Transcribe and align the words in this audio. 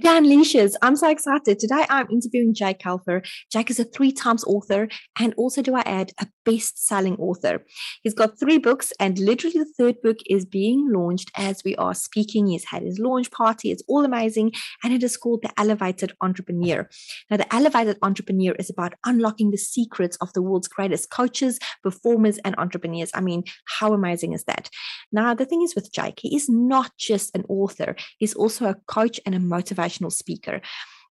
Dan 0.00 0.24
Leashes, 0.24 0.78
I'm 0.80 0.96
so 0.96 1.10
excited. 1.10 1.58
Today 1.58 1.84
I'm 1.90 2.08
interviewing 2.10 2.54
Jake 2.54 2.78
Kelfer. 2.78 3.26
Jake 3.52 3.68
is 3.68 3.78
a 3.78 3.84
three 3.84 4.12
times 4.12 4.42
author 4.44 4.88
and 5.18 5.34
also, 5.36 5.60
do 5.60 5.74
I 5.74 5.80
add, 5.80 6.12
a 6.18 6.26
best 6.46 6.86
selling 6.86 7.16
author. 7.16 7.66
He's 8.02 8.14
got 8.14 8.38
three 8.38 8.56
books, 8.56 8.94
and 8.98 9.18
literally 9.18 9.58
the 9.58 9.72
third 9.76 9.96
book 10.02 10.16
is 10.26 10.46
being 10.46 10.90
launched 10.90 11.30
as 11.36 11.62
we 11.64 11.76
are 11.76 11.92
speaking. 11.92 12.46
He's 12.46 12.64
had 12.64 12.82
his 12.82 12.98
launch 12.98 13.30
party, 13.30 13.70
it's 13.70 13.82
all 13.88 14.04
amazing, 14.04 14.52
and 14.82 14.94
it 14.94 15.02
is 15.02 15.18
called 15.18 15.42
The 15.42 15.52
Elevated 15.58 16.14
Entrepreneur. 16.22 16.88
Now, 17.30 17.36
The 17.36 17.54
Elevated 17.54 17.98
Entrepreneur 18.00 18.54
is 18.58 18.70
about 18.70 18.94
unlocking 19.04 19.50
the 19.50 19.58
secrets 19.58 20.16
of 20.22 20.32
the 20.32 20.40
world's 20.40 20.68
greatest 20.68 21.10
coaches, 21.10 21.58
performers, 21.82 22.38
and 22.38 22.54
entrepreneurs. 22.56 23.10
I 23.12 23.20
mean, 23.20 23.44
how 23.78 23.92
amazing 23.92 24.32
is 24.32 24.44
that? 24.44 24.70
Now, 25.12 25.34
the 25.34 25.44
thing 25.44 25.62
is 25.62 25.74
with 25.74 25.92
Jake, 25.92 26.20
he 26.22 26.34
is 26.34 26.48
not 26.48 26.92
just 26.96 27.34
an 27.36 27.44
author, 27.48 27.96
he's 28.18 28.34
also 28.34 28.66
a 28.66 28.76
coach 28.86 29.20
and 29.26 29.34
a 29.34 29.38
motivator 29.38 29.89
motivational 29.90 30.12
speaker. 30.12 30.60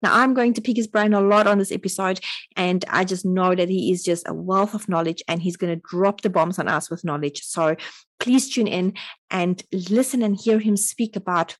Now, 0.04 0.16
I'm 0.16 0.36
going 0.36 0.54
to 0.54 0.62
pick 0.62 0.77
his 0.77 0.88
brain 0.88 1.13
a 1.13 1.22
lot 1.22 1.48
on 1.48 1.58
this 1.58 1.72
episode, 1.72 2.20
and 2.55 2.86
I 2.88 3.03
just 3.03 3.26
know 3.26 3.55
that 3.55 3.70
he 3.70 3.91
is 3.91 4.03
just 4.03 4.27
a 4.27 4.34
wealth 4.34 4.76
of 4.76 4.88
knowledge 4.88 5.23
and 5.27 5.41
he's 5.41 5.58
going 5.58 5.73
to 5.73 5.88
drop 5.90 6.22
the 6.22 6.30
bombs 6.30 6.59
on 6.59 6.67
us 6.67 6.91
with 6.91 7.03
knowledge. 7.03 7.41
So 7.41 7.76
please 8.20 8.48
tune 8.48 8.67
in 8.67 8.94
and 9.31 9.63
listen 9.90 10.22
and 10.22 10.40
hear 10.40 10.59
him 10.59 10.77
speak 10.77 11.16
about 11.16 11.58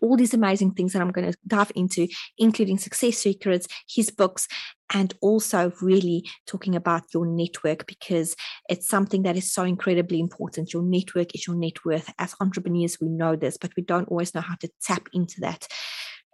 all 0.00 0.16
these 0.16 0.34
amazing 0.34 0.72
things 0.72 0.92
that 0.92 1.02
I'm 1.02 1.12
going 1.12 1.30
to 1.30 1.38
dive 1.46 1.72
into, 1.74 2.08
including 2.38 2.78
success 2.78 3.18
secrets, 3.18 3.66
his 3.88 4.10
books, 4.10 4.48
and 4.92 5.14
also 5.20 5.72
really 5.82 6.28
talking 6.46 6.74
about 6.74 7.04
your 7.12 7.26
network 7.26 7.86
because 7.86 8.34
it's 8.68 8.88
something 8.88 9.22
that 9.22 9.36
is 9.36 9.52
so 9.52 9.64
incredibly 9.64 10.20
important. 10.20 10.72
Your 10.72 10.82
network 10.82 11.34
is 11.34 11.46
your 11.46 11.56
net 11.56 11.84
worth. 11.84 12.12
As 12.18 12.34
entrepreneurs, 12.40 12.98
we 13.00 13.08
know 13.08 13.36
this, 13.36 13.58
but 13.58 13.72
we 13.76 13.82
don't 13.82 14.08
always 14.08 14.34
know 14.34 14.40
how 14.40 14.56
to 14.56 14.70
tap 14.82 15.08
into 15.12 15.40
that. 15.40 15.68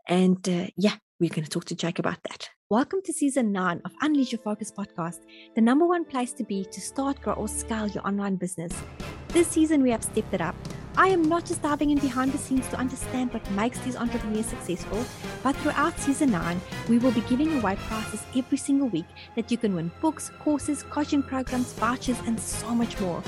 And 0.06 0.46
uh, 0.48 0.66
yeah, 0.76 0.96
we're 1.18 1.30
going 1.30 1.44
to 1.44 1.50
talk 1.50 1.64
to 1.66 1.74
Jake 1.74 1.98
about 1.98 2.22
that. 2.28 2.50
Welcome 2.68 3.00
to 3.04 3.12
season 3.12 3.52
nine 3.52 3.80
of 3.84 3.92
Unleash 4.02 4.32
Your 4.32 4.40
Focus 4.40 4.70
podcast, 4.70 5.20
the 5.54 5.60
number 5.60 5.86
one 5.86 6.04
place 6.04 6.32
to 6.34 6.44
be 6.44 6.64
to 6.64 6.80
start, 6.80 7.20
grow, 7.22 7.34
or 7.34 7.48
scale 7.48 7.86
your 7.88 8.06
online 8.06 8.36
business. 8.36 8.72
This 9.28 9.48
season, 9.48 9.82
we 9.82 9.90
have 9.90 10.02
stepped 10.02 10.34
it 10.34 10.40
up. 10.40 10.54
I 10.96 11.08
am 11.08 11.22
not 11.22 11.44
just 11.44 11.62
diving 11.62 11.90
in 11.90 11.98
behind 11.98 12.32
the 12.32 12.38
scenes 12.38 12.68
to 12.68 12.76
understand 12.76 13.32
what 13.32 13.50
makes 13.52 13.78
these 13.80 13.96
entrepreneurs 13.96 14.46
successful, 14.46 15.04
but 15.42 15.56
throughout 15.56 15.98
season 15.98 16.30
9, 16.30 16.60
we 16.88 16.98
will 16.98 17.10
be 17.10 17.20
giving 17.22 17.58
away 17.58 17.76
prizes 17.76 18.22
every 18.36 18.58
single 18.58 18.88
week 18.88 19.06
that 19.36 19.50
you 19.50 19.58
can 19.58 19.74
win 19.74 19.90
books, 20.00 20.30
courses, 20.38 20.82
coaching 20.84 21.22
programs, 21.22 21.72
vouchers, 21.72 22.18
and 22.26 22.38
so 22.38 22.74
much 22.74 23.00
more. 23.00 23.22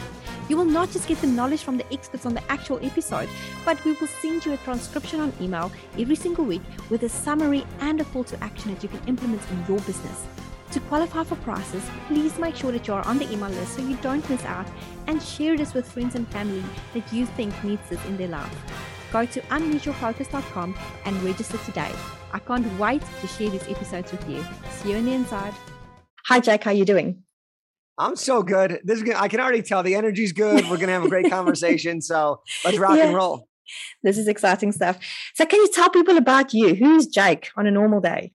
You 0.49 0.57
will 0.57 0.65
not 0.65 0.91
just 0.91 1.09
get 1.09 1.21
the 1.21 1.27
knowledge 1.27 1.63
from 1.63 1.77
the 1.77 1.93
experts 1.93 2.25
on 2.25 2.35
the 2.35 2.53
actual 2.53 2.79
episode, 2.85 3.29
but 3.65 3.85
we 3.85 3.93
will 3.93 4.07
send 4.07 4.47
you 4.47 4.53
a 4.53 4.57
transcription 4.59 5.21
on 5.21 5.33
email 5.41 5.73
every 5.99 6.15
single 6.15 6.45
week 6.45 6.63
with 6.89 7.03
a 7.03 7.09
summary 7.09 7.65
and 7.81 8.01
a 8.01 8.05
call 8.05 8.25
to 8.25 8.43
action 8.45 8.73
that 8.73 8.83
you 8.83 8.89
can 8.89 9.01
implement 9.09 9.43
in 9.51 9.65
your 9.69 9.81
business. 9.81 10.27
To 10.73 10.81
qualify 10.81 11.25
for 11.25 11.37
prizes, 11.37 11.83
please 12.07 12.39
make 12.39 12.55
sure 12.55 12.71
that 12.73 12.87
you 12.87 12.95
are 12.95 13.07
on 13.07 13.19
the 13.19 13.31
email 13.33 13.51
list 13.51 13.75
so 13.75 13.83
you 13.83 13.97
don't 14.03 14.29
miss 14.29 14.45
out 14.45 14.67
and 15.07 15.23
share 15.23 15.57
this 15.57 15.75
with 15.75 15.91
friends 15.91 16.15
and 16.15 16.29
family 16.29 16.63
that 16.95 17.13
you 17.13 17.27
think 17.27 17.53
needs 17.65 17.89
this 17.89 18.05
in 18.07 18.17
their 18.17 18.29
life. 18.29 18.55
Go 19.13 19.25
to 19.25 19.41
unleashyourfocus.com 19.41 20.77
and 21.05 21.23
register 21.23 21.59
today. 21.59 21.93
I 22.33 22.39
can't 22.41 22.67
wait 22.79 23.03
to 23.21 23.27
share 23.27 23.51
these 23.51 23.69
episodes 23.69 24.13
with 24.13 24.29
you. 24.29 24.45
See 24.71 24.91
you 24.91 24.99
on 24.99 25.07
the 25.07 25.13
inside. 25.13 25.55
Hi, 26.27 26.41
Jake. 26.41 26.65
How 26.65 26.73
are 26.73 26.75
you 26.75 26.85
doing? 26.85 27.23
I'm 27.99 28.17
so 28.17 28.43
good. 28.43 28.81
This 28.85 28.99
is 28.99 29.05
good. 29.05 29.17
I 29.17 29.29
can 29.29 29.41
already 29.41 29.63
tell 29.63 29.83
the 29.83 29.95
energy's 29.95 30.33
good. 30.33 30.69
We're 30.69 30.77
gonna 30.77 30.93
have 30.93 31.05
a 31.05 31.09
great 31.09 31.31
conversation. 31.31 32.01
So 32.01 32.43
let's 32.65 32.79
rock 32.79 32.97
yeah. 32.97 33.07
and 33.07 33.15
roll. 33.15 33.49
This 34.03 34.19
is 34.19 34.29
exciting 34.29 34.73
stuff. 34.73 34.99
So, 35.35 35.45
can 35.45 35.61
you 35.61 35.69
tell 35.73 35.91
people 35.91 36.17
about 36.17 36.55
you? 36.55 36.75
Who's 36.75 37.07
Jake 37.07 37.51
on 37.57 37.67
a 37.67 37.71
normal 37.71 38.01
day? 38.01 38.33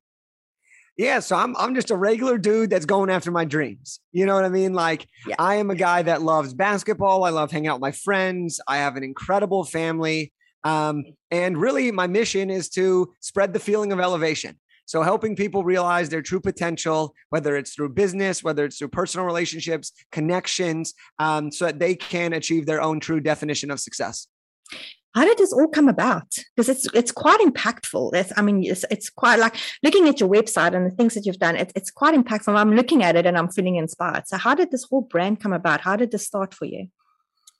Yeah, 0.97 1.19
so 1.19 1.35
I'm 1.35 1.55
I'm 1.57 1.73
just 1.73 1.89
a 1.89 1.95
regular 1.95 2.37
dude 2.37 2.69
that's 2.69 2.85
going 2.85 3.09
after 3.09 3.31
my 3.31 3.45
dreams. 3.45 3.99
You 4.11 4.25
know 4.25 4.35
what 4.35 4.45
I 4.45 4.49
mean? 4.49 4.73
Like 4.73 5.07
yeah. 5.25 5.35
I 5.39 5.55
am 5.55 5.69
a 5.71 5.75
guy 5.75 6.01
that 6.03 6.21
loves 6.21 6.53
basketball. 6.53 7.23
I 7.23 7.29
love 7.29 7.51
hanging 7.51 7.69
out 7.69 7.75
with 7.75 7.81
my 7.81 7.91
friends. 7.91 8.59
I 8.67 8.77
have 8.77 8.97
an 8.97 9.03
incredible 9.03 9.63
family. 9.63 10.33
Um, 10.63 11.05
and 11.31 11.57
really 11.57 11.91
my 11.91 12.07
mission 12.07 12.49
is 12.49 12.69
to 12.69 13.13
spread 13.19 13.53
the 13.53 13.59
feeling 13.59 13.91
of 13.91 13.99
elevation. 13.99 14.59
So 14.91 15.03
helping 15.03 15.37
people 15.37 15.63
realize 15.63 16.09
their 16.09 16.21
true 16.21 16.41
potential, 16.41 17.15
whether 17.29 17.55
it's 17.55 17.73
through 17.73 17.93
business, 17.93 18.43
whether 18.43 18.65
it's 18.65 18.77
through 18.77 18.89
personal 18.89 19.25
relationships, 19.25 19.93
connections, 20.11 20.93
um, 21.17 21.49
so 21.49 21.67
that 21.67 21.79
they 21.79 21.95
can 21.95 22.33
achieve 22.33 22.65
their 22.65 22.81
own 22.81 22.99
true 22.99 23.21
definition 23.21 23.71
of 23.71 23.79
success 23.79 24.27
how 25.13 25.25
did 25.25 25.37
this 25.37 25.51
all 25.51 25.67
come 25.67 25.89
about? 25.89 26.37
Because 26.55 26.69
it's 26.69 26.87
it's 26.93 27.11
quite 27.11 27.41
impactful. 27.41 28.13
It's, 28.13 28.31
I 28.37 28.41
mean, 28.41 28.63
it's, 28.63 28.85
it's 28.89 29.09
quite 29.09 29.39
like 29.39 29.55
looking 29.83 30.07
at 30.07 30.21
your 30.21 30.29
website 30.29 30.73
and 30.73 30.85
the 30.85 30.95
things 30.95 31.15
that 31.15 31.25
you've 31.25 31.37
done. 31.37 31.57
It, 31.57 31.73
it's 31.75 31.91
quite 31.91 32.15
impactful. 32.15 32.55
I'm 32.55 32.73
looking 32.73 33.03
at 33.03 33.17
it 33.17 33.25
and 33.25 33.37
I'm 33.37 33.49
feeling 33.49 33.75
inspired. 33.75 34.29
So, 34.29 34.37
how 34.37 34.55
did 34.55 34.71
this 34.71 34.85
whole 34.85 35.01
brand 35.01 35.41
come 35.41 35.51
about? 35.51 35.81
How 35.81 35.97
did 35.97 36.11
this 36.11 36.25
start 36.25 36.53
for 36.53 36.63
you? 36.63 36.87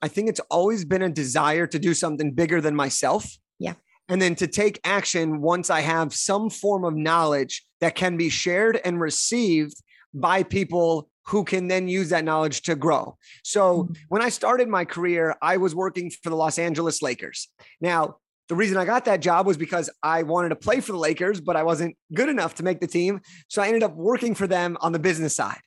I 0.02 0.08
think 0.08 0.30
it's 0.30 0.40
always 0.50 0.86
been 0.86 1.02
a 1.02 1.10
desire 1.10 1.68
to 1.68 1.78
do 1.78 1.94
something 1.94 2.32
bigger 2.32 2.62
than 2.62 2.74
myself. 2.74 3.38
Yeah. 3.60 3.74
And 4.12 4.22
then 4.22 4.36
to 4.36 4.48
take 4.48 4.78
action 4.84 5.40
once 5.40 5.70
I 5.70 5.80
have 5.80 6.14
some 6.14 6.50
form 6.50 6.84
of 6.84 6.98
knowledge 6.98 7.66
that 7.80 7.96
can 7.96 8.18
be 8.18 8.28
shared 8.28 8.78
and 8.84 9.00
received 9.00 9.82
by 10.14 10.44
people 10.44 11.10
who 11.28 11.46
can 11.46 11.70
then 11.70 11.88
use 11.88 12.10
that 12.10 12.26
knowledge 12.26 12.64
to 12.64 12.76
grow. 12.76 13.18
So 13.46 13.84
mm-hmm. 13.84 13.94
when 14.10 14.22
I 14.22 14.28
started 14.28 14.68
my 14.68 14.84
career, 14.84 15.38
I 15.42 15.56
was 15.56 15.74
working 15.74 16.12
for 16.12 16.30
the 16.30 16.36
Los 16.36 16.60
Angeles 16.60 17.02
Lakers. 17.02 17.48
Now, 17.80 18.18
the 18.50 18.56
reason 18.56 18.76
I 18.76 18.84
got 18.84 19.06
that 19.06 19.22
job 19.22 19.48
was 19.48 19.56
because 19.56 19.90
I 20.04 20.24
wanted 20.24 20.50
to 20.50 20.58
play 20.58 20.82
for 20.82 20.92
the 20.92 20.98
Lakers, 20.98 21.40
but 21.40 21.56
I 21.56 21.64
wasn't 21.64 21.96
good 22.14 22.28
enough 22.28 22.56
to 22.56 22.64
make 22.64 22.82
the 22.82 22.88
team. 22.88 23.22
So 23.48 23.62
I 23.62 23.68
ended 23.68 23.84
up 23.84 23.96
working 23.96 24.36
for 24.36 24.46
them 24.46 24.78
on 24.82 24.92
the 24.92 25.00
business 25.00 25.34
side. 25.34 25.62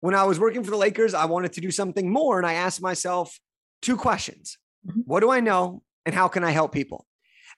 When 0.00 0.14
I 0.14 0.24
was 0.24 0.40
working 0.40 0.64
for 0.64 0.70
the 0.70 0.78
Lakers, 0.78 1.12
I 1.12 1.26
wanted 1.26 1.52
to 1.52 1.60
do 1.60 1.70
something 1.70 2.10
more. 2.10 2.38
And 2.38 2.46
I 2.46 2.54
asked 2.54 2.80
myself 2.80 3.38
two 3.82 3.98
questions 3.98 4.56
mm-hmm. 4.88 5.00
What 5.00 5.20
do 5.20 5.30
I 5.30 5.40
know? 5.40 5.82
And 6.06 6.14
how 6.14 6.26
can 6.26 6.42
I 6.42 6.52
help 6.52 6.72
people? 6.72 7.04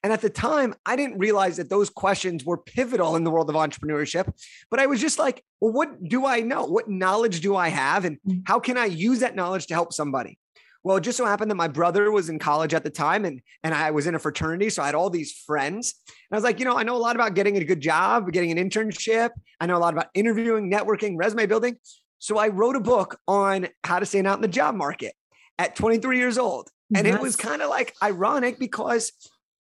And 0.03 0.13
at 0.13 0.21
the 0.21 0.31
time, 0.31 0.75
I 0.85 0.97
didn't 0.97 1.19
realize 1.19 1.57
that 1.59 1.71
those 1.71 1.89
questions 1.89 2.45
were 2.45 2.59
pivotal 2.59 3.15
in 3.15 3.23
the 3.23 3.31
world 3.31 3.49
of 3.49 3.55
entrepreneurship. 3.55 4.33
But 4.71 4.81
I 4.81 4.87
was 4.87 5.01
just 5.01 5.19
like, 5.19 5.45
well, 5.61 5.73
what 5.73 6.03
do 6.03 6.27
I 6.27 6.41
know? 6.41 6.65
What 6.65 6.89
knowledge 6.89 7.41
do 7.41 7.55
I 7.55 7.69
have? 7.69 8.05
And 8.05 8.19
mm. 8.27 8.43
how 8.47 8.59
can 8.59 8.77
I 8.77 8.87
use 8.87 9.21
that 9.21 9.37
knowledge 9.37 9.67
to 9.69 9.75
help 9.75 9.93
somebody? 9.93 10.39
Well, 10.85 10.97
it 10.97 11.03
just 11.03 11.17
so 11.17 11.25
happened 11.25 11.51
that 11.53 11.57
my 11.57 11.69
brother 11.69 12.11
was 12.11 12.29
in 12.29 12.41
college 12.41 12.75
at 12.75 12.83
the 12.83 12.91
time 12.91 13.25
and, 13.25 13.41
and 13.63 13.73
I 13.73 13.93
was 13.93 14.09
in 14.09 14.17
a 14.17 14.19
fraternity. 14.19 14.69
So 14.69 14.83
I 14.83 14.87
had 14.87 14.97
all 14.97 15.11
these 15.11 15.33
friends. 15.33 15.95
And 16.09 16.17
I 16.33 16.37
was 16.37 16.43
like, 16.43 16.59
you 16.59 16.65
know, 16.65 16.77
I 16.77 16.83
know 16.83 16.97
a 16.97 16.99
lot 16.99 17.15
about 17.15 17.35
getting 17.35 17.57
a 17.57 17.65
good 17.65 17.81
job, 17.81 18.33
getting 18.33 18.51
an 18.51 18.59
internship. 18.59 19.31
I 19.61 19.67
know 19.67 19.77
a 19.77 19.79
lot 19.79 19.95
about 19.95 20.09
interviewing, 20.15 20.71
networking, 20.71 21.15
resume 21.17 21.47
building. 21.47 21.77
So 22.19 22.39
I 22.39 22.49
wrote 22.49 22.75
a 22.75 22.81
book 22.81 23.21
on 23.29 23.69
how 23.85 24.01
to 24.01 24.07
stand 24.07 24.27
out 24.27 24.37
in 24.39 24.43
the 24.43 24.49
job 24.49 24.75
market 24.75 25.15
at 25.59 25.77
23 25.77 26.19
years 26.19 26.39
old. 26.39 26.69
And 26.95 27.07
it 27.07 27.21
was 27.21 27.37
kind 27.37 27.63
of 27.63 27.71
like 27.71 27.95
ironic 28.03 28.59
because 28.59 29.13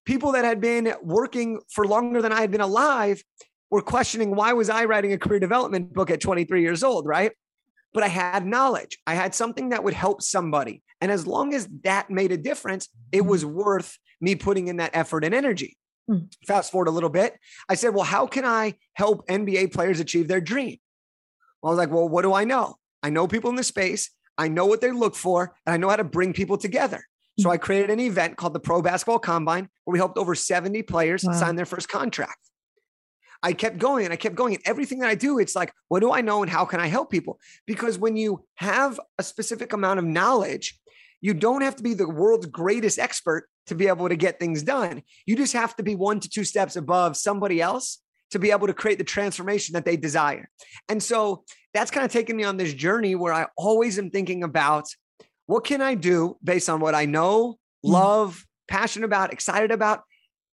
people 0.04 0.32
that 0.32 0.44
had 0.44 0.60
been 0.60 0.94
working 1.02 1.60
for 1.70 1.86
longer 1.86 2.22
than 2.22 2.32
I 2.32 2.40
had 2.40 2.50
been 2.50 2.60
alive 2.60 3.22
were 3.70 3.82
questioning 3.82 4.34
why 4.34 4.52
was 4.52 4.68
I 4.68 4.84
writing 4.84 5.12
a 5.12 5.18
career 5.18 5.40
development 5.40 5.92
book 5.92 6.10
at 6.10 6.20
23 6.20 6.60
years 6.62 6.82
old, 6.82 7.06
right? 7.06 7.32
But 7.94 8.02
I 8.02 8.08
had 8.08 8.46
knowledge. 8.46 8.98
I 9.06 9.14
had 9.14 9.34
something 9.34 9.70
that 9.70 9.84
would 9.84 9.94
help 9.94 10.22
somebody. 10.22 10.82
And 11.00 11.10
as 11.10 11.26
long 11.26 11.54
as 11.54 11.68
that 11.84 12.10
made 12.10 12.32
a 12.32 12.36
difference, 12.36 12.88
it 13.10 13.24
was 13.24 13.44
worth 13.44 13.98
me 14.20 14.34
putting 14.34 14.68
in 14.68 14.76
that 14.76 14.92
effort 14.94 15.24
and 15.24 15.34
energy. 15.34 15.76
Hmm. 16.08 16.26
Fast 16.46 16.72
forward 16.72 16.88
a 16.88 16.92
little 16.92 17.10
bit. 17.10 17.34
I 17.68 17.74
said, 17.74 17.94
well, 17.94 18.04
how 18.04 18.26
can 18.26 18.44
I 18.44 18.74
help 18.94 19.26
NBA 19.28 19.72
players 19.72 20.00
achieve 20.00 20.28
their 20.28 20.40
dream? 20.40 20.78
Well, 21.62 21.70
I 21.70 21.74
was 21.74 21.78
like, 21.78 21.90
well, 21.90 22.08
what 22.08 22.22
do 22.22 22.34
I 22.34 22.44
know? 22.44 22.76
I 23.02 23.10
know 23.10 23.26
people 23.26 23.50
in 23.50 23.56
the 23.56 23.64
space. 23.64 24.10
I 24.38 24.48
know 24.48 24.66
what 24.66 24.80
they 24.80 24.90
look 24.90 25.14
for, 25.14 25.54
and 25.66 25.74
I 25.74 25.76
know 25.76 25.88
how 25.88 25.96
to 25.96 26.04
bring 26.04 26.32
people 26.32 26.56
together. 26.56 27.04
So 27.38 27.48
mm. 27.48 27.52
I 27.52 27.56
created 27.56 27.90
an 27.90 28.00
event 28.00 28.36
called 28.36 28.54
the 28.54 28.60
Pro 28.60 28.82
Basketball 28.82 29.18
Combine 29.18 29.68
where 29.84 29.92
we 29.92 29.98
helped 29.98 30.18
over 30.18 30.34
70 30.34 30.82
players 30.82 31.24
wow. 31.24 31.32
sign 31.32 31.56
their 31.56 31.66
first 31.66 31.88
contract. 31.88 32.38
I 33.42 33.52
kept 33.52 33.78
going 33.78 34.04
and 34.04 34.12
I 34.12 34.16
kept 34.16 34.36
going. 34.36 34.54
And 34.54 34.62
everything 34.64 35.00
that 35.00 35.08
I 35.08 35.14
do, 35.14 35.38
it's 35.38 35.56
like, 35.56 35.72
what 35.88 36.00
do 36.00 36.12
I 36.12 36.20
know 36.20 36.42
and 36.42 36.50
how 36.50 36.64
can 36.64 36.78
I 36.78 36.86
help 36.86 37.10
people? 37.10 37.40
Because 37.66 37.98
when 37.98 38.16
you 38.16 38.44
have 38.56 39.00
a 39.18 39.22
specific 39.22 39.72
amount 39.72 39.98
of 39.98 40.04
knowledge, 40.04 40.78
you 41.20 41.34
don't 41.34 41.62
have 41.62 41.76
to 41.76 41.82
be 41.82 41.94
the 41.94 42.08
world's 42.08 42.46
greatest 42.46 42.98
expert 42.98 43.48
to 43.66 43.74
be 43.74 43.88
able 43.88 44.08
to 44.08 44.16
get 44.16 44.38
things 44.38 44.62
done. 44.62 45.02
You 45.26 45.36
just 45.36 45.52
have 45.54 45.74
to 45.76 45.82
be 45.82 45.94
one 45.94 46.20
to 46.20 46.28
two 46.28 46.44
steps 46.44 46.76
above 46.76 47.16
somebody 47.16 47.60
else 47.60 47.98
to 48.30 48.38
be 48.38 48.50
able 48.50 48.66
to 48.66 48.74
create 48.74 48.98
the 48.98 49.04
transformation 49.04 49.74
that 49.74 49.84
they 49.84 49.96
desire. 49.96 50.48
And 50.88 51.02
so 51.02 51.44
that's 51.74 51.90
kind 51.90 52.04
of 52.04 52.12
taken 52.12 52.36
me 52.36 52.44
on 52.44 52.56
this 52.56 52.74
journey 52.74 53.14
where 53.14 53.32
I 53.32 53.46
always 53.56 53.98
am 53.98 54.10
thinking 54.10 54.42
about 54.42 54.86
what 55.52 55.64
can 55.64 55.82
I 55.82 55.94
do 55.94 56.38
based 56.42 56.70
on 56.70 56.80
what 56.80 56.94
I 56.94 57.04
know, 57.04 57.58
mm. 57.84 57.92
love, 57.92 58.46
passionate 58.68 59.04
about, 59.04 59.34
excited 59.34 59.70
about 59.70 60.02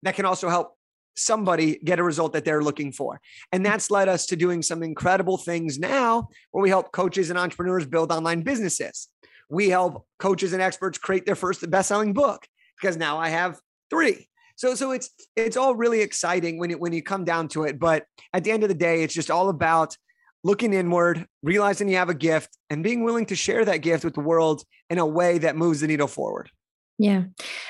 that 0.04 0.16
can 0.16 0.26
also 0.26 0.50
help 0.50 0.78
somebody 1.16 1.80
get 1.84 1.98
a 1.98 2.04
result 2.04 2.34
that 2.34 2.46
they're 2.46 2.62
looking 2.62 2.92
for. 2.92 3.20
And 3.52 3.62
mm. 3.62 3.70
that's 3.70 3.90
led 3.90 4.08
us 4.08 4.28
to 4.28 4.36
doing 4.36 4.62
some 4.62 4.84
incredible 4.84 5.38
things 5.38 5.80
now 5.80 6.28
where 6.52 6.62
we 6.62 6.70
help 6.70 6.92
coaches 6.92 7.32
and 7.32 7.40
entrepreneurs 7.40 7.88
build 7.88 8.12
online 8.12 8.42
businesses. 8.42 9.10
We 9.50 9.70
help 9.70 10.06
coaches 10.20 10.54
and 10.54 10.62
experts 10.62 11.00
create 11.00 11.26
their 11.26 11.36
first 11.36 11.68
best-selling 11.68 12.14
book 12.14 12.46
because 12.80 12.96
now 12.96 13.18
I 13.18 13.30
have 13.30 13.60
3. 13.90 14.28
So 14.56 14.76
so 14.76 14.92
it's 14.92 15.10
it's 15.36 15.58
all 15.58 15.74
really 15.74 16.02
exciting 16.02 16.60
when 16.60 16.70
you 16.70 16.78
when 16.78 16.94
you 16.94 17.02
come 17.02 17.24
down 17.26 17.48
to 17.50 17.64
it. 17.64 17.80
But 17.80 18.06
at 18.32 18.44
the 18.44 18.52
end 18.52 18.62
of 18.62 18.70
the 18.70 18.76
day, 18.76 19.02
it's 19.02 19.14
just 19.16 19.32
all 19.32 19.50
about 19.50 19.98
looking 20.44 20.74
inward, 20.74 21.26
realizing 21.42 21.88
you 21.88 21.98
have 21.98 22.10
a 22.10 22.14
gift, 22.14 22.58
and 22.70 22.84
being 22.84 23.04
willing 23.04 23.26
to 23.28 23.36
share 23.36 23.66
that 23.66 23.78
gift 23.78 24.04
with 24.04 24.14
the 24.14 24.22
world 24.22 24.64
in 24.90 24.98
a 24.98 25.06
way 25.06 25.38
that 25.38 25.56
moves 25.56 25.82
the 25.82 25.88
needle 25.88 26.08
forward. 26.08 26.50
Yeah. 27.00 27.24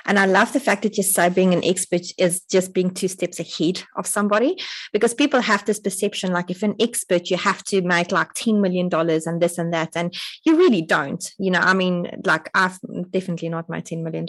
And 0.06 0.20
I 0.20 0.25
love 0.25 0.52
the 0.52 0.60
fact 0.60 0.84
that 0.84 0.98
you 0.98 1.04
say 1.04 1.30
being 1.30 1.54
an 1.54 1.64
expert 1.64 2.02
is 2.18 2.42
just 2.42 2.74
being 2.74 2.94
two 2.94 3.08
steps 3.08 3.40
ahead 3.40 3.84
of 3.96 4.06
somebody 4.06 4.60
because 4.92 5.14
people 5.14 5.40
have 5.40 5.64
this 5.64 5.80
perception 5.80 6.34
like 6.34 6.52
if 6.52 6.62
an 6.62 6.75
expert, 6.80 7.30
you 7.30 7.38
have 7.38 7.64
to 7.66 7.81
make 7.81 8.12
like 8.12 8.34
$10 8.34 8.60
million 8.60 8.90
and 8.94 9.42
this 9.42 9.58
and 9.58 9.74
that. 9.74 9.96
And 9.96 10.14
you 10.44 10.58
really 10.58 10.81
don't. 10.81 11.24
You 11.40 11.52
know, 11.52 11.60
I 11.60 11.74
mean, 11.74 12.22
like 12.26 12.50
I've 12.54 12.78
definitely 13.12 13.48
not 13.48 13.69
made 13.69 13.86
$10 13.86 14.04
million, 14.04 14.26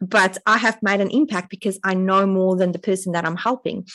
but 0.00 0.38
I 0.46 0.56
have 0.56 0.82
made 0.82 1.02
an 1.02 1.10
impact 1.10 1.50
because 1.50 1.78
I 1.84 1.92
know 1.92 2.26
more 2.26 2.56
than 2.56 2.72
the 2.72 2.78
person 2.78 3.12
that 3.12 3.26
I'm 3.26 3.36
helping. 3.36 3.86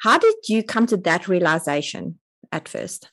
How 0.00 0.18
did 0.18 0.34
you 0.48 0.62
come 0.62 0.86
to 0.88 0.98
that 0.98 1.28
realization 1.28 2.18
at 2.52 2.68
first? 2.68 3.10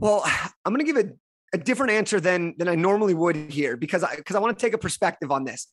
Well, 0.00 0.24
I'm 0.64 0.74
going 0.74 0.84
to 0.84 0.92
give 0.92 0.96
a 0.96 1.12
a 1.52 1.58
different 1.58 1.92
answer 1.92 2.20
than 2.20 2.54
than 2.58 2.68
I 2.68 2.74
normally 2.74 3.14
would 3.14 3.36
here 3.36 3.76
because 3.76 4.02
I 4.02 4.16
because 4.16 4.36
I 4.36 4.38
want 4.38 4.58
to 4.58 4.64
take 4.64 4.74
a 4.74 4.78
perspective 4.78 5.30
on 5.30 5.44
this. 5.44 5.66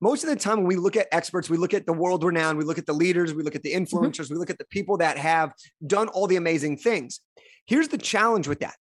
Most 0.00 0.22
of 0.22 0.30
the 0.30 0.36
time, 0.36 0.58
when 0.58 0.66
we 0.66 0.76
look 0.76 0.96
at 0.96 1.08
experts, 1.10 1.50
we 1.50 1.56
look 1.56 1.74
at 1.74 1.84
the 1.84 1.92
world 1.92 2.22
renowned, 2.22 2.56
we 2.56 2.64
look 2.64 2.78
at 2.78 2.86
the 2.86 2.92
leaders, 2.92 3.34
we 3.34 3.42
look 3.42 3.56
at 3.56 3.64
the 3.64 3.72
mm-hmm. 3.72 3.82
influencers, 3.82 4.26
mm-hmm. 4.26 4.34
we 4.34 4.38
look 4.38 4.50
at 4.50 4.58
the 4.58 4.66
people 4.66 4.98
that 4.98 5.18
have 5.18 5.52
done 5.84 6.06
all 6.08 6.28
the 6.28 6.36
amazing 6.36 6.76
things. 6.76 7.20
Here's 7.66 7.88
the 7.88 7.98
challenge 7.98 8.46
with 8.46 8.60
that: 8.60 8.76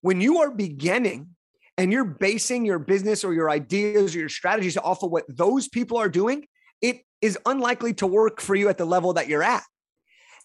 when 0.00 0.20
you 0.20 0.42
are 0.42 0.50
beginning 0.50 1.30
and 1.76 1.92
you're 1.92 2.04
basing 2.04 2.64
your 2.64 2.78
business 2.78 3.24
or 3.24 3.34
your 3.34 3.50
ideas 3.50 4.14
or 4.14 4.20
your 4.20 4.28
strategies 4.28 4.76
off 4.76 5.02
of 5.02 5.10
what 5.10 5.24
those 5.28 5.68
people 5.68 5.98
are 5.98 6.08
doing, 6.08 6.46
it 6.80 7.00
is 7.20 7.36
unlikely 7.46 7.94
to 7.94 8.06
work 8.06 8.40
for 8.40 8.54
you 8.54 8.68
at 8.68 8.78
the 8.78 8.84
level 8.84 9.14
that 9.14 9.26
you're 9.26 9.42
at. 9.42 9.64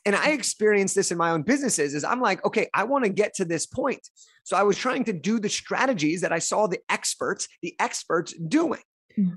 And 0.06 0.16
I 0.16 0.30
experienced 0.30 0.96
this 0.96 1.12
in 1.12 1.18
my 1.18 1.32
own 1.32 1.44
businesses 1.44 1.94
is 1.94 2.04
I'm 2.04 2.22
like, 2.22 2.44
okay, 2.46 2.70
I 2.74 2.86
want 2.86 3.04
to 3.04 3.10
get 3.10 3.34
to 3.36 3.46
this 3.46 3.66
point. 3.66 4.08
So 4.44 4.56
I 4.58 4.64
was 4.64 4.78
trying 4.78 5.04
to 5.06 5.14
do 5.14 5.40
the 5.40 5.50
strategies 5.50 6.22
that 6.22 6.32
I 6.32 6.40
saw 6.40 6.68
the 6.68 6.80
experts, 6.90 7.48
the 7.62 7.76
experts 7.80 8.34
doing. 8.34 8.82
Mm-hmm. 9.18 9.36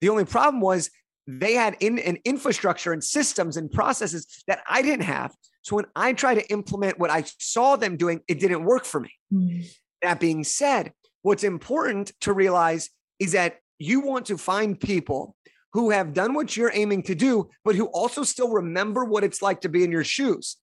The 0.00 0.08
only 0.08 0.24
problem 0.24 0.60
was 0.60 0.90
they 1.26 1.54
had 1.54 1.76
in 1.80 1.98
an 1.98 2.18
infrastructure 2.24 2.92
and 2.92 3.02
systems 3.02 3.56
and 3.56 3.70
processes 3.70 4.44
that 4.46 4.62
I 4.68 4.82
didn't 4.82 5.04
have. 5.04 5.34
So 5.62 5.76
when 5.76 5.86
I 5.96 6.12
tried 6.12 6.36
to 6.36 6.50
implement 6.50 6.98
what 6.98 7.10
I 7.10 7.24
saw 7.38 7.76
them 7.76 7.96
doing, 7.96 8.20
it 8.28 8.38
didn't 8.38 8.64
work 8.64 8.84
for 8.84 9.00
me. 9.00 9.10
Mm-hmm. 9.32 9.62
That 10.02 10.20
being 10.20 10.44
said, 10.44 10.92
what's 11.22 11.42
important 11.42 12.12
to 12.20 12.32
realize 12.32 12.90
is 13.18 13.32
that 13.32 13.58
you 13.78 14.00
want 14.00 14.26
to 14.26 14.38
find 14.38 14.78
people 14.78 15.34
who 15.76 15.90
have 15.90 16.14
done 16.14 16.32
what 16.32 16.56
you're 16.56 16.70
aiming 16.72 17.02
to 17.02 17.14
do, 17.14 17.50
but 17.62 17.74
who 17.74 17.84
also 17.88 18.22
still 18.22 18.50
remember 18.50 19.04
what 19.04 19.22
it's 19.22 19.42
like 19.42 19.60
to 19.60 19.68
be 19.68 19.84
in 19.84 19.92
your 19.92 20.04
shoes. 20.04 20.56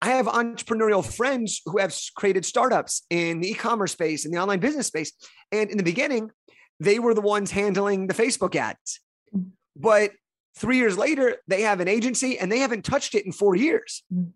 I 0.00 0.08
have 0.08 0.26
entrepreneurial 0.26 1.04
friends 1.04 1.62
who 1.64 1.78
have 1.78 1.96
created 2.16 2.44
startups 2.44 3.06
in 3.10 3.40
the 3.40 3.50
e-commerce 3.50 3.92
space, 3.92 4.24
in 4.24 4.32
the 4.32 4.38
online 4.38 4.58
business 4.58 4.88
space. 4.88 5.12
And 5.52 5.70
in 5.70 5.78
the 5.78 5.84
beginning, 5.84 6.32
they 6.80 6.98
were 6.98 7.14
the 7.14 7.20
ones 7.20 7.52
handling 7.52 8.08
the 8.08 8.14
Facebook 8.14 8.56
ads. 8.56 8.98
Mm. 9.32 9.50
But 9.76 10.10
three 10.56 10.78
years 10.78 10.98
later, 10.98 11.36
they 11.46 11.62
have 11.62 11.78
an 11.78 11.86
agency 11.86 12.40
and 12.40 12.50
they 12.50 12.58
haven't 12.58 12.84
touched 12.84 13.14
it 13.14 13.24
in 13.24 13.30
four 13.30 13.54
years. 13.54 14.02
Mm. 14.12 14.32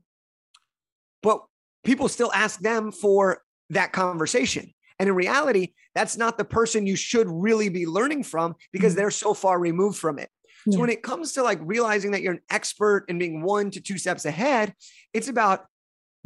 But 1.24 1.44
people 1.84 2.06
still 2.06 2.30
ask 2.32 2.60
them 2.60 2.92
for 2.92 3.42
that 3.70 3.90
conversation. 3.90 4.72
And 4.98 5.08
in 5.08 5.14
reality, 5.14 5.74
that's 5.94 6.16
not 6.16 6.38
the 6.38 6.44
person 6.44 6.86
you 6.86 6.96
should 6.96 7.28
really 7.28 7.68
be 7.68 7.86
learning 7.86 8.24
from 8.24 8.54
because 8.72 8.92
mm-hmm. 8.92 9.00
they're 9.00 9.10
so 9.10 9.34
far 9.34 9.58
removed 9.58 9.98
from 9.98 10.18
it. 10.18 10.30
So 10.68 10.80
when 10.80 10.90
it 10.90 11.02
comes 11.02 11.32
to 11.34 11.44
like 11.44 11.60
realizing 11.62 12.10
that 12.10 12.22
you're 12.22 12.32
an 12.32 12.40
expert 12.50 13.04
and 13.08 13.20
being 13.20 13.40
one 13.42 13.70
to 13.70 13.80
two 13.80 13.98
steps 13.98 14.24
ahead, 14.24 14.74
it's 15.12 15.28
about 15.28 15.66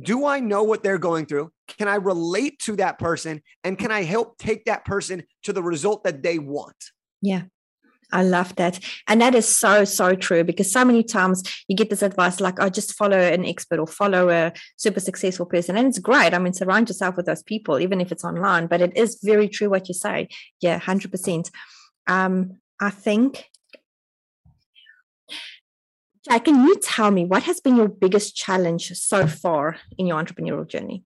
do 0.00 0.24
I 0.24 0.40
know 0.40 0.62
what 0.62 0.82
they're 0.82 0.98
going 0.98 1.26
through? 1.26 1.52
Can 1.68 1.88
I 1.88 1.96
relate 1.96 2.58
to 2.60 2.76
that 2.76 2.98
person? 2.98 3.42
And 3.64 3.78
can 3.78 3.90
I 3.90 4.02
help 4.02 4.38
take 4.38 4.64
that 4.64 4.86
person 4.86 5.24
to 5.42 5.52
the 5.52 5.62
result 5.62 6.04
that 6.04 6.22
they 6.22 6.38
want? 6.38 6.76
Yeah. 7.20 7.42
I 8.12 8.22
love 8.22 8.54
that. 8.56 8.78
And 9.06 9.20
that 9.20 9.34
is 9.34 9.48
so, 9.48 9.84
so 9.84 10.14
true 10.14 10.44
because 10.44 10.70
so 10.72 10.84
many 10.84 11.02
times 11.02 11.42
you 11.68 11.76
get 11.76 11.90
this 11.90 12.02
advice 12.02 12.40
like, 12.40 12.60
oh, 12.60 12.68
just 12.68 12.94
follow 12.94 13.18
an 13.18 13.44
expert 13.44 13.78
or 13.78 13.86
follow 13.86 14.28
a 14.30 14.52
super 14.76 15.00
successful 15.00 15.46
person. 15.46 15.76
And 15.76 15.88
it's 15.88 15.98
great. 15.98 16.34
I 16.34 16.38
mean, 16.38 16.52
surround 16.52 16.88
yourself 16.88 17.16
with 17.16 17.26
those 17.26 17.42
people, 17.42 17.78
even 17.78 18.00
if 18.00 18.12
it's 18.12 18.24
online, 18.24 18.66
but 18.66 18.80
it 18.80 18.96
is 18.96 19.20
very 19.22 19.48
true 19.48 19.70
what 19.70 19.88
you 19.88 19.94
say. 19.94 20.28
Yeah, 20.60 20.78
100%. 20.80 21.50
Um, 22.06 22.56
I 22.80 22.90
think, 22.90 23.44
Jack, 26.28 26.44
can 26.44 26.64
you 26.64 26.76
tell 26.76 27.10
me 27.10 27.24
what 27.24 27.44
has 27.44 27.60
been 27.60 27.76
your 27.76 27.88
biggest 27.88 28.36
challenge 28.36 28.90
so 28.92 29.26
far 29.26 29.76
in 29.96 30.06
your 30.06 30.22
entrepreneurial 30.22 30.66
journey? 30.66 31.04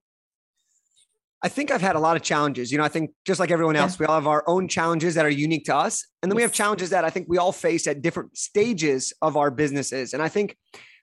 I 1.44 1.48
think 1.48 1.70
I've 1.70 1.82
had 1.82 1.94
a 1.94 2.00
lot 2.00 2.16
of 2.16 2.22
challenges. 2.22 2.72
You 2.72 2.78
know, 2.78 2.84
I 2.84 2.88
think 2.88 3.10
just 3.26 3.38
like 3.38 3.50
everyone 3.50 3.76
else, 3.76 3.92
yeah. 3.92 3.96
we 4.00 4.06
all 4.06 4.14
have 4.14 4.26
our 4.26 4.42
own 4.46 4.66
challenges 4.66 5.14
that 5.14 5.26
are 5.26 5.30
unique 5.30 5.66
to 5.66 5.76
us. 5.76 6.06
And 6.22 6.32
then 6.32 6.36
yes. 6.36 6.38
we 6.38 6.42
have 6.42 6.52
challenges 6.52 6.88
that 6.88 7.04
I 7.04 7.10
think 7.10 7.26
we 7.28 7.36
all 7.36 7.52
face 7.52 7.86
at 7.86 8.00
different 8.00 8.38
stages 8.38 9.12
of 9.20 9.36
our 9.36 9.50
businesses. 9.50 10.14
And 10.14 10.22
I 10.22 10.30
think 10.30 10.56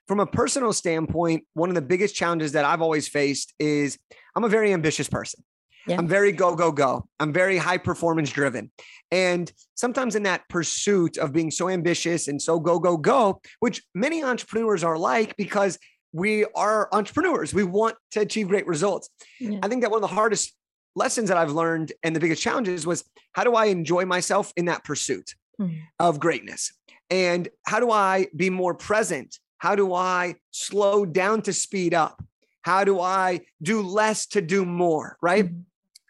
from 0.08 0.18
a 0.18 0.26
personal 0.26 0.72
standpoint, 0.72 1.44
one 1.54 1.68
of 1.68 1.76
the 1.76 1.80
biggest 1.82 2.16
challenges 2.16 2.52
that 2.52 2.64
I've 2.64 2.82
always 2.82 3.06
faced 3.06 3.54
is 3.60 3.96
I'm 4.34 4.42
a 4.42 4.48
very 4.48 4.72
ambitious 4.72 5.08
person. 5.08 5.44
Yeah. 5.86 5.96
I'm 5.98 6.08
very 6.08 6.32
go, 6.32 6.56
go, 6.56 6.72
go. 6.72 7.06
I'm 7.20 7.32
very 7.32 7.56
high 7.56 7.78
performance 7.78 8.30
driven. 8.30 8.72
And 9.12 9.52
sometimes 9.74 10.16
in 10.16 10.24
that 10.24 10.48
pursuit 10.48 11.18
of 11.18 11.32
being 11.32 11.52
so 11.52 11.68
ambitious 11.68 12.26
and 12.26 12.42
so 12.42 12.58
go, 12.58 12.80
go, 12.80 12.96
go, 12.96 13.40
which 13.60 13.82
many 13.94 14.24
entrepreneurs 14.24 14.82
are 14.82 14.98
like 14.98 15.36
because 15.36 15.78
we 16.12 16.44
are 16.54 16.88
entrepreneurs. 16.92 17.54
We 17.54 17.64
want 17.64 17.96
to 18.12 18.20
achieve 18.20 18.48
great 18.48 18.66
results. 18.66 19.08
Yeah. 19.40 19.58
I 19.62 19.68
think 19.68 19.82
that 19.82 19.90
one 19.90 20.02
of 20.02 20.08
the 20.08 20.14
hardest 20.14 20.54
lessons 20.94 21.28
that 21.28 21.38
I've 21.38 21.52
learned 21.52 21.92
and 22.02 22.14
the 22.14 22.20
biggest 22.20 22.42
challenges 22.42 22.86
was 22.86 23.04
how 23.32 23.44
do 23.44 23.54
I 23.54 23.66
enjoy 23.66 24.04
myself 24.04 24.52
in 24.56 24.66
that 24.66 24.84
pursuit 24.84 25.34
mm. 25.60 25.78
of 25.98 26.20
greatness? 26.20 26.72
And 27.10 27.48
how 27.66 27.80
do 27.80 27.90
I 27.90 28.28
be 28.34 28.50
more 28.50 28.74
present? 28.74 29.38
How 29.58 29.74
do 29.74 29.94
I 29.94 30.36
slow 30.50 31.04
down 31.04 31.42
to 31.42 31.52
speed 31.52 31.94
up? 31.94 32.22
How 32.62 32.84
do 32.84 33.00
I 33.00 33.40
do 33.62 33.82
less 33.82 34.26
to 34.28 34.40
do 34.40 34.64
more? 34.64 35.16
Right. 35.22 35.46
Mm. 35.46 35.64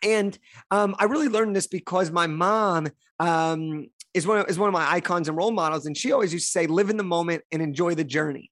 And 0.04 0.38
um, 0.70 0.96
I 0.98 1.04
really 1.04 1.28
learned 1.28 1.54
this 1.54 1.66
because 1.66 2.10
my 2.10 2.26
mom 2.26 2.88
um, 3.20 3.88
is 4.14 4.26
one 4.26 4.38
of, 4.38 4.48
is 4.48 4.58
one 4.58 4.68
of 4.68 4.72
my 4.72 4.90
icons 4.90 5.28
and 5.28 5.36
role 5.36 5.52
models, 5.52 5.86
and 5.86 5.96
she 5.96 6.12
always 6.12 6.32
used 6.32 6.46
to 6.46 6.50
say, 6.50 6.66
"Live 6.66 6.90
in 6.90 6.96
the 6.96 7.04
moment 7.04 7.42
and 7.52 7.62
enjoy 7.62 7.94
the 7.94 8.04
journey." 8.04 8.51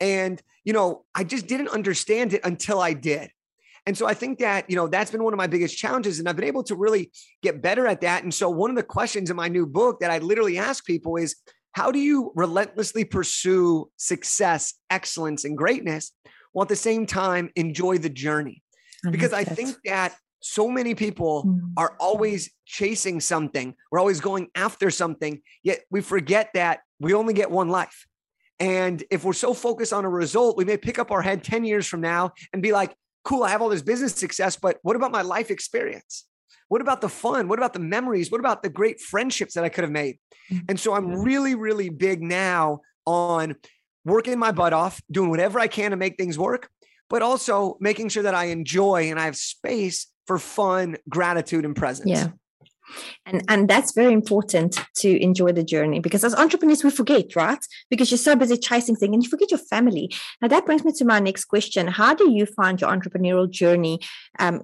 And, 0.00 0.40
you 0.64 0.72
know, 0.72 1.04
I 1.14 1.24
just 1.24 1.46
didn't 1.46 1.68
understand 1.68 2.32
it 2.32 2.40
until 2.44 2.80
I 2.80 2.92
did. 2.94 3.30
And 3.86 3.96
so 3.96 4.06
I 4.06 4.14
think 4.14 4.38
that, 4.40 4.68
you 4.68 4.76
know, 4.76 4.88
that's 4.88 5.10
been 5.10 5.24
one 5.24 5.32
of 5.32 5.38
my 5.38 5.46
biggest 5.46 5.76
challenges. 5.76 6.18
And 6.18 6.28
I've 6.28 6.36
been 6.36 6.44
able 6.44 6.62
to 6.64 6.74
really 6.74 7.10
get 7.42 7.62
better 7.62 7.86
at 7.86 8.02
that. 8.02 8.22
And 8.22 8.32
so 8.32 8.50
one 8.50 8.70
of 8.70 8.76
the 8.76 8.82
questions 8.82 9.30
in 9.30 9.36
my 9.36 9.48
new 9.48 9.66
book 9.66 10.00
that 10.00 10.10
I 10.10 10.18
literally 10.18 10.58
ask 10.58 10.84
people 10.84 11.16
is 11.16 11.36
how 11.72 11.90
do 11.90 11.98
you 11.98 12.32
relentlessly 12.34 13.04
pursue 13.04 13.90
success, 13.96 14.74
excellence, 14.90 15.44
and 15.44 15.56
greatness 15.56 16.12
while 16.52 16.64
at 16.64 16.68
the 16.68 16.76
same 16.76 17.06
time 17.06 17.50
enjoy 17.56 17.98
the 17.98 18.10
journey? 18.10 18.62
Because 19.10 19.32
I 19.32 19.44
think 19.44 19.76
that 19.86 20.14
so 20.40 20.68
many 20.68 20.94
people 20.94 21.44
mm. 21.44 21.60
are 21.76 21.96
always 22.00 22.50
chasing 22.66 23.20
something. 23.20 23.74
We're 23.90 23.98
always 23.98 24.20
going 24.20 24.48
after 24.54 24.90
something, 24.90 25.40
yet 25.62 25.80
we 25.90 26.00
forget 26.00 26.50
that 26.54 26.80
we 26.98 27.14
only 27.14 27.32
get 27.32 27.50
one 27.50 27.68
life. 27.68 28.06
And 28.60 29.02
if 29.10 29.24
we're 29.24 29.32
so 29.32 29.54
focused 29.54 29.92
on 29.92 30.04
a 30.04 30.08
result, 30.08 30.58
we 30.58 30.66
may 30.66 30.76
pick 30.76 30.98
up 30.98 31.10
our 31.10 31.22
head 31.22 31.42
10 31.42 31.64
years 31.64 31.86
from 31.86 32.02
now 32.02 32.32
and 32.52 32.62
be 32.62 32.72
like, 32.72 32.94
cool, 33.24 33.42
I 33.42 33.50
have 33.50 33.62
all 33.62 33.70
this 33.70 33.82
business 33.82 34.14
success, 34.14 34.56
but 34.56 34.78
what 34.82 34.96
about 34.96 35.10
my 35.10 35.22
life 35.22 35.50
experience? 35.50 36.26
What 36.68 36.82
about 36.82 37.00
the 37.00 37.08
fun? 37.08 37.48
What 37.48 37.58
about 37.58 37.72
the 37.72 37.80
memories? 37.80 38.30
What 38.30 38.38
about 38.38 38.62
the 38.62 38.68
great 38.68 39.00
friendships 39.00 39.54
that 39.54 39.64
I 39.64 39.70
could 39.70 39.82
have 39.82 39.90
made? 39.90 40.18
Mm-hmm. 40.52 40.66
And 40.68 40.78
so 40.78 40.94
I'm 40.94 41.22
really, 41.22 41.54
really 41.54 41.88
big 41.88 42.22
now 42.22 42.80
on 43.06 43.56
working 44.04 44.38
my 44.38 44.52
butt 44.52 44.72
off, 44.72 45.02
doing 45.10 45.30
whatever 45.30 45.58
I 45.58 45.66
can 45.66 45.90
to 45.90 45.96
make 45.96 46.16
things 46.16 46.38
work, 46.38 46.68
but 47.08 47.22
also 47.22 47.76
making 47.80 48.10
sure 48.10 48.22
that 48.22 48.34
I 48.34 48.46
enjoy 48.46 49.10
and 49.10 49.18
I 49.18 49.24
have 49.24 49.36
space 49.36 50.06
for 50.26 50.38
fun, 50.38 50.96
gratitude, 51.08 51.64
and 51.64 51.74
presence. 51.74 52.10
Yeah 52.10 52.28
and 53.26 53.42
and 53.48 53.68
that's 53.68 53.92
very 53.92 54.12
important 54.12 54.80
to 54.96 55.22
enjoy 55.22 55.52
the 55.52 55.62
journey 55.62 56.00
because 56.00 56.24
as 56.24 56.34
entrepreneurs 56.34 56.84
we 56.84 56.90
forget 56.90 57.36
right? 57.36 57.64
Because 57.88 58.10
you're 58.10 58.18
so 58.18 58.36
busy 58.36 58.56
chasing 58.56 58.96
things 58.96 59.12
and 59.12 59.22
you 59.22 59.28
forget 59.28 59.50
your 59.50 59.58
family. 59.58 60.10
Now 60.40 60.48
that 60.48 60.66
brings 60.66 60.84
me 60.84 60.92
to 60.92 61.04
my 61.04 61.20
next 61.20 61.46
question. 61.46 61.86
How 61.86 62.14
do 62.14 62.30
you 62.30 62.46
find 62.46 62.80
your 62.80 62.90
entrepreneurial 62.90 63.50
journey 63.50 64.00
um, 64.38 64.62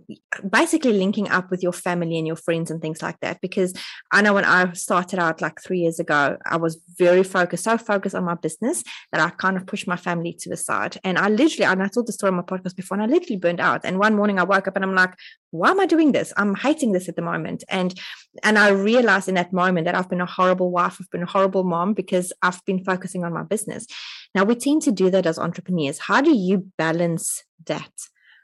basically 0.49 0.93
linking 0.93 1.29
up 1.29 1.51
with 1.51 1.63
your 1.63 1.73
family 1.73 2.19
and 2.19 2.27
your 2.27 2.37
friends 2.37 2.71
and 2.71 2.81
things 2.81 3.03
like 3.03 3.21
that? 3.21 3.41
Because 3.41 3.75
i 4.13 4.23
know 4.23 4.35
when 4.35 4.45
i 4.45 4.73
started 4.73 5.19
out 5.19 5.41
like 5.41 5.61
three 5.61 5.81
years 5.81 5.99
ago 5.99 6.37
i 6.47 6.57
was 6.57 6.81
very 6.99 7.23
focused 7.23 7.65
so 7.65 7.77
focused 7.77 8.15
on 8.15 8.25
my 8.25 8.35
business 8.35 8.83
that 9.13 9.21
i 9.21 9.31
kind 9.31 9.57
of 9.57 9.67
pushed 9.67 9.89
my 9.89 9.97
family 9.97 10.33
to 10.33 10.49
the 10.49 10.57
side. 10.57 10.99
And 11.05 11.19
i 11.19 11.29
literally 11.29 11.65
and 11.65 11.83
i 11.83 11.89
told 11.89 12.07
the 12.07 12.13
story 12.13 12.31
on 12.31 12.37
my 12.37 12.43
podcast 12.43 12.77
before 12.77 12.97
and 12.99 13.05
i 13.05 13.13
literally 13.13 13.39
burned 13.39 13.61
out. 13.61 13.81
And 13.85 13.99
one 13.99 14.15
morning 14.15 14.39
i 14.39 14.45
woke 14.45 14.69
up 14.69 14.77
and 14.77 14.85
i'm 14.85 14.95
like 14.95 15.15
why 15.57 15.71
am 15.71 15.81
I 15.81 15.87
doing 15.87 16.13
this? 16.13 16.33
I'm 16.37 16.55
hating 16.55 16.93
this 16.93 17.09
at 17.09 17.17
the 17.17 17.23
moment. 17.23 17.65
And 17.69 17.99
and 18.43 18.59
I 18.59 18.69
realized 18.69 19.29
in 19.29 19.35
that 19.35 19.53
moment 19.53 19.87
that 19.87 19.95
I've 19.95 20.11
been 20.11 20.21
a 20.21 20.27
horrible 20.27 20.71
wife, 20.71 20.99
I've 21.01 21.11
been 21.11 21.23
a 21.23 21.27
horrible 21.27 21.65
mom 21.65 21.95
because 21.95 22.33
I've 22.43 22.65
been 22.65 22.85
focusing 22.85 23.25
on 23.25 23.33
my 23.33 23.43
business. 23.43 23.87
Now 24.35 24.45
we 24.45 24.55
tend 24.55 24.83
to 24.83 24.93
do 24.93 25.11
that 25.11 25.27
as 25.27 25.39
entrepreneurs. 25.39 25.99
How 25.99 26.21
do 26.21 26.35
you 26.35 26.71
balance 26.77 27.43
that? 27.67 27.93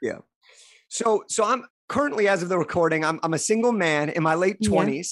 Yeah. 0.01 0.19
So 0.89 1.23
so 1.27 1.43
I'm 1.43 1.65
currently 1.87 2.27
as 2.27 2.43
of 2.43 2.49
the 2.49 2.57
recording, 2.57 3.05
I'm 3.05 3.19
I'm 3.23 3.33
a 3.33 3.39
single 3.39 3.71
man 3.71 4.09
in 4.09 4.23
my 4.23 4.35
late 4.35 4.59
20s. 4.61 4.95
Yeah. 4.95 5.03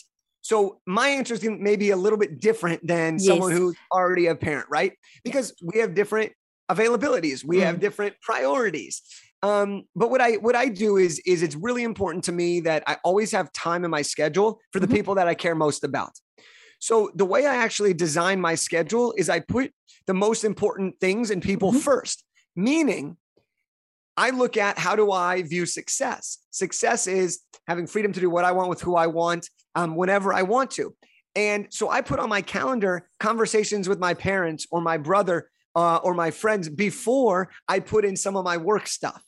So 0.41 0.81
my 0.87 1.09
answer 1.09 1.35
is 1.35 1.43
maybe 1.43 1.91
a 1.91 1.95
little 1.95 2.17
bit 2.17 2.39
different 2.39 2.85
than 2.85 3.13
yes. 3.13 3.27
someone 3.27 3.51
who's 3.51 3.75
already 3.93 4.25
a 4.25 4.35
parent, 4.35 4.67
right? 4.69 4.93
Because 5.23 5.53
we 5.61 5.79
have 5.79 5.93
different 5.93 6.31
availabilities, 6.69 7.43
we 7.45 7.57
mm. 7.57 7.63
have 7.63 7.79
different 7.79 8.15
priorities. 8.21 9.01
Um, 9.43 9.83
but 9.95 10.11
what 10.11 10.21
I 10.21 10.33
what 10.33 10.55
I 10.55 10.67
do 10.67 10.97
is 10.97 11.19
is 11.25 11.41
it's 11.41 11.55
really 11.55 11.83
important 11.83 12.23
to 12.25 12.31
me 12.31 12.59
that 12.61 12.83
I 12.85 12.97
always 13.03 13.31
have 13.31 13.51
time 13.53 13.83
in 13.83 13.91
my 13.91 14.03
schedule 14.03 14.59
for 14.71 14.79
the 14.79 14.85
mm-hmm. 14.85 14.95
people 14.95 15.15
that 15.15 15.27
I 15.27 15.33
care 15.33 15.55
most 15.55 15.83
about. 15.83 16.11
So 16.79 17.11
the 17.15 17.25
way 17.25 17.45
I 17.45 17.55
actually 17.55 17.93
design 17.93 18.39
my 18.41 18.55
schedule 18.55 19.13
is 19.17 19.29
I 19.29 19.39
put 19.39 19.71
the 20.07 20.13
most 20.13 20.43
important 20.43 20.99
things 20.99 21.31
and 21.31 21.41
people 21.41 21.71
mm-hmm. 21.71 21.79
first, 21.79 22.23
meaning 22.55 23.17
I 24.17 24.31
look 24.31 24.57
at 24.57 24.77
how 24.77 24.95
do 24.95 25.11
I 25.11 25.41
view 25.41 25.65
success? 25.65 26.39
Success 26.51 27.07
is 27.07 27.39
having 27.67 27.87
freedom 27.87 28.11
to 28.13 28.19
do 28.19 28.29
what 28.29 28.45
I 28.45 28.51
want 28.51 28.69
with 28.69 28.81
who 28.81 28.95
I 28.95 29.07
want, 29.07 29.49
um, 29.75 29.95
whenever 29.95 30.33
I 30.33 30.43
want 30.43 30.71
to. 30.71 30.95
And 31.35 31.67
so 31.69 31.89
I 31.89 32.01
put 32.01 32.19
on 32.19 32.29
my 32.29 32.41
calendar 32.41 33.07
conversations 33.19 33.87
with 33.87 33.99
my 33.99 34.13
parents 34.13 34.67
or 34.69 34.81
my 34.81 34.97
brother 34.97 35.49
uh, 35.75 35.97
or 35.97 36.13
my 36.13 36.31
friends 36.31 36.67
before 36.67 37.49
I 37.67 37.79
put 37.79 38.03
in 38.03 38.15
some 38.15 38.35
of 38.35 38.43
my 38.43 38.57
work 38.57 38.87
stuff. 38.87 39.23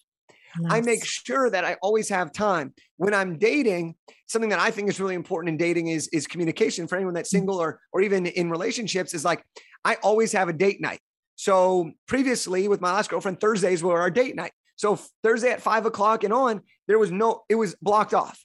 Nice. 0.59 0.71
I 0.71 0.81
make 0.81 1.05
sure 1.05 1.49
that 1.49 1.65
I 1.65 1.77
always 1.81 2.09
have 2.09 2.31
time. 2.31 2.73
When 2.97 3.13
I'm 3.13 3.37
dating, 3.37 3.95
something 4.27 4.49
that 4.49 4.59
I 4.59 4.71
think 4.71 4.89
is 4.89 4.99
really 4.99 5.15
important 5.15 5.49
in 5.49 5.57
dating 5.57 5.87
is, 5.87 6.07
is 6.09 6.27
communication 6.27 6.87
for 6.87 6.95
anyone 6.95 7.13
that's 7.13 7.29
mm. 7.29 7.37
single 7.37 7.57
or, 7.57 7.79
or 7.91 8.01
even 8.01 8.25
in 8.25 8.49
relationships 8.49 9.13
is 9.13 9.25
like, 9.25 9.43
I 9.83 9.95
always 9.95 10.31
have 10.33 10.49
a 10.49 10.53
date 10.53 10.81
night. 10.81 10.99
So 11.35 11.91
previously 12.07 12.67
with 12.67 12.81
my 12.81 12.93
last 12.93 13.09
girlfriend, 13.09 13.39
Thursdays 13.39 13.83
were 13.83 13.99
our 13.99 14.11
date 14.11 14.35
night. 14.35 14.51
So 14.75 14.99
Thursday 15.23 15.51
at 15.51 15.61
five 15.61 15.85
o'clock 15.85 16.23
and 16.23 16.33
on, 16.33 16.61
there 16.87 16.99
was 16.99 17.11
no, 17.11 17.43
it 17.49 17.55
was 17.55 17.75
blocked 17.81 18.13
off. 18.13 18.39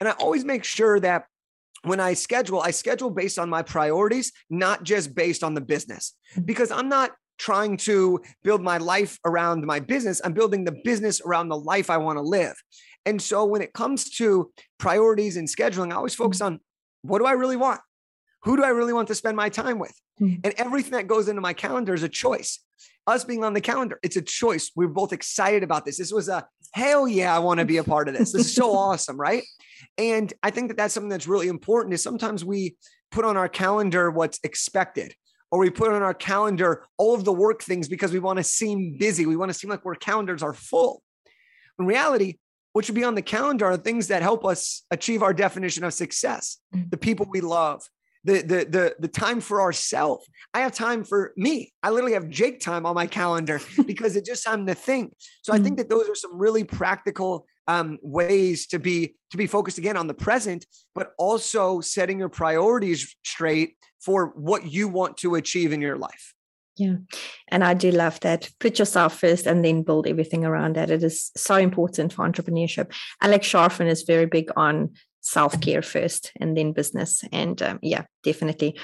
And 0.00 0.08
I 0.08 0.12
always 0.12 0.44
make 0.44 0.64
sure 0.64 0.98
that 1.00 1.26
when 1.84 2.00
I 2.00 2.14
schedule, 2.14 2.60
I 2.60 2.70
schedule 2.70 3.10
based 3.10 3.38
on 3.38 3.48
my 3.48 3.62
priorities, 3.62 4.32
not 4.50 4.82
just 4.82 5.14
based 5.14 5.42
on 5.42 5.54
the 5.54 5.60
business, 5.60 6.14
mm. 6.34 6.44
because 6.46 6.70
I'm 6.70 6.88
not 6.88 7.12
trying 7.38 7.76
to 7.76 8.20
build 8.42 8.62
my 8.62 8.78
life 8.78 9.18
around 9.24 9.64
my 9.66 9.80
business. 9.80 10.20
I'm 10.24 10.32
building 10.32 10.64
the 10.64 10.76
business 10.84 11.20
around 11.20 11.48
the 11.48 11.58
life 11.58 11.90
I 11.90 11.96
want 11.96 12.18
to 12.18 12.22
live. 12.22 12.54
And 13.04 13.20
so 13.20 13.44
when 13.44 13.62
it 13.62 13.72
comes 13.72 14.10
to 14.18 14.52
priorities 14.78 15.36
and 15.36 15.48
scheduling, 15.48 15.92
I 15.92 15.96
always 15.96 16.14
focus 16.14 16.40
on 16.40 16.60
what 17.02 17.18
do 17.18 17.26
I 17.26 17.32
really 17.32 17.56
want? 17.56 17.80
Who 18.44 18.56
do 18.56 18.64
I 18.64 18.68
really 18.68 18.92
want 18.92 19.08
to 19.08 19.14
spend 19.14 19.36
my 19.36 19.48
time 19.48 19.78
with? 19.78 19.94
Mm-hmm. 20.20 20.40
And 20.44 20.54
everything 20.56 20.92
that 20.92 21.06
goes 21.06 21.28
into 21.28 21.40
my 21.40 21.52
calendar 21.52 21.94
is 21.94 22.02
a 22.02 22.08
choice. 22.08 22.60
Us 23.06 23.24
being 23.24 23.42
on 23.42 23.52
the 23.52 23.60
calendar, 23.60 23.98
it's 24.02 24.16
a 24.16 24.22
choice. 24.22 24.70
We 24.76 24.84
are 24.84 24.88
both 24.88 25.12
excited 25.12 25.64
about 25.64 25.84
this. 25.84 25.98
This 25.98 26.12
was 26.12 26.28
a 26.28 26.46
hell 26.72 27.08
yeah, 27.08 27.34
I 27.34 27.40
want 27.40 27.58
to 27.58 27.66
be 27.66 27.78
a 27.78 27.84
part 27.84 28.08
of 28.08 28.14
this. 28.14 28.32
This 28.32 28.46
is 28.46 28.54
so 28.54 28.72
awesome, 28.76 29.16
right? 29.16 29.42
And 29.98 30.32
I 30.42 30.50
think 30.50 30.68
that 30.68 30.76
that's 30.76 30.94
something 30.94 31.10
that's 31.10 31.26
really 31.26 31.48
important 31.48 31.94
is 31.94 32.02
sometimes 32.02 32.44
we 32.44 32.76
put 33.10 33.24
on 33.24 33.36
our 33.36 33.48
calendar 33.48 34.10
what's 34.10 34.38
expected 34.44 35.14
or 35.52 35.58
we 35.58 35.70
put 35.70 35.92
on 35.92 36.02
our 36.02 36.14
calendar 36.14 36.86
all 36.96 37.14
of 37.14 37.24
the 37.24 37.32
work 37.32 37.62
things 37.62 37.86
because 37.86 38.10
we 38.10 38.18
want 38.18 38.38
to 38.38 38.42
seem 38.42 38.96
busy. 38.98 39.26
We 39.26 39.36
want 39.36 39.50
to 39.50 39.54
seem 39.54 39.70
like 39.70 39.84
our 39.86 39.94
calendars 39.94 40.42
are 40.42 40.54
full. 40.54 41.02
In 41.78 41.84
reality, 41.84 42.38
what 42.72 42.86
should 42.86 42.94
be 42.94 43.04
on 43.04 43.14
the 43.14 43.22
calendar 43.22 43.66
are 43.66 43.76
things 43.76 44.08
that 44.08 44.22
help 44.22 44.46
us 44.46 44.84
achieve 44.90 45.22
our 45.22 45.34
definition 45.34 45.84
of 45.84 45.92
success, 45.92 46.56
mm. 46.74 46.90
the 46.90 46.96
people 46.96 47.26
we 47.30 47.42
love, 47.42 47.82
the 48.24 48.40
the 48.40 48.64
the 48.64 48.96
the 48.98 49.08
time 49.08 49.42
for 49.42 49.60
ourselves. 49.60 50.26
I 50.54 50.60
have 50.60 50.72
time 50.72 51.04
for 51.04 51.34
me. 51.36 51.74
I 51.82 51.90
literally 51.90 52.14
have 52.14 52.30
Jake 52.30 52.60
time 52.60 52.86
on 52.86 52.94
my 52.94 53.06
calendar 53.06 53.60
because 53.86 54.16
it's 54.16 54.28
just 54.28 54.44
time 54.44 54.66
to 54.66 54.74
think. 54.74 55.14
So 55.42 55.52
I 55.52 55.58
think 55.58 55.74
mm. 55.74 55.78
that 55.78 55.90
those 55.90 56.08
are 56.08 56.14
some 56.14 56.38
really 56.38 56.64
practical 56.64 57.46
um, 57.68 57.98
ways 58.02 58.66
to 58.68 58.78
be 58.78 59.14
to 59.30 59.36
be 59.36 59.46
focused 59.46 59.78
again 59.78 59.96
on 59.96 60.06
the 60.06 60.14
present, 60.14 60.66
but 60.94 61.12
also 61.18 61.80
setting 61.80 62.18
your 62.18 62.28
priorities 62.28 63.14
straight 63.24 63.76
for 64.00 64.32
what 64.36 64.66
you 64.66 64.88
want 64.88 65.16
to 65.18 65.36
achieve 65.36 65.72
in 65.72 65.80
your 65.80 65.96
life. 65.96 66.34
Yeah. 66.76 66.96
And 67.48 67.62
I 67.62 67.74
do 67.74 67.90
love 67.90 68.18
that. 68.20 68.50
Put 68.58 68.78
yourself 68.78 69.18
first 69.18 69.46
and 69.46 69.64
then 69.64 69.82
build 69.82 70.06
everything 70.06 70.44
around 70.44 70.76
that. 70.76 70.90
It 70.90 71.02
is 71.02 71.30
so 71.36 71.56
important 71.56 72.12
for 72.12 72.26
entrepreneurship. 72.26 72.92
Alex 73.20 73.48
Charfen 73.48 73.88
is 73.88 74.02
very 74.02 74.26
big 74.26 74.50
on 74.56 74.90
self 75.20 75.60
care 75.60 75.82
first 75.82 76.32
and 76.40 76.56
then 76.56 76.72
business. 76.72 77.22
And 77.30 77.60
um, 77.62 77.78
yeah, 77.82 78.04
definitely. 78.22 78.78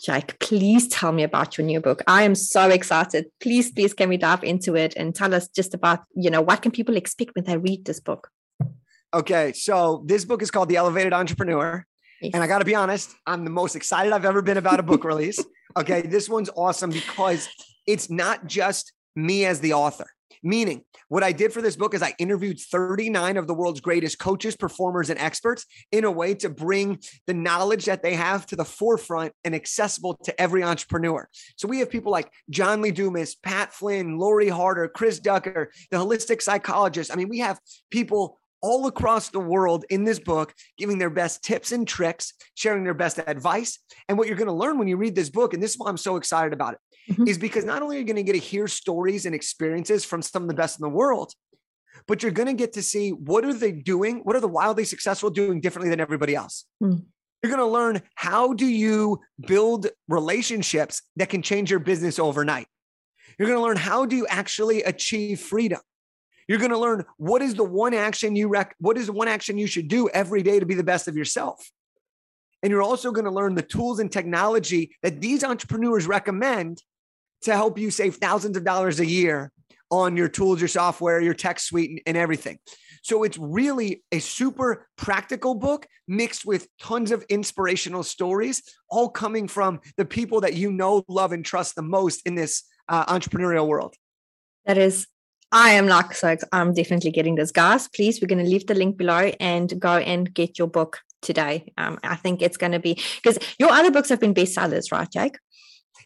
Jake, 0.00 0.38
please 0.38 0.86
tell 0.88 1.10
me 1.10 1.24
about 1.24 1.58
your 1.58 1.66
new 1.66 1.80
book. 1.80 2.02
I 2.06 2.22
am 2.22 2.34
so 2.34 2.68
excited. 2.68 3.26
Please, 3.40 3.72
please, 3.72 3.92
can 3.92 4.08
we 4.08 4.16
dive 4.16 4.44
into 4.44 4.76
it 4.76 4.94
and 4.96 5.14
tell 5.14 5.34
us 5.34 5.48
just 5.48 5.74
about, 5.74 6.04
you 6.14 6.30
know, 6.30 6.40
what 6.40 6.62
can 6.62 6.70
people 6.70 6.96
expect 6.96 7.34
when 7.34 7.44
they 7.44 7.56
read 7.56 7.84
this 7.84 7.98
book? 7.98 8.30
Okay, 9.12 9.52
so 9.52 10.04
this 10.06 10.24
book 10.24 10.40
is 10.42 10.50
called 10.50 10.68
The 10.68 10.76
Elevated 10.76 11.12
Entrepreneur. 11.12 11.84
Yes. 12.20 12.32
And 12.34 12.42
I 12.42 12.46
got 12.46 12.58
to 12.58 12.64
be 12.64 12.74
honest, 12.74 13.14
I'm 13.26 13.44
the 13.44 13.50
most 13.50 13.74
excited 13.74 14.12
I've 14.12 14.24
ever 14.24 14.42
been 14.42 14.56
about 14.56 14.78
a 14.78 14.82
book 14.82 15.04
release. 15.12 15.42
Okay, 15.76 16.02
this 16.02 16.28
one's 16.28 16.50
awesome 16.56 16.90
because 16.90 17.48
it's 17.86 18.08
not 18.08 18.46
just 18.46 18.92
me 19.16 19.46
as 19.46 19.60
the 19.60 19.72
author. 19.72 20.06
Meaning, 20.42 20.82
what 21.08 21.22
I 21.22 21.32
did 21.32 21.52
for 21.52 21.62
this 21.62 21.76
book 21.76 21.94
is 21.94 22.02
I 22.02 22.14
interviewed 22.18 22.60
39 22.60 23.36
of 23.36 23.46
the 23.46 23.54
world's 23.54 23.80
greatest 23.80 24.18
coaches, 24.18 24.56
performers, 24.56 25.10
and 25.10 25.18
experts 25.18 25.66
in 25.90 26.04
a 26.04 26.10
way 26.10 26.34
to 26.34 26.48
bring 26.48 27.00
the 27.26 27.34
knowledge 27.34 27.86
that 27.86 28.02
they 28.02 28.14
have 28.14 28.46
to 28.46 28.56
the 28.56 28.64
forefront 28.64 29.32
and 29.44 29.54
accessible 29.54 30.14
to 30.24 30.40
every 30.40 30.62
entrepreneur. 30.62 31.28
So 31.56 31.68
we 31.68 31.80
have 31.80 31.90
people 31.90 32.12
like 32.12 32.30
John 32.50 32.82
Lee 32.82 32.90
Dumas, 32.90 33.34
Pat 33.36 33.72
Flynn, 33.72 34.18
Lori 34.18 34.48
Harder, 34.48 34.88
Chris 34.88 35.18
Ducker, 35.18 35.70
the 35.90 35.96
holistic 35.96 36.42
psychologist. 36.42 37.12
I 37.12 37.16
mean, 37.16 37.28
we 37.28 37.38
have 37.38 37.58
people 37.90 38.38
all 38.60 38.86
across 38.86 39.28
the 39.28 39.40
world 39.40 39.84
in 39.90 40.04
this 40.04 40.18
book, 40.18 40.54
giving 40.76 40.98
their 40.98 41.10
best 41.10 41.42
tips 41.42 41.72
and 41.72 41.86
tricks, 41.86 42.34
sharing 42.54 42.84
their 42.84 42.94
best 42.94 43.18
advice. 43.26 43.78
And 44.08 44.18
what 44.18 44.26
you're 44.26 44.36
going 44.36 44.48
to 44.48 44.52
learn 44.52 44.78
when 44.78 44.88
you 44.88 44.96
read 44.96 45.14
this 45.14 45.30
book, 45.30 45.54
and 45.54 45.62
this 45.62 45.72
is 45.72 45.78
why 45.78 45.88
I'm 45.88 45.96
so 45.96 46.16
excited 46.16 46.52
about 46.52 46.74
it, 46.74 46.80
mm-hmm. 47.08 47.26
is 47.26 47.38
because 47.38 47.64
not 47.64 47.82
only 47.82 47.96
are 47.96 48.00
you 48.00 48.04
going 48.04 48.16
to 48.16 48.22
get 48.22 48.32
to 48.32 48.38
hear 48.38 48.68
stories 48.68 49.26
and 49.26 49.34
experiences 49.34 50.04
from 50.04 50.22
some 50.22 50.42
of 50.42 50.48
the 50.48 50.54
best 50.54 50.78
in 50.78 50.82
the 50.82 50.88
world, 50.88 51.32
but 52.06 52.22
you're 52.22 52.32
going 52.32 52.46
to 52.46 52.54
get 52.54 52.72
to 52.74 52.82
see 52.82 53.10
what 53.10 53.44
are 53.44 53.52
they 53.52 53.72
doing? 53.72 54.18
What 54.18 54.36
are 54.36 54.40
the 54.40 54.48
wildly 54.48 54.84
successful 54.84 55.30
doing 55.30 55.60
differently 55.60 55.90
than 55.90 56.00
everybody 56.00 56.34
else? 56.34 56.64
Mm. 56.82 57.04
You're 57.42 57.54
going 57.54 57.66
to 57.66 57.72
learn 57.72 58.02
how 58.14 58.52
do 58.52 58.66
you 58.66 59.20
build 59.46 59.86
relationships 60.08 61.02
that 61.16 61.28
can 61.28 61.42
change 61.42 61.70
your 61.70 61.80
business 61.80 62.18
overnight. 62.18 62.66
You're 63.38 63.46
going 63.46 63.58
to 63.58 63.64
learn 63.64 63.76
how 63.76 64.06
do 64.06 64.16
you 64.16 64.26
actually 64.26 64.82
achieve 64.82 65.40
freedom. 65.40 65.80
You're 66.48 66.58
going 66.58 66.72
to 66.72 66.78
learn 66.78 67.04
what 67.18 67.42
is 67.42 67.54
the 67.54 67.64
one 67.64 67.94
action 67.94 68.34
you 68.34 68.48
rec- 68.48 68.74
what 68.78 68.96
is 68.96 69.06
the 69.06 69.12
one 69.12 69.28
action 69.28 69.58
you 69.58 69.66
should 69.66 69.86
do 69.86 70.08
every 70.08 70.42
day 70.42 70.58
to 70.58 70.66
be 70.66 70.74
the 70.74 70.82
best 70.82 71.06
of 71.06 71.16
yourself. 71.16 71.70
And 72.62 72.70
you're 72.70 72.82
also 72.82 73.12
going 73.12 73.26
to 73.26 73.30
learn 73.30 73.54
the 73.54 73.62
tools 73.62 74.00
and 74.00 74.10
technology 74.10 74.96
that 75.02 75.20
these 75.20 75.44
entrepreneurs 75.44 76.06
recommend 76.06 76.82
to 77.42 77.54
help 77.54 77.78
you 77.78 77.90
save 77.90 78.16
thousands 78.16 78.56
of 78.56 78.64
dollars 78.64 79.00
a 79.00 79.06
year 79.06 79.52
on 79.90 80.16
your 80.16 80.28
tools, 80.28 80.60
your 80.60 80.68
software, 80.68 81.20
your 81.20 81.34
tech 81.34 81.58
suite, 81.58 82.02
and 82.06 82.16
everything. 82.16 82.58
So 83.02 83.22
it's 83.22 83.38
really 83.38 84.02
a 84.12 84.18
super 84.18 84.86
practical 84.96 85.54
book 85.54 85.86
mixed 86.06 86.44
with 86.44 86.68
tons 86.78 87.10
of 87.10 87.24
inspirational 87.28 88.02
stories, 88.02 88.62
all 88.90 89.08
coming 89.08 89.48
from 89.48 89.80
the 89.96 90.04
people 90.04 90.40
that 90.42 90.54
you 90.54 90.70
know, 90.72 91.04
love, 91.08 91.32
and 91.32 91.44
trust 91.44 91.74
the 91.74 91.82
most 91.82 92.26
in 92.26 92.34
this 92.34 92.64
uh, 92.88 93.06
entrepreneurial 93.06 93.66
world. 93.66 93.94
That 94.66 94.76
is 94.76 95.06
I 95.50 95.70
am 95.70 95.86
like, 95.86 96.14
so 96.14 96.36
I'm 96.52 96.74
definitely 96.74 97.10
getting 97.10 97.36
this. 97.36 97.50
Guys, 97.50 97.88
please, 97.88 98.20
we're 98.20 98.28
going 98.28 98.44
to 98.44 98.50
leave 98.50 98.66
the 98.66 98.74
link 98.74 98.98
below 98.98 99.32
and 99.40 99.80
go 99.80 99.96
and 99.96 100.32
get 100.32 100.58
your 100.58 100.68
book 100.68 101.00
today. 101.22 101.72
Um, 101.78 101.98
I 102.04 102.16
think 102.16 102.42
it's 102.42 102.58
going 102.58 102.72
to 102.72 102.78
be 102.78 103.00
because 103.16 103.38
your 103.58 103.70
other 103.70 103.90
books 103.90 104.10
have 104.10 104.20
been 104.20 104.34
bestsellers, 104.34 104.92
right, 104.92 105.10
Jake? 105.10 105.38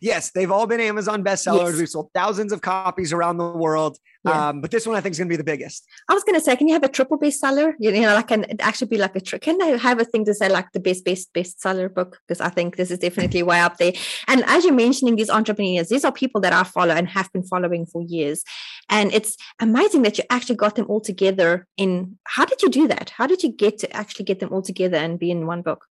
Yes, 0.02 0.32
they've 0.32 0.50
all 0.50 0.66
been 0.66 0.80
Amazon 0.80 1.22
bestsellers. 1.22 1.70
Yes. 1.70 1.78
We've 1.78 1.88
sold 1.88 2.10
thousands 2.12 2.50
of 2.50 2.60
copies 2.60 3.12
around 3.12 3.36
the 3.36 3.48
world. 3.48 3.98
Yeah. 4.24 4.48
Um, 4.48 4.60
but 4.60 4.72
this 4.72 4.84
one 4.84 4.96
I 4.96 5.00
think 5.00 5.12
is 5.12 5.18
going 5.18 5.28
to 5.28 5.32
be 5.32 5.36
the 5.36 5.44
biggest. 5.44 5.86
I 6.08 6.14
was 6.14 6.24
going 6.24 6.34
to 6.34 6.44
say, 6.44 6.56
can 6.56 6.66
you 6.66 6.74
have 6.74 6.82
a 6.82 6.88
triple 6.88 7.20
bestseller? 7.20 7.74
You 7.78 7.92
know, 7.92 8.14
like 8.14 8.26
can 8.26 8.44
actually 8.60 8.88
be 8.88 8.98
like 8.98 9.14
a 9.14 9.20
tri- 9.20 9.38
can 9.38 9.58
they 9.58 9.78
have 9.78 10.00
a 10.00 10.04
thing 10.04 10.24
to 10.24 10.34
say 10.34 10.48
like 10.48 10.72
the 10.72 10.80
best 10.80 11.04
best 11.04 11.32
bestseller 11.32 11.92
book? 11.92 12.18
Because 12.26 12.40
I 12.40 12.48
think 12.48 12.76
this 12.76 12.90
is 12.90 12.98
definitely 12.98 13.44
way 13.44 13.60
up 13.60 13.76
there. 13.76 13.92
And 14.26 14.42
as 14.46 14.64
you're 14.64 14.74
mentioning 14.74 15.14
these 15.14 15.30
entrepreneurs, 15.30 15.88
these 15.88 16.04
are 16.04 16.10
people 16.10 16.40
that 16.40 16.52
I 16.52 16.64
follow 16.64 16.94
and 16.94 17.06
have 17.08 17.32
been 17.32 17.44
following 17.44 17.86
for 17.86 18.02
years, 18.02 18.42
and 18.90 19.14
it's 19.14 19.36
amazing 19.60 20.02
that 20.02 20.18
you 20.18 20.24
actually 20.30 20.56
got 20.56 20.74
them 20.74 20.86
all 20.88 21.00
together. 21.00 21.68
In 21.76 22.18
how 22.24 22.44
did 22.44 22.60
you 22.60 22.70
do 22.70 22.88
that? 22.88 23.10
How 23.10 23.28
did 23.28 23.44
you 23.44 23.52
get 23.52 23.78
to 23.78 23.96
actually 23.96 24.24
get 24.24 24.40
them 24.40 24.52
all 24.52 24.62
together 24.62 24.96
and 24.96 25.16
be 25.16 25.30
in 25.30 25.46
one 25.46 25.62
book? 25.62 25.86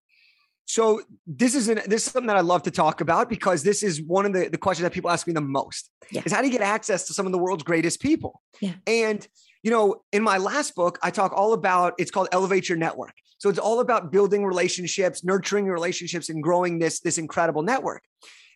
So 0.71 1.01
this 1.27 1.53
is 1.53 1.67
an, 1.67 1.81
this 1.85 2.07
is 2.07 2.13
something 2.13 2.27
that 2.27 2.37
I 2.37 2.41
love 2.41 2.63
to 2.63 2.71
talk 2.71 3.01
about 3.01 3.27
because 3.27 3.61
this 3.61 3.83
is 3.83 4.01
one 4.01 4.25
of 4.25 4.31
the, 4.31 4.47
the 4.47 4.57
questions 4.57 4.83
that 4.83 4.93
people 4.93 5.09
ask 5.09 5.27
me 5.27 5.33
the 5.33 5.41
most 5.41 5.91
yeah. 6.11 6.21
is 6.23 6.31
how 6.31 6.39
do 6.39 6.47
you 6.47 6.53
get 6.53 6.61
access 6.61 7.07
to 7.07 7.13
some 7.13 7.25
of 7.25 7.33
the 7.33 7.37
world's 7.37 7.63
greatest 7.63 7.99
people? 7.99 8.41
Yeah. 8.61 8.75
And 8.87 9.27
you 9.63 9.69
know, 9.69 10.03
in 10.13 10.23
my 10.23 10.37
last 10.37 10.73
book, 10.73 10.97
I 11.03 11.11
talk 11.11 11.33
all 11.35 11.51
about 11.51 11.95
it's 11.97 12.09
called 12.09 12.29
Elevate 12.31 12.69
Your 12.69 12.77
Network. 12.77 13.11
So 13.37 13.49
it's 13.49 13.59
all 13.59 13.81
about 13.81 14.13
building 14.13 14.45
relationships, 14.45 15.25
nurturing 15.25 15.65
relationships, 15.65 16.29
and 16.29 16.41
growing 16.41 16.79
this, 16.79 17.01
this 17.01 17.17
incredible 17.17 17.63
network. 17.63 18.03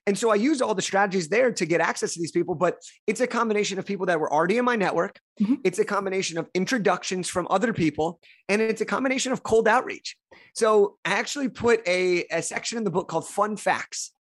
And 0.08 0.18
so 0.18 0.30
I 0.30 0.36
use 0.36 0.62
all 0.62 0.76
the 0.76 0.82
strategies 0.82 1.30
there 1.30 1.52
to 1.52 1.66
get 1.66 1.82
access 1.82 2.14
to 2.14 2.20
these 2.20 2.32
people, 2.32 2.54
but 2.54 2.78
it's 3.08 3.22
a 3.22 3.28
combination 3.28 3.80
of 3.80 3.86
people 3.86 4.06
that 4.06 4.20
were 4.20 4.32
already 4.32 4.58
in 4.58 4.66
my 4.66 4.76
network. 4.76 5.20
Mm-hmm. 5.42 5.56
It's 5.64 5.80
a 5.80 5.86
combination 5.86 6.38
of 6.38 6.48
introductions 6.54 7.28
from 7.28 7.48
other 7.50 7.74
people, 7.74 8.20
and 8.48 8.62
it's 8.62 8.82
a 8.82 8.86
combination 8.86 9.32
of 9.32 9.42
cold 9.42 9.68
outreach. 9.68 10.16
So 10.54 10.98
I 11.06 11.14
actually 11.14 11.50
put 11.50 11.86
a, 11.88 12.26
a 12.26 12.42
section 12.44 12.78
in 12.78 12.84
the 12.84 12.92
book 12.92 13.08
called 13.08 13.28
Fun 13.28 13.58
Facts, 13.58 14.12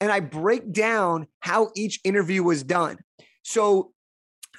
and 0.00 0.10
I 0.10 0.20
break 0.20 0.72
down 0.72 1.26
how 1.40 1.72
each 1.76 2.00
interview 2.04 2.42
was 2.42 2.62
done. 2.62 2.98
So 3.42 3.92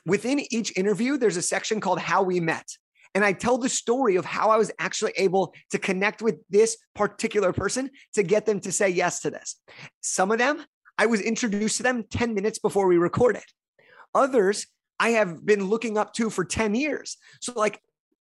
within 0.06 0.40
each 0.54 0.78
interview, 0.78 1.18
there's 1.18 1.38
a 1.38 1.42
section 1.42 1.80
called 1.80 2.00
How 2.00 2.22
We 2.22 2.40
Met. 2.40 2.68
And 3.16 3.26
I 3.26 3.34
tell 3.34 3.58
the 3.58 3.70
story 3.70 4.16
of 4.18 4.26
how 4.26 4.50
I 4.50 4.58
was 4.58 4.72
actually 4.80 5.14
able 5.18 5.54
to 5.72 5.80
connect 5.80 6.22
with 6.22 6.36
this 6.50 6.78
particular 6.94 7.52
person 7.54 7.90
to 8.14 8.24
get 8.24 8.46
them 8.46 8.60
to 8.62 8.72
say 8.72 8.90
yes 8.90 9.22
to 9.22 9.32
this. 9.32 9.56
Some 10.02 10.32
of 10.32 10.38
them, 10.38 10.64
I 10.98 11.08
was 11.08 11.22
introduced 11.22 11.78
to 11.78 11.84
them 11.84 12.04
10 12.10 12.34
minutes 12.34 12.60
before 12.60 12.88
we 12.88 12.98
recorded. 12.98 13.44
Others, 14.14 14.68
I 15.00 15.10
have 15.12 15.46
been 15.46 15.66
looking 15.66 15.98
up 15.98 16.14
to 16.16 16.30
for 16.30 16.44
10 16.46 16.76
years. 16.76 17.18
So, 17.42 17.54
like 17.56 17.82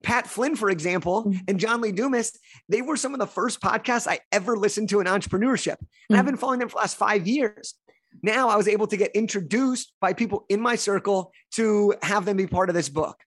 Pat 0.03 0.25
Flynn, 0.25 0.55
for 0.55 0.69
example, 0.69 1.25
mm. 1.25 1.39
and 1.47 1.59
John 1.59 1.81
Lee 1.81 1.91
Dumas, 1.91 2.37
they 2.69 2.81
were 2.81 2.97
some 2.97 3.13
of 3.13 3.19
the 3.19 3.27
first 3.27 3.61
podcasts 3.61 4.07
I 4.07 4.19
ever 4.31 4.57
listened 4.57 4.89
to 4.89 4.99
in 4.99 5.07
entrepreneurship. 5.07 5.77
And 6.09 6.17
I've 6.17 6.23
mm. 6.23 6.29
been 6.29 6.37
following 6.37 6.59
them 6.59 6.69
for 6.69 6.75
the 6.75 6.81
last 6.81 6.97
five 6.97 7.27
years. 7.27 7.75
Now 8.23 8.49
I 8.49 8.55
was 8.55 8.67
able 8.67 8.87
to 8.87 8.97
get 8.97 9.11
introduced 9.15 9.93
by 10.01 10.13
people 10.13 10.45
in 10.49 10.61
my 10.61 10.75
circle 10.75 11.31
to 11.51 11.95
have 12.01 12.25
them 12.25 12.37
be 12.37 12.47
part 12.47 12.69
of 12.69 12.75
this 12.75 12.89
book. 12.89 13.17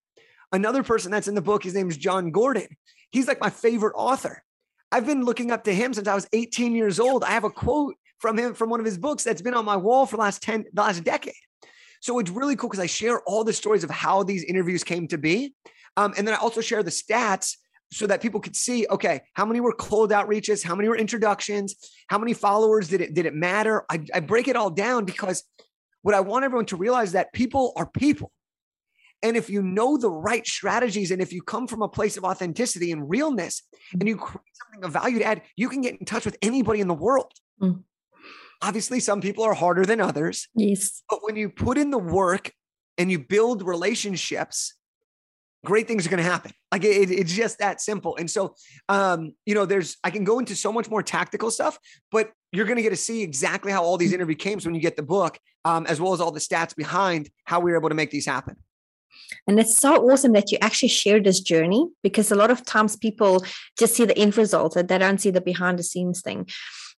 Another 0.55 0.85
person 0.85 1.11
that's 1.11 1.27
in 1.27 1.35
the 1.35 1.43
book, 1.43 1.65
his 1.65 1.75
name 1.75 1.91
is 1.91 1.97
John 1.97 2.31
Gordon. 2.31 2.69
He's 3.11 3.27
like 3.27 3.41
my 3.41 3.51
favorite 3.51 3.95
author. 3.97 4.45
I've 4.93 5.05
been 5.05 5.25
looking 5.25 5.51
up 5.51 5.65
to 5.65 5.75
him 5.75 5.93
since 5.93 6.07
I 6.07 6.15
was 6.15 6.29
18 6.33 6.77
years 6.77 7.01
old. 7.01 7.25
I 7.25 7.31
have 7.31 7.43
a 7.43 7.51
quote 7.51 7.97
from 8.21 8.39
him 8.39 8.55
from 8.55 8.71
one 8.71 8.79
of 8.79 8.87
his 8.87 8.97
books 8.97 9.25
that's 9.25 9.43
been 9.43 9.55
on 9.55 9.65
my 9.65 9.77
wall 9.77 10.07
for 10.07 10.17
the 10.17 10.23
last 10.23 10.43
10, 10.43 10.67
the 10.73 10.83
last 10.83 11.03
decade. 11.03 11.35
So 12.01 12.21
it's 12.21 12.31
really 12.31 12.55
cool 12.55 12.71
because 12.71 12.83
I 12.83 12.87
share 12.87 13.21
all 13.23 13.43
the 13.43 13.53
stories 13.53 13.83
of 13.83 13.91
how 13.91 14.23
these 14.23 14.45
interviews 14.45 14.85
came 14.85 15.09
to 15.09 15.19
be. 15.19 15.55
Um, 15.97 16.15
and 16.17 16.25
then 16.25 16.37
I 16.37 16.39
also 16.39 16.61
share 16.61 16.85
the 16.85 16.91
stats 16.93 17.57
so 17.91 18.07
that 18.07 18.23
people 18.23 18.39
could 18.39 18.55
see, 18.55 18.87
okay, 18.89 19.23
how 19.33 19.45
many 19.45 19.59
were 19.59 19.73
cold 19.73 20.13
outreaches? 20.13 20.63
How 20.63 20.77
many 20.77 20.89
were 20.89 20.97
introductions? 20.97 21.75
How 22.07 22.19
many 22.19 22.33
followers 22.33 22.87
did 22.87 23.01
it, 23.01 23.15
did 23.15 23.27
it 23.27 23.35
matter? 23.35 23.85
I, 23.91 24.05
I 24.15 24.21
break 24.21 24.47
it 24.47 24.55
all 24.55 24.71
down 24.71 25.05
because 25.05 25.43
what 26.03 26.15
I 26.15 26.21
want 26.21 26.45
everyone 26.45 26.67
to 26.67 26.77
realize 26.77 27.13
that 27.13 27.33
people 27.33 27.73
are 27.75 27.87
people. 27.87 28.31
And 29.23 29.37
if 29.37 29.49
you 29.49 29.63
know 29.63 29.97
the 29.97 30.11
right 30.11 30.47
strategies 30.47 31.11
and 31.11 31.23
if 31.23 31.33
you 31.33 31.43
come 31.43 31.67
from 31.67 31.83
a 31.83 31.89
place 31.89 32.17
of 32.17 32.25
authenticity 32.25 32.93
and 32.93 33.09
realness 33.09 33.63
and 33.93 34.07
you 34.07 34.17
create 34.17 34.45
something 34.53 34.85
of 34.85 34.93
value 34.93 35.19
to 35.19 35.25
add, 35.25 35.43
you 35.57 35.69
can 35.69 35.81
get 35.81 35.99
in 35.99 36.05
touch 36.05 36.25
with 36.25 36.37
anybody 36.43 36.81
in 36.81 36.89
the 36.89 36.95
world. 36.95 37.33
Mm. 37.61 37.83
Obviously, 38.63 39.01
some 39.01 39.21
people 39.21 39.45
are 39.45 39.55
harder 39.55 39.85
than 39.85 40.01
others. 40.01 40.49
Yes. 40.55 41.03
But 41.09 41.21
when 41.23 41.37
you 41.37 41.49
put 41.49 41.79
in 41.79 41.91
the 41.91 41.99
work 41.99 42.53
and 42.99 43.11
you 43.11 43.19
build 43.19 43.63
relationships, 43.63 44.75
great 45.65 45.89
things 45.89 46.07
are 46.07 46.11
going 46.11 46.23
to 46.23 46.31
happen. 46.31 46.53
Like 46.71 46.85
it, 46.85 47.11
it's 47.11 47.33
just 47.33 47.59
that 47.59 47.81
simple. 47.81 48.17
And 48.17 48.31
so, 48.31 48.55
um, 48.89 49.33
you 49.47 49.55
know, 49.55 49.65
there's, 49.65 49.97
I 50.05 50.11
can 50.11 50.25
go 50.25 50.39
into 50.39 50.55
so 50.55 50.73
much 50.73 50.89
more 50.89 51.03
tactical 51.03 51.51
stuff, 51.51 51.79
but 52.13 52.31
you're 52.53 52.67
going 52.67 52.77
to 52.77 52.83
get 52.83 52.91
to 52.91 52.97
see 52.97 53.23
exactly 53.23 53.73
how 53.73 53.83
all 53.83 53.97
these 53.97 54.13
interview 54.13 54.37
came 54.37 54.59
when 54.61 54.75
you 54.75 54.81
get 54.81 54.97
the 54.97 55.03
book, 55.03 55.39
um, 55.65 55.87
as 55.87 56.01
well 56.01 56.13
as 56.13 56.21
all 56.21 56.31
the 56.31 56.41
stats 56.41 56.77
behind 56.77 57.31
how 57.45 57.61
we 57.61 57.73
were 57.73 57.79
able 57.79 57.89
to 57.89 57.95
make 57.95 58.11
these 58.11 58.27
happen. 58.27 58.57
And 59.47 59.59
it's 59.59 59.77
so 59.77 60.11
awesome 60.11 60.33
that 60.33 60.51
you 60.51 60.59
actually 60.61 60.89
share 60.89 61.21
this 61.21 61.41
journey 61.41 61.89
because 62.03 62.31
a 62.31 62.37
lot 62.37 62.51
of 62.51 62.65
times 62.65 62.97
people 62.97 63.45
just 63.79 63.95
see 63.95 64.05
the 64.05 64.19
end 64.19 64.37
result 64.37 64.77
and 64.77 64.89
they 64.89 64.99
don't 64.99 65.21
see 65.21 65.31
the 65.31 65.41
behind 65.41 65.79
the 65.79 65.83
scenes 65.83 66.23
thing. 66.23 66.47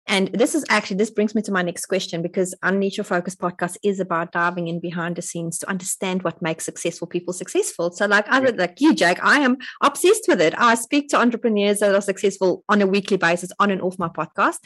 And 0.09 0.29
this 0.29 0.55
is 0.55 0.65
actually, 0.69 0.99
this 0.99 1.11
brings 1.11 1.35
me 1.35 1.43
to 1.43 1.53
my 1.53 1.63
next 1.63 1.87
question 1.87 2.23
because 2.23 2.55
Your 2.63 3.05
Focus 3.05 3.35
podcast 3.35 3.77
is 3.83 3.99
about 3.99 4.31
diving 4.31 4.69
in 4.69 4.79
behind 4.79 5.17
the 5.17 5.23
scenes 5.23 5.59
to 5.59 5.69
understand 5.69 6.23
what 6.23 6.41
makes 6.41 6.65
successful 6.65 7.09
people 7.09 7.33
successful. 7.33 7.91
So, 7.91 8.07
like 8.07 8.27
other 8.29 8.53
like 8.53 8.81
you, 8.81 8.95
Jake, 8.95 9.19
I 9.25 9.41
am 9.41 9.57
obsessed 9.83 10.27
with 10.29 10.41
it. 10.41 10.55
I 10.57 10.77
speak 10.77 11.09
to 11.09 11.19
entrepreneurs 11.19 11.81
that 11.81 11.93
are 11.93 12.01
successful 12.01 12.63
on 12.69 12.83
a 12.83 12.87
weekly 12.87 13.17
basis 13.17 13.51
on 13.59 13.73
and 13.73 13.83
off 13.83 13.99
my 13.99 14.09
podcast. 14.09 14.59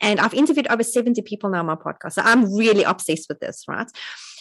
And 0.00 0.20
I've 0.20 0.34
interviewed 0.34 0.68
over 0.68 0.82
70 0.82 1.20
people 1.22 1.50
now 1.50 1.60
on 1.60 1.66
my 1.66 1.74
podcast. 1.74 2.12
So 2.12 2.22
I'm 2.22 2.54
really 2.54 2.84
obsessed 2.84 3.28
with 3.28 3.40
this, 3.40 3.64
right? 3.68 3.90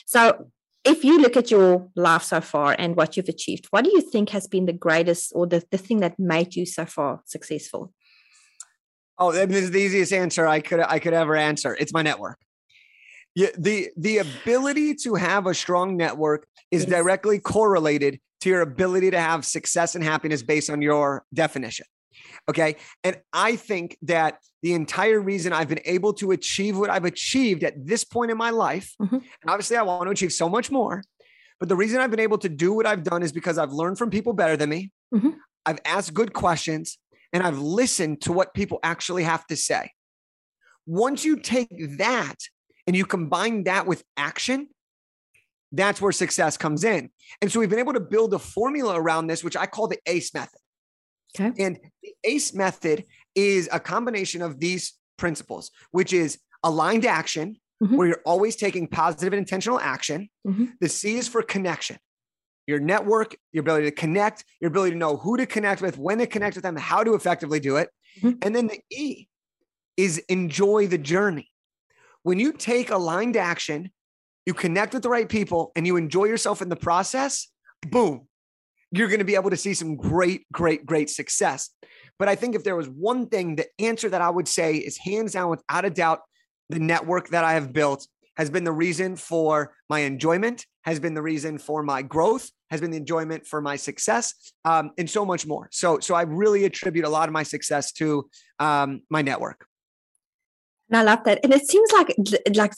So 0.06 0.50
if 0.88 1.04
you 1.04 1.19
look 1.19 1.38
at 1.38 1.52
your 1.52 1.89
life 1.95 2.23
so 2.23 2.41
far 2.41 2.76
and 2.78 2.95
what 2.95 3.17
you've 3.17 3.30
achieved, 3.30 3.67
what 3.71 3.84
do 3.84 3.91
you 3.91 4.02
think 4.02 4.30
has 4.30 4.47
been 4.47 4.65
the 4.65 4.73
greatest 4.73 5.32
or 5.36 5.45
the, 5.45 5.63
the 5.69 5.78
thing 5.78 6.00
that 6.00 6.17
made 6.17 6.56
you 6.56 6.65
so 6.65 6.86
far 6.86 7.21
successful? 7.26 7.93
Oh, 9.19 9.32
that 9.32 9.52
is 9.52 9.71
the 9.71 9.80
easiest 9.80 10.13
answer 10.13 10.47
I 10.47 10.60
could 10.60 10.80
I 10.80 11.00
could 11.00 11.13
ever 11.13 11.36
answer. 11.36 11.76
It's 11.80 11.93
my 11.93 12.04
network. 12.04 12.39
Yeah, 13.36 13.50
the 13.58 13.89
the 13.97 14.19
ability 14.19 14.95
to 15.04 15.15
have 15.15 15.47
a 15.47 15.54
strong 15.54 15.97
network 15.97 16.47
is 16.71 16.84
yes. 16.84 16.89
directly 16.89 17.39
correlated 17.39 18.19
to 18.41 18.50
your 18.50 18.62
ability 18.62 19.12
to 19.12 19.19
have 19.19 19.45
success 19.45 19.95
and 19.95 20.04
happiness 20.04 20.43
based 20.43 20.69
on 20.69 20.82
your 20.82 21.26
definition. 21.34 21.86
Okay. 22.50 22.76
And 23.04 23.18
I 23.34 23.56
think 23.56 23.98
that 24.04 24.40
the 24.63 24.74
entire 24.74 25.20
reason 25.20 25.54
I've 25.54 25.68
been 25.68 25.82
able 25.86 26.13
to 26.16 26.32
achieve 26.32 26.78
what 26.78 26.90
I've 26.90 27.06
achieved 27.06 27.63
at 27.63 27.74
this 27.86 28.04
point 28.04 28.32
in 28.32 28.38
my 28.38 28.50
life, 28.50 28.94
mm-hmm. 29.02 29.16
and 29.16 29.50
obviously 29.50 29.78
I 29.78 29.84
want 29.84 30.08
to 30.08 30.12
achieve 30.12 30.34
so 30.34 30.50
much 30.50 30.72
more, 30.72 31.04
but 31.60 31.70
the 31.70 31.76
reason 31.76 32.00
I've 32.00 32.12
been 32.12 32.20
able 32.20 32.38
to 32.40 32.50
do 32.50 32.74
what 32.74 32.86
I've 32.86 33.04
done 33.04 33.24
is 33.24 33.32
because 33.32 33.58
I've 33.58 33.72
learned 33.72 33.98
from 33.98 34.10
people 34.10 34.34
better 34.34 34.58
than 34.58 34.70
me. 34.70 34.92
Mm-hmm. 35.13 35.32
I've 35.66 35.80
asked 35.86 36.13
good 36.13 36.34
questions 36.34 36.98
and 37.34 37.44
I've 37.44 37.60
listened 37.60 38.22
to 38.22 38.32
what 38.32 38.54
people 38.54 38.80
actually 38.84 39.24
have 39.24 39.46
to 39.48 39.56
say. 39.56 39.92
Once 40.86 41.26
you 41.26 41.38
take 41.38 41.98
that 41.98 42.36
and 42.86 42.96
you 42.96 43.06
combine 43.06 43.66
that 43.66 43.86
with 43.86 44.04
action, 44.16 44.70
that's 45.72 46.02
where 46.02 46.12
success 46.12 46.56
comes 46.58 46.84
in. 46.84 47.10
And 47.42 47.52
so 47.52 47.60
we've 47.60 47.70
been 47.70 47.80
able 47.80 47.94
to 47.94 48.00
build 48.00 48.34
a 48.34 48.40
formula 48.40 49.00
around 49.00 49.28
this, 49.28 49.44
which 49.44 49.58
I 49.58 49.66
call 49.66 49.88
the 49.88 50.00
ACE 50.06 50.34
method. 50.34 50.60
Okay. 51.40 51.63
And 51.63 51.80
the 52.04 52.13
ACE 52.24 52.54
method 52.54 53.06
is 53.36 53.70
a 53.72 53.80
combination 53.80 54.42
of 54.42 54.60
these 54.60 54.94
principles, 55.18 55.72
which 55.92 56.13
is 56.13 56.40
aligned 56.63 57.06
action, 57.06 57.58
mm-hmm. 57.84 57.96
where 57.96 58.08
you're 58.08 58.22
always 58.26 58.56
taking 58.56 58.88
positive 58.88 59.34
and 59.34 59.40
intentional 59.40 59.80
action. 59.80 60.30
Mm-hmm. 60.48 60.66
The 60.80 60.90
C 60.90 61.18
is 61.18 61.28
for 61.28 61.42
connection. 61.42 61.98
Your 62.66 62.80
network, 62.80 63.36
your 63.54 63.62
ability 63.62 63.86
to 63.86 63.92
connect, 63.92 64.44
your 64.60 64.70
ability 64.70 64.92
to 64.92 64.98
know 64.98 65.18
who 65.18 65.38
to 65.38 65.46
connect 65.46 65.82
with, 65.82 65.98
when 65.98 66.18
to 66.18 66.28
connect 66.28 66.56
with 66.56 66.63
them, 66.63 66.76
how 66.76 67.04
to 67.04 67.13
effectively 67.13 67.60
do 67.60 67.78
it. 67.78 67.90
Mm-hmm. 68.22 68.40
And 68.42 68.56
then 68.56 68.68
the 68.68 68.80
E 68.92 69.28
is 69.96 70.18
enjoy 70.30 70.88
the 70.88 70.98
journey. 70.98 71.50
When 72.24 72.40
you 72.40 72.52
take 72.52 72.90
aligned 72.92 73.38
action, 73.38 73.92
you 74.46 74.54
connect 74.54 74.94
with 74.94 75.04
the 75.04 75.10
right 75.10 75.30
people 75.30 75.72
and 75.76 75.88
you 75.88 75.98
enjoy 75.98 76.26
yourself 76.26 76.62
in 76.62 76.70
the 76.70 76.76
process, 76.76 77.48
boom, 77.90 78.28
you're 78.91 79.08
going 79.08 79.19
to 79.19 79.26
be 79.26 79.36
able 79.36 79.50
to 79.50 79.58
see 79.58 79.73
some 79.73 79.95
great, 79.95 80.45
great, 80.52 80.86
great 80.86 81.10
success. 81.10 81.69
But 82.19 82.30
I 82.30 82.36
think 82.36 82.56
if 82.56 82.63
there 82.63 82.76
was 82.76 82.88
one 82.89 83.28
thing, 83.28 83.56
the 83.56 83.67
answer 83.80 84.10
that 84.10 84.21
I 84.21 84.30
would 84.30 84.47
say 84.47 84.76
is 84.76 84.97
hands 84.97 85.34
down, 85.34 85.50
without 85.50 85.86
a 85.86 85.89
doubt, 85.89 86.21
the 86.69 86.80
network 86.80 87.30
that 87.30 87.43
I 87.43 87.54
have 87.54 87.73
built 87.73 88.08
has 88.38 88.50
been 88.50 88.63
the 88.63 88.71
reason 88.71 89.15
for 89.15 89.73
my 89.89 90.00
enjoyment, 90.00 90.65
has 90.84 91.00
been 91.00 91.13
the 91.13 91.21
reason 91.21 91.58
for 91.58 91.84
my 91.84 92.02
growth, 92.02 92.50
has 92.69 92.82
been 92.82 92.91
the 92.91 92.97
enjoyment 92.97 93.47
for 93.47 93.62
my 93.62 93.76
success, 93.76 94.34
um, 94.65 94.91
and 94.97 95.10
so 95.10 95.26
much 95.26 95.45
more. 95.47 95.67
So, 95.71 96.00
so 96.00 96.13
I 96.13 96.23
really 96.23 96.65
attribute 96.65 97.06
a 97.06 97.10
lot 97.10 97.30
of 97.30 97.34
my 97.34 97.43
success 97.43 97.91
to 97.93 98.30
um, 98.60 99.02
my 99.10 99.21
network. 99.21 99.65
And 100.89 100.97
I 100.97 101.04
love 101.04 101.23
that. 101.26 101.39
And 101.43 101.54
it 101.54 101.67
seems 101.67 101.91
like 101.91 102.15
like 102.56 102.73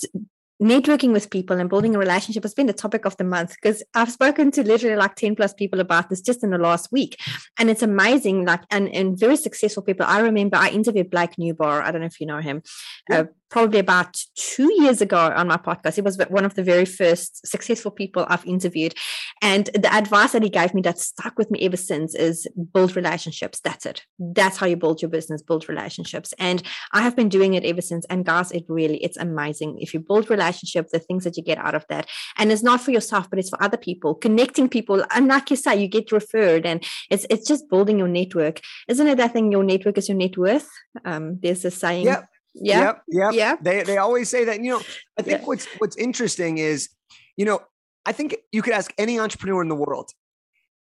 networking 0.61 1.13
with 1.13 1.29
people 1.29 1.57
and 1.57 1.69
building 1.69 1.95
a 1.95 1.99
relationship 1.99 2.43
has 2.43 2.53
been 2.53 2.65
the 2.65 2.73
topic 2.73 3.05
of 3.05 3.15
the 3.17 3.23
month 3.23 3.55
because 3.55 3.81
I've 3.93 4.11
spoken 4.11 4.51
to 4.51 4.63
literally 4.63 4.97
like 4.97 5.15
10 5.15 5.35
plus 5.35 5.53
people 5.53 5.79
about 5.79 6.09
this 6.09 6.21
just 6.21 6.43
in 6.43 6.49
the 6.49 6.57
last 6.57 6.91
week. 6.91 7.17
And 7.57 7.69
it's 7.69 7.81
amazing, 7.81 8.45
like, 8.45 8.61
and, 8.69 8.89
and 8.89 9.17
very 9.17 9.37
successful 9.37 9.83
people. 9.83 10.05
I 10.05 10.19
remember 10.19 10.57
I 10.57 10.69
interviewed 10.69 11.09
Blake 11.09 11.35
Newbar. 11.39 11.81
I 11.81 11.91
don't 11.91 12.01
know 12.01 12.07
if 12.07 12.19
you 12.19 12.27
know 12.27 12.39
him. 12.39 12.61
Yeah. 13.09 13.19
Uh, 13.19 13.25
probably 13.49 13.79
about 13.79 14.17
two 14.35 14.71
years 14.81 15.01
ago 15.01 15.17
on 15.35 15.47
my 15.47 15.57
podcast. 15.57 15.95
He 15.95 16.01
was 16.01 16.17
one 16.29 16.45
of 16.45 16.53
the 16.53 16.63
very 16.63 16.85
first 16.85 17.45
successful 17.47 17.91
people 17.91 18.25
I've 18.29 18.45
interviewed. 18.45 18.93
And 19.41 19.67
the 19.73 19.93
advice 19.93 20.33
that 20.33 20.43
he 20.43 20.49
gave 20.49 20.73
me 20.73 20.81
that 20.83 20.99
stuck 20.99 21.37
with 21.37 21.49
me 21.49 21.59
ever 21.61 21.77
since 21.77 22.15
is 22.15 22.47
build 22.73 22.95
relationships. 22.95 23.59
That's 23.59 23.85
it. 23.85 24.03
That's 24.19 24.57
how 24.57 24.67
you 24.67 24.77
build 24.77 25.01
your 25.01 25.09
business, 25.09 25.41
build 25.41 25.67
relationships. 25.67 26.33
And 26.37 26.61
I 26.93 27.01
have 27.01 27.15
been 27.15 27.29
doing 27.29 27.55
it 27.55 27.65
ever 27.65 27.81
since. 27.81 28.05
And 28.09 28.25
guys, 28.25 28.51
it 28.51 28.65
really, 28.67 28.97
it's 29.03 29.17
amazing. 29.17 29.79
If 29.79 29.93
you 29.93 29.99
build 29.99 30.29
relationships, 30.29 30.91
the 30.91 30.99
things 30.99 31.23
that 31.23 31.37
you 31.37 31.43
get 31.43 31.57
out 31.57 31.75
of 31.75 31.85
that. 31.89 32.07
And 32.37 32.51
it's 32.51 32.63
not 32.63 32.81
for 32.81 32.91
yourself, 32.91 33.29
but 33.29 33.39
it's 33.39 33.49
for 33.49 33.61
other 33.63 33.77
people, 33.77 34.15
connecting 34.15 34.69
people. 34.69 35.03
And 35.13 35.27
like 35.27 35.49
you 35.49 35.55
say, 35.55 35.79
you 35.79 35.87
get 35.87 36.11
referred 36.11 36.65
and 36.65 36.83
it's 37.09 37.25
it's 37.29 37.47
just 37.47 37.69
building 37.69 37.97
your 37.97 38.07
network. 38.07 38.61
Isn't 38.87 39.07
it 39.07 39.17
that 39.17 39.33
thing, 39.33 39.51
your 39.51 39.63
network 39.63 39.97
is 39.97 40.07
your 40.07 40.17
net 40.17 40.37
worth? 40.37 40.69
Um, 41.05 41.39
there's 41.41 41.65
a 41.65 41.71
saying. 41.71 42.05
Yep 42.05 42.29
yeah. 42.53 42.79
Yep. 42.79 43.03
Yep. 43.07 43.33
Yeah. 43.33 43.55
They 43.61 43.83
they 43.83 43.97
always 43.97 44.29
say 44.29 44.45
that. 44.45 44.61
You 44.63 44.71
know, 44.71 44.81
I 45.17 45.21
think 45.21 45.41
yeah. 45.41 45.45
what's 45.45 45.65
what's 45.77 45.97
interesting 45.97 46.57
is, 46.57 46.89
you 47.37 47.45
know, 47.45 47.61
I 48.05 48.11
think 48.11 48.35
you 48.51 48.61
could 48.61 48.73
ask 48.73 48.93
any 48.97 49.19
entrepreneur 49.19 49.61
in 49.61 49.69
the 49.69 49.75
world, 49.75 50.11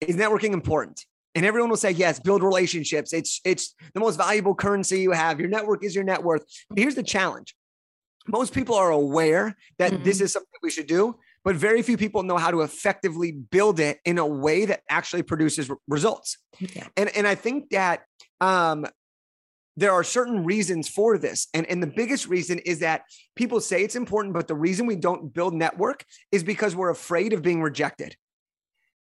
is 0.01 0.15
networking 0.15 0.53
important? 0.53 1.05
And 1.35 1.45
everyone 1.45 1.69
will 1.69 1.77
say, 1.77 1.91
yes, 1.91 2.19
build 2.19 2.41
relationships. 2.41 3.13
It's 3.13 3.39
it's 3.45 3.75
the 3.93 3.99
most 3.99 4.17
valuable 4.17 4.55
currency 4.55 5.01
you 5.01 5.11
have. 5.11 5.39
Your 5.39 5.49
network 5.49 5.83
is 5.83 5.93
your 5.93 6.03
net 6.03 6.23
worth. 6.23 6.43
But 6.69 6.79
here's 6.79 6.95
the 6.95 7.03
challenge. 7.03 7.55
Most 8.27 8.53
people 8.53 8.75
are 8.75 8.91
aware 8.91 9.55
that 9.77 9.91
mm-hmm. 9.91 10.03
this 10.03 10.21
is 10.21 10.33
something 10.33 10.49
we 10.61 10.69
should 10.69 10.87
do, 10.87 11.15
but 11.43 11.55
very 11.55 11.81
few 11.81 11.97
people 11.97 12.23
know 12.23 12.37
how 12.37 12.51
to 12.51 12.61
effectively 12.61 13.31
build 13.31 13.79
it 13.79 13.99
in 14.05 14.17
a 14.17 14.25
way 14.25 14.65
that 14.65 14.81
actually 14.89 15.23
produces 15.23 15.69
results. 15.87 16.37
Yeah. 16.59 16.87
And 16.97 17.09
and 17.15 17.27
I 17.27 17.35
think 17.35 17.69
that 17.69 18.03
um, 18.41 18.85
there 19.79 19.93
are 19.93 20.03
certain 20.03 20.43
reasons 20.43 20.89
for 20.89 21.17
this. 21.17 21.47
And, 21.53 21.65
and 21.67 21.81
the 21.81 21.87
biggest 21.87 22.27
reason 22.27 22.59
is 22.59 22.79
that 22.79 23.03
people 23.37 23.61
say 23.61 23.81
it's 23.83 23.95
important, 23.95 24.33
but 24.33 24.47
the 24.47 24.55
reason 24.55 24.85
we 24.85 24.97
don't 24.97 25.33
build 25.33 25.53
network 25.53 26.03
is 26.33 26.43
because 26.43 26.75
we're 26.75 26.89
afraid 26.89 27.31
of 27.31 27.41
being 27.41 27.61
rejected. 27.61 28.17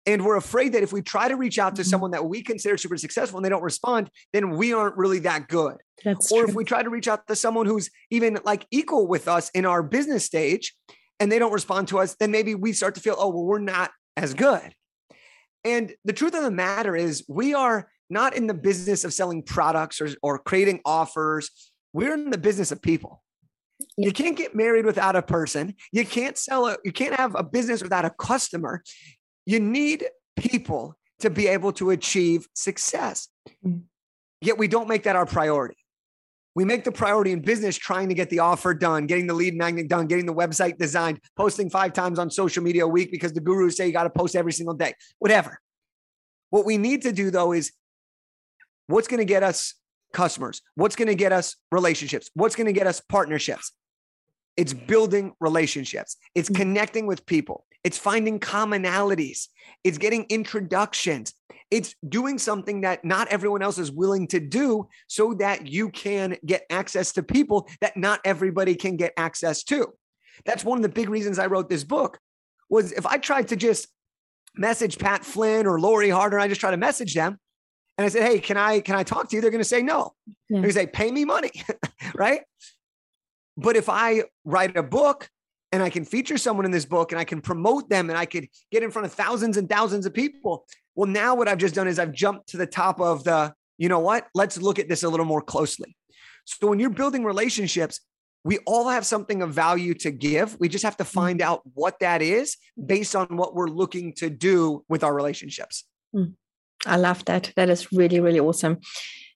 And 0.05 0.25
we're 0.25 0.37
afraid 0.37 0.75
that 0.75 0.83
if 0.83 0.93
we 0.93 1.01
try 1.01 1.29
to 1.29 1.37
reach 1.37 1.59
out 1.59 1.77
to 1.77 1.83
mm-hmm. 1.83 1.89
someone 1.89 2.11
that 2.11 2.27
we 2.27 2.43
consider 2.43 2.77
super 2.77 2.99
successful 2.99 3.39
and 3.39 3.45
they 3.45 3.49
don't 3.49 3.63
respond, 3.63 4.11
then 4.35 4.51
we 4.51 4.75
aren't 4.75 4.97
really 4.99 5.21
that 5.21 5.49
good. 5.49 5.77
That's 6.05 6.31
or 6.31 6.43
true. 6.43 6.49
if 6.51 6.55
we 6.55 6.65
try 6.65 6.83
to 6.83 6.91
reach 6.91 7.09
out 7.09 7.27
to 7.29 7.37
someone 7.37 7.65
who's 7.65 7.91
even 8.11 8.39
like 8.45 8.67
equal 8.71 9.07
with 9.07 9.27
us 9.27 9.51
in 9.51 9.65
our 9.65 9.83
business 9.83 10.25
stage 10.25 10.75
and 11.19 11.33
they 11.33 11.39
don't 11.39 11.53
respond 11.53 11.89
to 11.89 11.99
us, 11.99 12.15
then 12.21 12.31
maybe 12.31 12.55
we 12.55 12.75
start 12.75 12.95
to 12.97 13.01
feel, 13.01 13.17
oh, 13.19 13.29
well, 13.29 13.45
we're 13.45 13.59
not 13.59 13.91
as 14.19 14.35
good. 14.35 14.75
And 15.65 15.95
the 16.05 16.13
truth 16.13 16.35
of 16.35 16.43
the 16.43 16.51
matter 16.51 16.95
is, 16.95 17.25
we 17.27 17.55
are 17.55 17.89
not 18.11 18.35
in 18.35 18.47
the 18.47 18.55
business 18.55 19.05
of 19.05 19.13
selling 19.13 19.43
products 19.43 20.01
or, 20.01 20.09
or 20.23 20.39
creating 20.39 20.81
offers. 20.85 21.51
We're 21.93 22.15
in 22.15 22.31
the 22.31 22.39
business 22.39 22.73
of 22.73 22.83
people. 22.83 23.23
You 23.97 24.13
can't 24.13 24.37
get 24.37 24.55
married 24.55 24.85
without 24.85 25.17
a 25.17 25.23
person. 25.23 25.75
You 25.93 26.05
can't 26.05 26.37
sell 26.37 26.67
a, 26.67 26.77
you 26.85 26.93
can't 26.93 27.15
have 27.15 27.35
a 27.37 27.45
business 27.45 27.83
without 27.83 28.05
a 28.05 28.11
customer. 28.11 28.83
You 29.47 29.61
need 29.61 30.07
people 30.37 30.97
to 31.21 31.31
be 31.31 31.47
able 31.47 31.73
to 31.73 31.91
achieve 31.91 32.49
success. 32.55 33.29
Mm. 33.65 33.83
Yet 34.41 34.59
we 34.59 34.69
don't 34.69 34.89
make 34.89 35.05
that 35.05 35.17
our 35.17 35.27
priority. 35.27 35.77
We 36.55 36.65
make 36.65 36.85
the 36.85 36.93
priority 36.93 37.33
in 37.33 37.41
business 37.41 37.77
trying 37.77 38.09
to 38.09 38.15
get 38.15 38.31
the 38.31 38.41
offer 38.41 38.75
done, 38.75 39.07
getting 39.07 39.27
the 39.27 39.35
lead 39.35 39.57
magnet 39.57 39.89
done, 39.89 40.07
getting 40.07 40.27
the 40.27 40.35
website 40.35 40.77
designed, 40.77 41.21
posting 41.37 41.71
five 41.71 41.93
times 41.93 42.19
on 42.19 42.31
social 42.31 42.63
media 42.63 42.85
a 42.85 42.89
week 42.89 43.13
because 43.13 43.33
the 43.33 43.41
gurus 43.41 43.77
say 43.77 43.87
you 43.87 43.93
got 43.93 44.05
to 44.05 44.11
post 44.11 44.35
every 44.35 44.53
single 44.53 44.75
day, 44.75 44.95
whatever. 45.19 45.61
What 46.51 46.65
we 46.65 46.79
need 46.79 47.03
to 47.03 47.13
do 47.13 47.31
though 47.31 47.53
is 47.53 47.73
What's 48.89 49.07
going 49.07 49.19
to 49.19 49.25
get 49.25 49.43
us 49.43 49.75
customers? 50.13 50.63
What's 50.75 50.97
going 50.97 51.09
to 51.09 51.15
get 51.15 51.33
us 51.33 51.57
relationships? 51.71 52.31
What's 52.35 52.57
going 52.57 52.67
to 52.67 52.73
get 52.73 52.87
us 52.87 53.01
partnerships? 53.01 53.73
It's 54.57 54.73
building 54.73 55.35
relationships. 55.41 56.17
It's 56.35 56.49
mm-hmm. 56.49 56.63
connecting 56.63 57.07
with 57.07 57.25
people. 57.27 57.65
It's 57.85 57.99
finding 57.99 58.41
commonalities. 58.41 59.49
It's 59.85 59.99
getting 59.99 60.25
introductions. 60.25 61.33
It's 61.71 61.95
doing 62.09 62.39
something 62.39 62.81
that 62.81 63.05
not 63.05 63.29
everyone 63.29 63.63
else 63.63 63.79
is 63.79 63.93
willing 63.93 64.27
to 64.29 64.41
do 64.41 64.89
so 65.07 65.35
that 65.35 65.67
you 65.67 65.91
can 65.91 66.37
get 66.45 66.65
access 66.71 67.13
to 67.13 67.23
people 67.23 67.69
that 67.81 67.97
not 67.97 68.21
everybody 68.25 68.75
can 68.75 68.97
get 68.97 69.13
access 69.17 69.63
to. 69.65 69.93
That's 70.45 70.65
one 70.65 70.79
of 70.79 70.83
the 70.83 70.89
big 70.89 71.11
reasons 71.11 71.39
I 71.39 71.47
wrote 71.47 71.69
this 71.69 71.85
book 71.85 72.19
was 72.71 72.93
if 72.93 73.07
I 73.07 73.19
tried 73.19 73.49
to 73.49 73.57
just 73.57 73.89
message 74.57 74.99
Pat 74.99 75.25
Flynn 75.25 75.67
or 75.67 75.79
Lori 75.79 76.11
Harder, 76.11 76.39
I 76.39 76.49
just 76.49 76.61
try 76.61 76.71
to 76.71 76.77
message 76.77 77.15
them, 77.15 77.39
and 77.99 78.05
I 78.05 78.09
said, 78.09 78.23
Hey, 78.23 78.39
can 78.39 78.57
I 78.57 78.81
can 78.81 78.95
I 78.95 79.03
talk 79.03 79.29
to 79.29 79.37
you? 79.37 79.43
They're 79.43 79.51
gonna 79.51 79.65
say 79.65 79.83
no. 79.83 80.15
Yeah. 80.27 80.35
They're 80.49 80.63
gonna 80.63 80.73
say, 80.73 80.87
pay 80.87 81.11
me 81.11 81.25
money, 81.25 81.51
right? 82.15 82.43
But 83.57 83.77
if 83.77 83.89
I 83.89 84.23
write 84.45 84.77
a 84.77 84.83
book 84.85 85.29
and 85.73 85.83
I 85.83 85.91
can 85.91 86.05
feature 86.05 86.39
someone 86.39 86.65
in 86.65 86.71
this 86.71 86.85
book 86.85 87.13
and 87.13 87.21
I 87.21 87.25
can 87.25 87.41
promote 87.41 87.91
them 87.91 88.09
and 88.09 88.19
I 88.19 88.25
could 88.25 88.49
get 88.71 88.83
in 88.83 88.91
front 88.91 89.07
of 89.07 89.13
thousands 89.13 89.57
and 89.57 89.69
thousands 89.69 90.07
of 90.07 90.15
people. 90.15 90.65
Well, 90.95 91.09
now 91.09 91.35
what 91.35 91.49
I've 91.49 91.59
just 91.59 91.75
done 91.75 91.89
is 91.89 91.99
I've 91.99 92.13
jumped 92.13 92.49
to 92.51 92.57
the 92.57 92.67
top 92.67 93.01
of 93.01 93.25
the, 93.25 93.53
you 93.77 93.89
know 93.89 93.99
what? 93.99 94.29
Let's 94.35 94.57
look 94.57 94.79
at 94.79 94.89
this 94.89 95.03
a 95.03 95.09
little 95.09 95.27
more 95.27 95.43
closely. 95.43 95.97
So 96.45 96.69
when 96.69 96.81
you're 96.81 96.91
building 96.91 97.25
relationships, 97.25 98.01
we 98.45 98.59
all 98.59 98.89
have 98.89 99.05
something 99.05 99.43
of 99.43 99.53
value 99.53 99.93
to 99.95 100.11
give. 100.11 100.59
We 100.59 100.69
just 100.69 100.85
have 100.85 100.97
to 100.99 101.05
mm. 101.05 101.09
find 101.09 101.43
out 101.43 101.61
what 101.75 101.99
that 102.01 102.23
is 102.23 102.57
based 102.87 103.15
on 103.15 103.37
what 103.37 103.55
we're 103.55 103.67
looking 103.67 104.15
to 104.15 104.31
do 104.31 104.85
with 104.89 105.05
our 105.05 105.15
relationships. 105.15 105.85
Mm. 106.15 106.35
I 106.87 106.97
love 106.97 107.25
that. 107.27 107.53
That 107.57 107.71
is 107.71 107.93
really, 107.93 108.21
really 108.21 108.41
awesome. 108.41 108.79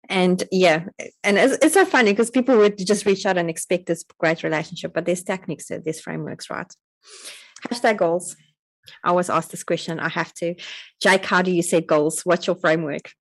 And 0.09 0.43
yeah, 0.51 0.85
and 1.23 1.37
it's, 1.37 1.63
it's 1.63 1.73
so 1.73 1.85
funny 1.85 2.11
because 2.11 2.29
people 2.29 2.57
would 2.57 2.77
just 2.77 3.05
reach 3.05 3.25
out 3.25 3.37
and 3.37 3.49
expect 3.49 3.85
this 3.85 4.03
great 4.19 4.43
relationship, 4.43 4.93
but 4.93 5.05
there's 5.05 5.23
techniques, 5.23 5.67
there's 5.69 6.01
frameworks, 6.01 6.49
right? 6.49 6.71
Hashtag 7.67 7.97
goals. 7.97 8.35
I 9.03 9.09
always 9.09 9.29
ask 9.29 9.51
this 9.51 9.63
question. 9.63 9.99
I 9.99 10.09
have 10.09 10.33
to. 10.35 10.55
Jake, 11.01 11.25
how 11.25 11.41
do 11.41 11.51
you 11.51 11.61
set 11.61 11.87
goals? 11.87 12.21
What's 12.25 12.47
your 12.47 12.55
framework? 12.55 13.13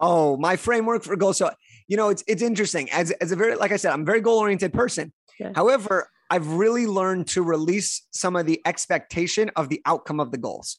Oh, 0.00 0.36
my 0.36 0.56
framework 0.56 1.04
for 1.04 1.14
goals. 1.16 1.38
So, 1.38 1.50
you 1.88 1.96
know, 1.96 2.08
it's 2.08 2.24
it's 2.26 2.42
interesting. 2.42 2.90
As 2.90 3.10
as 3.12 3.32
a 3.32 3.36
very 3.36 3.54
like 3.54 3.72
I 3.72 3.76
said, 3.76 3.92
I'm 3.92 4.02
a 4.02 4.04
very 4.04 4.20
goal 4.20 4.38
oriented 4.38 4.72
person. 4.72 5.12
Yeah. 5.38 5.52
However, 5.54 6.10
I've 6.30 6.48
really 6.48 6.86
learned 6.86 7.28
to 7.28 7.42
release 7.42 8.02
some 8.10 8.34
of 8.34 8.46
the 8.46 8.60
expectation 8.66 9.50
of 9.56 9.68
the 9.68 9.80
outcome 9.86 10.20
of 10.20 10.32
the 10.32 10.38
goals. 10.38 10.78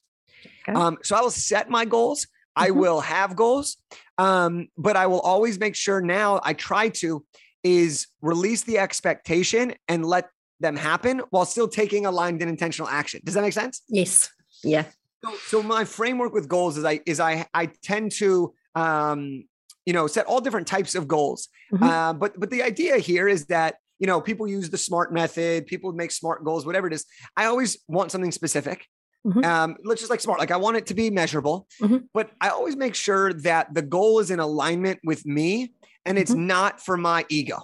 Okay. 0.68 0.78
Um, 0.78 0.98
so 1.04 1.16
I 1.16 1.22
will 1.22 1.32
set 1.32 1.70
my 1.70 1.86
goals. 1.86 2.26
Mm-hmm. 2.26 2.64
I 2.64 2.72
will 2.72 3.02
have 3.02 3.36
goals, 3.36 3.78
um, 4.18 4.68
but 4.78 4.96
I 4.96 5.08
will 5.08 5.22
always 5.22 5.60
make 5.60 5.76
sure 5.76 6.02
now 6.02 6.40
I 6.44 6.54
try 6.54 6.90
to 6.90 7.24
is 7.64 8.08
release 8.22 8.64
the 8.64 8.78
expectation 8.78 9.74
and 9.88 10.06
let 10.06 10.30
them 10.60 10.76
happen 10.76 11.22
while 11.30 11.46
still 11.46 11.68
taking 11.68 12.06
aligned 12.06 12.42
and 12.42 12.50
intentional 12.50 12.88
action. 12.88 13.22
Does 13.24 13.36
that 13.36 13.42
make 13.42 13.54
sense? 13.54 13.82
Yes. 13.90 14.30
Yeah. 14.64 14.86
So, 15.24 15.36
so 15.48 15.64
my 15.64 15.84
framework 15.84 16.34
with 16.34 16.48
goals 16.48 16.78
is 16.78 16.86
I 16.86 17.02
is 17.06 17.20
I 17.20 17.48
I 17.54 17.68
tend 17.84 18.12
to 18.14 18.54
um, 18.76 19.44
you 19.86 19.94
know 19.94 20.08
set 20.08 20.26
all 20.26 20.42
different 20.42 20.68
types 20.68 20.96
of 20.96 21.08
goals. 21.08 21.50
Mm-hmm. 21.74 21.84
Uh, 21.84 22.14
but 22.14 22.40
but 22.40 22.50
the 22.50 22.64
idea 22.64 22.98
here 22.98 23.28
is 23.28 23.46
that 23.48 23.76
you 24.00 24.08
know 24.08 24.22
people 24.22 24.48
use 24.48 24.70
the 24.70 24.78
smart 24.78 25.14
method, 25.14 25.68
people 25.68 25.92
make 25.92 26.12
smart 26.12 26.44
goals, 26.44 26.66
whatever 26.66 26.88
it 26.88 26.94
is. 26.94 27.06
I 27.36 27.46
always 27.46 27.78
want 27.88 28.12
something 28.12 28.32
specific. 28.32 28.88
Mm-hmm. 29.28 29.44
Um, 29.44 29.76
let's 29.84 30.00
just 30.00 30.10
like 30.10 30.22
smart. 30.22 30.40
Like 30.40 30.52
I 30.52 30.58
want 30.58 30.78
it 30.78 30.86
to 30.88 30.94
be 30.94 31.10
measurable, 31.10 31.68
mm-hmm. 31.82 31.98
but 32.14 32.32
I 32.40 32.50
always 32.50 32.78
make 32.78 32.96
sure 32.96 33.34
that 33.34 33.74
the 33.74 33.82
goal 33.82 34.20
is 34.20 34.32
in 34.32 34.40
alignment 34.40 35.00
with 35.04 35.26
me 35.26 35.74
and 36.06 36.18
it's 36.18 36.32
mm-hmm. 36.32 36.48
not 36.48 36.82
for 36.82 36.96
my 36.96 37.26
ego. 37.28 37.60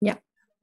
Yeah. 0.00 0.16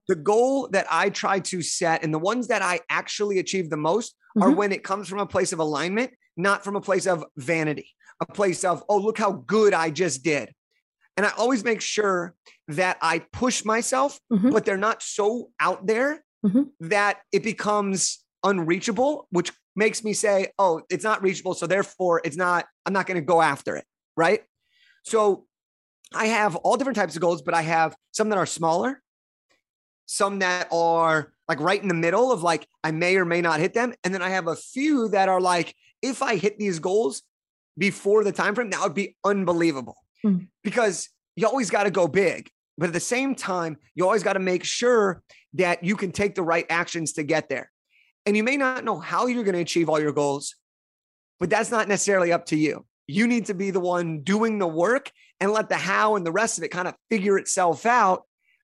The 0.09 0.15
goal 0.15 0.67
that 0.69 0.85
I 0.91 1.09
try 1.09 1.39
to 1.39 1.61
set 1.61 2.03
and 2.03 2.13
the 2.13 2.19
ones 2.19 2.47
that 2.47 2.61
I 2.61 2.81
actually 2.89 3.39
achieve 3.39 3.69
the 3.69 3.77
most 3.77 4.15
are 4.41 4.49
mm-hmm. 4.49 4.57
when 4.57 4.71
it 4.73 4.83
comes 4.83 5.07
from 5.07 5.19
a 5.19 5.25
place 5.25 5.53
of 5.53 5.59
alignment, 5.59 6.11
not 6.35 6.63
from 6.63 6.75
a 6.75 6.81
place 6.81 7.07
of 7.07 7.23
vanity, 7.37 7.89
a 8.19 8.25
place 8.25 8.65
of, 8.65 8.83
oh, 8.89 8.97
look 8.97 9.17
how 9.17 9.31
good 9.31 9.73
I 9.73 9.91
just 9.91 10.23
did. 10.23 10.51
And 11.15 11.25
I 11.25 11.29
always 11.37 11.63
make 11.63 11.79
sure 11.79 12.33
that 12.67 12.97
I 13.01 13.19
push 13.19 13.63
myself, 13.63 14.19
mm-hmm. 14.31 14.49
but 14.49 14.65
they're 14.65 14.75
not 14.75 15.01
so 15.01 15.51
out 15.59 15.85
there 15.85 16.23
mm-hmm. 16.45 16.63
that 16.81 17.19
it 17.31 17.43
becomes 17.43 18.25
unreachable, 18.43 19.27
which 19.29 19.51
makes 19.75 20.03
me 20.03 20.13
say, 20.13 20.47
oh, 20.59 20.81
it's 20.89 21.03
not 21.03 21.23
reachable. 21.23 21.53
So 21.53 21.67
therefore, 21.67 22.21
it's 22.23 22.37
not, 22.37 22.65
I'm 22.85 22.93
not 22.93 23.07
going 23.07 23.15
to 23.15 23.25
go 23.25 23.41
after 23.41 23.75
it. 23.75 23.85
Right. 24.15 24.41
So 25.03 25.45
I 26.13 26.25
have 26.27 26.55
all 26.57 26.77
different 26.77 26.95
types 26.95 27.15
of 27.15 27.21
goals, 27.21 27.41
but 27.41 27.53
I 27.53 27.63
have 27.63 27.95
some 28.11 28.29
that 28.29 28.37
are 28.37 28.45
smaller, 28.45 29.01
some 30.05 30.39
that 30.39 30.67
are 30.71 31.33
like 31.47 31.59
right 31.59 31.81
in 31.81 31.87
the 31.87 31.93
middle 31.93 32.31
of 32.31 32.43
like, 32.43 32.67
I 32.83 32.91
may 32.91 33.17
or 33.17 33.25
may 33.25 33.41
not 33.41 33.59
hit 33.59 33.73
them. 33.73 33.93
And 34.03 34.13
then 34.13 34.21
I 34.21 34.29
have 34.29 34.47
a 34.47 34.55
few 34.55 35.09
that 35.09 35.29
are 35.29 35.41
like, 35.41 35.75
if 36.01 36.21
I 36.21 36.35
hit 36.35 36.59
these 36.59 36.79
goals 36.79 37.23
before 37.77 38.23
the 38.23 38.31
time 38.31 38.55
frame, 38.55 38.69
that 38.69 38.81
would 38.81 38.93
be 38.93 39.15
unbelievable 39.25 39.97
mm. 40.23 40.47
because 40.63 41.09
you 41.35 41.47
always 41.47 41.69
got 41.69 41.83
to 41.83 41.91
go 41.91 42.07
big. 42.07 42.49
But 42.77 42.87
at 42.87 42.93
the 42.93 42.99
same 42.99 43.35
time, 43.35 43.77
you 43.95 44.05
always 44.05 44.23
got 44.23 44.33
to 44.33 44.39
make 44.39 44.63
sure 44.63 45.21
that 45.53 45.83
you 45.83 45.95
can 45.95 46.11
take 46.11 46.35
the 46.35 46.43
right 46.43 46.65
actions 46.69 47.13
to 47.13 47.23
get 47.23 47.49
there. 47.49 47.71
And 48.25 48.37
you 48.37 48.43
may 48.43 48.57
not 48.57 48.85
know 48.85 48.99
how 48.99 49.27
you're 49.27 49.43
going 49.43 49.55
to 49.55 49.61
achieve 49.61 49.89
all 49.89 49.99
your 49.99 50.13
goals, 50.13 50.55
but 51.39 51.49
that's 51.49 51.71
not 51.71 51.87
necessarily 51.87 52.31
up 52.31 52.45
to 52.47 52.55
you. 52.55 52.85
You 53.07 53.27
need 53.27 53.47
to 53.47 53.53
be 53.53 53.71
the 53.71 53.81
one 53.81 54.21
doing 54.21 54.59
the 54.59 54.67
work 54.67 55.11
and 55.39 55.51
let 55.51 55.67
the 55.67 55.75
how 55.75 56.15
and 56.15 56.25
the 56.25 56.31
rest 56.31 56.57
of 56.57 56.63
it 56.63 56.69
kind 56.69 56.87
of 56.87 56.95
figure 57.09 57.37
itself 57.37 57.85
out 57.85 58.23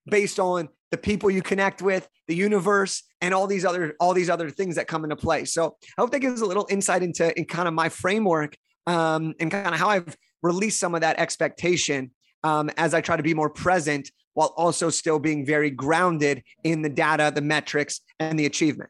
based 0.09 0.39
on 0.39 0.69
the 0.91 0.97
people 0.97 1.29
you 1.29 1.41
connect 1.41 1.81
with, 1.81 2.07
the 2.27 2.35
universe, 2.35 3.03
and 3.21 3.33
all 3.33 3.47
these 3.47 3.65
other 3.65 3.95
all 3.99 4.13
these 4.13 4.29
other 4.29 4.49
things 4.49 4.75
that 4.75 4.87
come 4.87 5.03
into 5.03 5.15
play. 5.15 5.45
So 5.45 5.75
I 5.97 6.01
hope 6.01 6.11
that 6.11 6.19
gives 6.19 6.41
a 6.41 6.45
little 6.45 6.67
insight 6.69 7.03
into 7.03 7.37
in 7.37 7.45
kind 7.45 7.67
of 7.67 7.73
my 7.73 7.89
framework 7.89 8.55
um, 8.87 9.33
and 9.39 9.51
kind 9.51 9.67
of 9.67 9.75
how 9.75 9.89
I've 9.89 10.15
released 10.41 10.79
some 10.79 10.95
of 10.95 11.01
that 11.01 11.19
expectation 11.19 12.11
um, 12.43 12.71
as 12.77 12.93
I 12.93 13.01
try 13.01 13.17
to 13.17 13.23
be 13.23 13.33
more 13.33 13.49
present 13.49 14.09
while 14.33 14.53
also 14.55 14.89
still 14.89 15.19
being 15.19 15.45
very 15.45 15.69
grounded 15.69 16.43
in 16.63 16.81
the 16.81 16.89
data, 16.89 17.31
the 17.33 17.41
metrics, 17.41 17.99
and 18.19 18.39
the 18.39 18.45
achievement. 18.45 18.89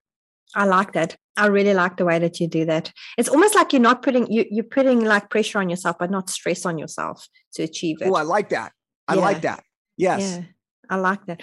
I 0.56 0.66
like 0.66 0.94
that. 0.94 1.16
I 1.38 1.48
really 1.48 1.74
like 1.74 1.98
the 1.98 2.06
way 2.06 2.20
that 2.20 2.40
you 2.40 2.48
do 2.48 2.66
that. 2.66 2.92
It's 3.18 3.30
almost 3.30 3.56
like 3.56 3.72
you're 3.72 3.82
not 3.82 4.02
putting 4.02 4.32
you 4.32 4.46
you're 4.50 4.64
putting 4.64 5.06
like 5.06 5.30
pressure 5.30 5.60
on 5.60 5.70
yourself, 5.70 5.98
but 6.00 6.12
not 6.12 6.30
stress 6.30 6.66
on 6.66 6.78
yourself 6.78 7.28
to 7.54 7.64
achieve 7.64 8.02
it. 8.02 8.10
Oh, 8.10 8.16
I 8.16 8.24
like 8.24 8.50
that. 8.50 8.74
I 9.08 9.16
yeah. 9.16 9.22
like 9.22 9.42
that. 9.42 9.64
Yes. 9.98 10.38
Yeah, 10.38 10.44
I 10.90 10.96
like 10.98 11.26
that. 11.28 11.42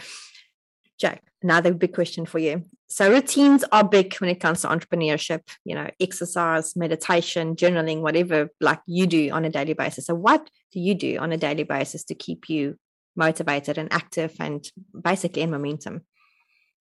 Jack, 0.99 1.23
another 1.43 1.75
big 1.75 1.95
question 1.95 2.27
for 2.27 2.39
you. 2.39 2.65
So 2.89 3.11
routines 3.11 3.65
are 3.73 3.85
big 3.85 4.15
when 4.17 4.31
it 4.31 4.41
comes 4.41 4.63
to 4.63 4.69
entrepreneurship, 4.69 5.41
you 5.65 5.75
know, 5.75 5.91
exercise, 6.01 6.77
meditation, 6.77 7.57
journaling, 7.57 8.01
whatever 8.01 8.51
like 8.61 8.81
you 8.87 9.07
do 9.07 9.31
on 9.31 9.45
a 9.45 9.51
daily 9.51 9.75
basis. 9.75 10.07
So 10.07 10.15
what 10.15 10.49
do 10.73 10.81
you 10.81 10.95
do 10.95 11.19
on 11.19 11.33
a 11.33 11.37
daily 11.37 11.65
basis 11.65 12.05
to 12.05 12.15
keep 12.15 12.49
you 12.49 12.77
motivated 13.17 13.79
and 13.79 13.93
active 13.93 14.35
and 14.41 14.67
basically 15.03 15.43
in 15.43 15.51
momentum? 15.51 16.03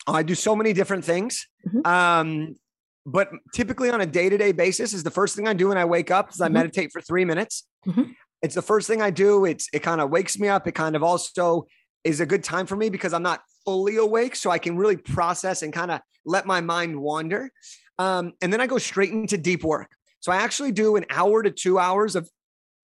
I 0.08 0.24
do 0.24 0.36
so 0.36 0.56
many 0.56 0.74
different 0.74 1.06
things. 1.06 1.48
Mm-hmm. 1.68 1.86
Um, 1.86 2.56
but 3.06 3.30
typically 3.54 3.90
on 3.92 4.02
a 4.02 4.06
day-to-day 4.06 4.52
basis 4.52 4.94
is 4.94 5.04
the 5.04 5.12
first 5.12 5.36
thing 5.36 5.48
I 5.48 5.54
do 5.54 5.70
when 5.70 5.78
I 5.78 5.86
wake 5.86 6.10
up 6.10 6.32
is 6.32 6.42
I 6.42 6.46
mm-hmm. 6.46 6.54
meditate 6.54 6.92
for 6.92 7.02
three 7.02 7.26
minutes. 7.26 7.68
Mm-hmm. 7.86 8.12
It's 8.42 8.56
the 8.56 8.62
first 8.62 8.88
thing 8.88 9.02
I 9.02 9.12
do. 9.12 9.46
It's 9.46 9.68
it 9.74 9.80
kind 9.80 10.02
of 10.02 10.10
wakes 10.10 10.38
me 10.38 10.48
up. 10.48 10.68
It 10.68 10.74
kind 10.74 10.96
of 10.96 11.04
also 11.04 11.66
is 12.04 12.20
a 12.20 12.26
good 12.26 12.44
time 12.44 12.66
for 12.66 12.76
me 12.76 12.90
because 12.90 13.14
I'm 13.14 13.24
not 13.24 13.42
fully 13.64 13.98
awake, 13.98 14.36
so 14.36 14.52
I 14.52 14.60
can 14.60 14.78
really 14.78 14.98
process 14.98 15.64
and 15.64 15.74
kind 15.74 15.92
of 15.92 16.02
let 16.26 16.46
my 16.46 16.62
mind 16.62 17.00
wander. 17.00 17.52
Um, 17.98 18.34
and 18.42 18.52
then 18.52 18.62
I 18.62 18.68
go 18.68 18.78
straight 18.78 19.12
into 19.12 19.38
deep 19.38 19.64
work. 19.64 19.90
So 20.20 20.32
I 20.32 20.38
actually 20.38 20.72
do 20.72 20.96
an 20.96 21.06
hour 21.10 21.42
to 21.42 21.52
two 21.52 21.80
hours 21.80 22.16
of 22.16 22.30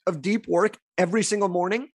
of 0.07 0.21
deep 0.21 0.47
work 0.47 0.77
every 0.97 1.23
single 1.23 1.49
morning. 1.49 1.89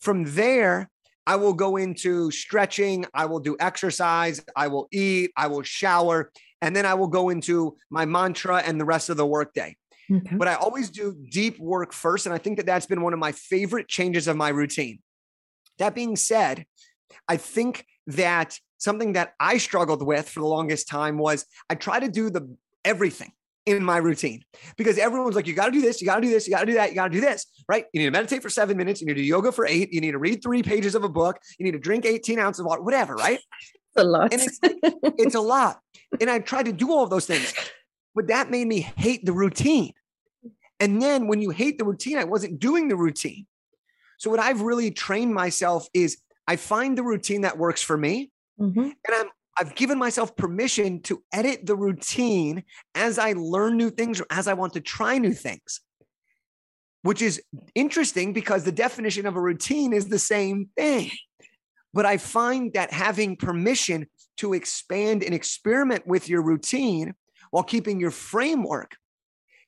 From 0.00 0.24
there, 0.24 0.90
I 1.26 1.36
will 1.36 1.52
go 1.52 1.76
into 1.76 2.30
stretching, 2.30 3.06
I 3.14 3.26
will 3.26 3.40
do 3.40 3.56
exercise, 3.60 4.44
I 4.56 4.68
will 4.68 4.88
eat, 4.92 5.30
I 5.36 5.46
will 5.46 5.62
shower, 5.62 6.32
and 6.60 6.74
then 6.74 6.86
I 6.86 6.94
will 6.94 7.08
go 7.08 7.28
into 7.28 7.76
my 7.90 8.04
mantra 8.04 8.58
and 8.58 8.80
the 8.80 8.84
rest 8.84 9.08
of 9.08 9.16
the 9.16 9.26
workday. 9.26 9.76
Okay. 10.10 10.36
But 10.36 10.48
I 10.48 10.54
always 10.54 10.90
do 10.90 11.16
deep 11.30 11.58
work 11.58 11.92
first. 11.92 12.26
And 12.26 12.34
I 12.34 12.38
think 12.38 12.56
that 12.56 12.66
that's 12.66 12.86
been 12.86 13.02
one 13.02 13.12
of 13.12 13.18
my 13.18 13.32
favorite 13.32 13.88
changes 13.88 14.28
of 14.28 14.36
my 14.36 14.48
routine. 14.48 14.98
That 15.78 15.94
being 15.94 16.16
said, 16.16 16.66
I 17.28 17.36
think 17.36 17.86
that 18.08 18.58
something 18.78 19.12
that 19.12 19.34
I 19.38 19.58
struggled 19.58 20.04
with 20.04 20.28
for 20.28 20.40
the 20.40 20.46
longest 20.46 20.88
time 20.88 21.18
was 21.18 21.46
I 21.70 21.76
try 21.76 22.00
to 22.00 22.08
do 22.08 22.30
the 22.30 22.56
everything 22.84 23.32
in 23.66 23.84
my 23.84 23.96
routine 23.96 24.42
because 24.76 24.98
everyone's 24.98 25.36
like, 25.36 25.46
you 25.46 25.54
got 25.54 25.66
to 25.66 25.72
do 25.72 25.80
this, 25.80 26.00
you 26.00 26.06
got 26.06 26.16
to 26.16 26.20
do 26.22 26.30
this, 26.30 26.46
you 26.46 26.52
got 26.52 26.60
to 26.60 26.66
do 26.66 26.74
that, 26.74 26.90
you 26.90 26.94
got 26.94 27.08
to 27.08 27.14
do 27.14 27.20
this, 27.20 27.46
right? 27.68 27.86
You 27.92 28.00
need 28.00 28.06
to 28.06 28.10
meditate 28.10 28.42
for 28.42 28.50
seven 28.50 28.76
minutes, 28.76 29.00
you 29.00 29.06
need 29.06 29.14
to 29.14 29.20
do 29.20 29.26
yoga 29.26 29.52
for 29.52 29.66
eight, 29.66 29.92
you 29.92 30.00
need 30.00 30.12
to 30.12 30.18
read 30.18 30.42
three 30.42 30.62
pages 30.62 30.94
of 30.94 31.04
a 31.04 31.08
book, 31.08 31.38
you 31.58 31.64
need 31.64 31.72
to 31.72 31.78
drink 31.78 32.04
18 32.04 32.38
ounces 32.38 32.60
of 32.60 32.66
water, 32.66 32.82
whatever, 32.82 33.14
right? 33.14 33.38
It's 33.38 33.96
a 33.96 34.04
lot. 34.04 34.32
And 34.32 34.42
it's, 34.42 34.58
it's 35.18 35.34
a 35.34 35.40
lot. 35.40 35.80
And 36.20 36.28
I 36.28 36.40
tried 36.40 36.66
to 36.66 36.72
do 36.72 36.90
all 36.90 37.04
of 37.04 37.10
those 37.10 37.26
things, 37.26 37.54
but 38.14 38.28
that 38.28 38.50
made 38.50 38.66
me 38.66 38.80
hate 38.80 39.24
the 39.24 39.32
routine. 39.32 39.92
And 40.80 41.00
then 41.00 41.28
when 41.28 41.40
you 41.40 41.50
hate 41.50 41.78
the 41.78 41.84
routine, 41.84 42.18
I 42.18 42.24
wasn't 42.24 42.58
doing 42.58 42.88
the 42.88 42.96
routine. 42.96 43.46
So 44.18 44.30
what 44.30 44.40
I've 44.40 44.62
really 44.62 44.90
trained 44.90 45.32
myself 45.32 45.86
is 45.94 46.18
I 46.48 46.56
find 46.56 46.98
the 46.98 47.04
routine 47.04 47.42
that 47.42 47.56
works 47.56 47.82
for 47.82 47.96
me. 47.96 48.30
Mm-hmm. 48.60 48.80
And 48.80 48.94
I'm 49.08 49.26
I've 49.58 49.74
given 49.74 49.98
myself 49.98 50.34
permission 50.36 51.02
to 51.02 51.22
edit 51.32 51.66
the 51.66 51.76
routine 51.76 52.64
as 52.94 53.18
I 53.18 53.32
learn 53.32 53.76
new 53.76 53.90
things 53.90 54.20
or 54.20 54.26
as 54.30 54.48
I 54.48 54.54
want 54.54 54.72
to 54.74 54.80
try 54.80 55.18
new 55.18 55.34
things, 55.34 55.80
which 57.02 57.20
is 57.20 57.42
interesting 57.74 58.32
because 58.32 58.64
the 58.64 58.72
definition 58.72 59.26
of 59.26 59.36
a 59.36 59.40
routine 59.40 59.92
is 59.92 60.08
the 60.08 60.18
same 60.18 60.70
thing. 60.76 61.10
But 61.92 62.06
I 62.06 62.16
find 62.16 62.72
that 62.72 62.92
having 62.92 63.36
permission 63.36 64.06
to 64.38 64.54
expand 64.54 65.22
and 65.22 65.34
experiment 65.34 66.06
with 66.06 66.28
your 66.28 66.42
routine 66.42 67.14
while 67.50 67.62
keeping 67.62 68.00
your 68.00 68.10
framework 68.10 68.96